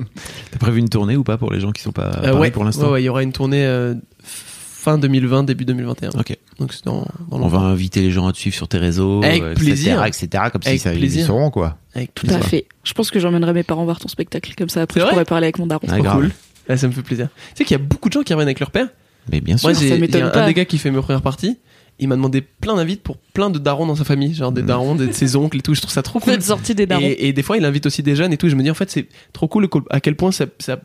[0.50, 2.38] T'as prévu une tournée ou pas pour les gens qui sont pas à Euh, Paris
[2.40, 6.10] ouais, pour l'instant ouais, ouais, il y aura une tournée euh, fin 2020, début 2021.
[6.18, 6.36] Ok.
[6.58, 9.22] Donc c'est dans, dans On va inviter les gens à te suivre sur tes réseaux,
[9.22, 10.02] Avec euh, plaisir.
[10.04, 11.26] etc., etc., comme Avec si ça, ils plaisir.
[11.26, 11.76] seront, quoi.
[11.94, 12.42] Avec Tout plaisir.
[12.44, 12.66] à fait.
[12.84, 14.54] Je pense que j'emmènerai mes parents voir ton spectacle.
[14.56, 15.86] Comme ça, après, je pourrais parler avec mon daron.
[15.90, 16.30] Ah, cool.
[16.76, 17.28] Ça me fait plaisir.
[17.50, 18.88] Tu sais qu'il y a beaucoup de gens qui reviennent avec leur père.
[19.30, 19.68] Mais bien sûr.
[19.68, 20.46] Moi, ça m'étonne a un pas.
[20.46, 21.58] des gars qui fait mes premières parties.
[21.99, 24.66] Il m'a demandé plein d'invites pour plein de darons dans sa famille, genre des Mhm.
[24.68, 25.74] darons, des, de ses oncles et tout.
[25.74, 26.32] Je trouve ça trop cool.
[26.74, 27.03] des darons.
[27.05, 28.49] Et, et des fois, il invite aussi des jeunes et tout.
[28.49, 30.78] Je me dis en fait, c'est trop cool à quel point ça, ça,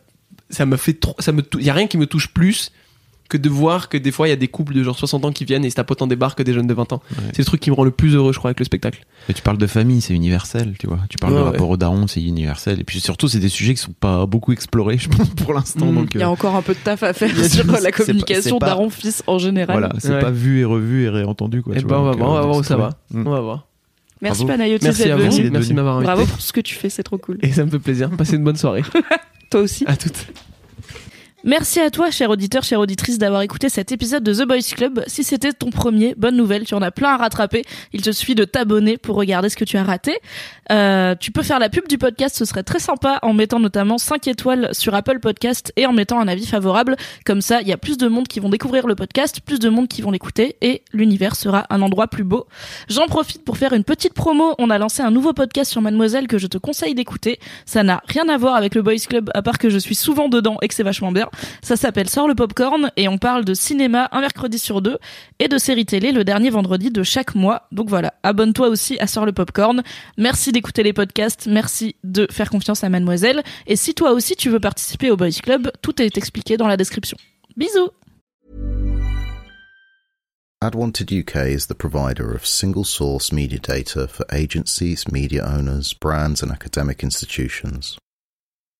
[0.50, 1.14] ça me fait trop.
[1.20, 2.72] Ça me, il y a rien qui me touche plus
[3.28, 5.32] que de voir que des fois il y a des couples de genre 60 ans
[5.32, 7.02] qui viennent et se tapotent en des bars que des jeunes de 20 ans.
[7.10, 7.16] Ouais.
[7.32, 9.04] C'est le truc qui me rend le plus heureux, je crois, avec le spectacle.
[9.28, 10.98] Mais tu parles de famille, c'est universel, tu vois.
[11.08, 11.50] Tu parles Ouais, de ouais.
[11.52, 12.80] rapport au daron, c'est universel.
[12.80, 15.86] Et puis surtout, c'est des sujets qui sont pas beaucoup explorés, je pense, pour l'instant.
[15.86, 15.94] Mm.
[15.94, 18.58] donc, Il y a euh, encore un peu de taf à faire sur la communication
[18.58, 19.78] daron-fils en général.
[19.78, 20.20] voilà, c'est Ouais.
[20.20, 21.74] pas vu et revu et réentendu, quoi.
[21.74, 22.90] et tu ben, on va donc, voir, on va euh, voir où ça va.
[23.14, 23.66] On va voir.
[24.20, 24.58] Merci Bravo.
[24.58, 25.50] Panayotis Merci d'être à vous.
[25.50, 26.12] Merci de m'avoir invité.
[26.12, 27.38] Bravo pour ce que tu fais, c'est trop cool.
[27.42, 28.10] Et ça me fait plaisir.
[28.10, 28.82] Passez une bonne soirée.
[29.50, 29.84] Toi aussi.
[29.86, 30.26] à toutes.
[31.46, 35.04] Merci à toi, cher auditeur, chère auditrice, d'avoir écouté cet épisode de The Boys Club.
[35.06, 37.64] Si c'était ton premier, bonne nouvelle, tu en as plein à rattraper.
[37.92, 40.18] Il te suffit de t'abonner pour regarder ce que tu as raté.
[40.72, 43.98] Euh, tu peux faire la pub du podcast, ce serait très sympa, en mettant notamment
[43.98, 46.96] 5 étoiles sur Apple Podcast et en mettant un avis favorable.
[47.26, 49.68] Comme ça, il y a plus de monde qui vont découvrir le podcast, plus de
[49.68, 52.46] monde qui vont l'écouter et l'univers sera un endroit plus beau.
[52.88, 54.54] J'en profite pour faire une petite promo.
[54.58, 57.38] On a lancé un nouveau podcast sur Mademoiselle que je te conseille d'écouter.
[57.66, 60.30] Ça n'a rien à voir avec le Boys Club, à part que je suis souvent
[60.30, 61.28] dedans et que c'est vachement bien.
[61.62, 64.98] Ça s'appelle Sors le popcorn et on parle de cinéma un mercredi sur deux
[65.38, 67.68] et de séries télé le dernier vendredi de chaque mois.
[67.72, 69.82] Donc voilà, abonne-toi aussi à Sors le popcorn.
[70.16, 73.42] Merci d'écouter les podcasts, merci de faire confiance à Mademoiselle.
[73.66, 76.76] Et si toi aussi tu veux participer au Boys Club, tout est expliqué dans la
[76.76, 77.16] description.
[77.56, 77.90] Bisous
[80.64, 86.42] AdWanted UK is the provider of single source media data for agencies, media owners, brands,
[86.42, 87.98] and academic institutions.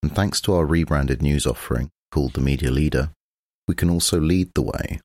[0.03, 3.11] And thanks to our rebranded news offering called The Media Leader,
[3.67, 5.01] we can also lead the way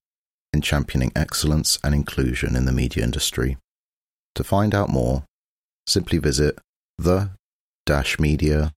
[0.53, 3.57] in championing excellence and inclusion in the media industry.
[4.35, 5.23] To find out more,
[5.87, 6.59] simply visit
[6.99, 7.31] the
[8.19, 8.71] media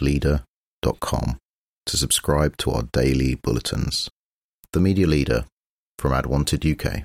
[0.00, 1.38] leader.com
[1.86, 4.10] to subscribe to our daily bulletins.
[4.72, 5.44] The Media Leader
[6.00, 7.04] from AdWanted UK.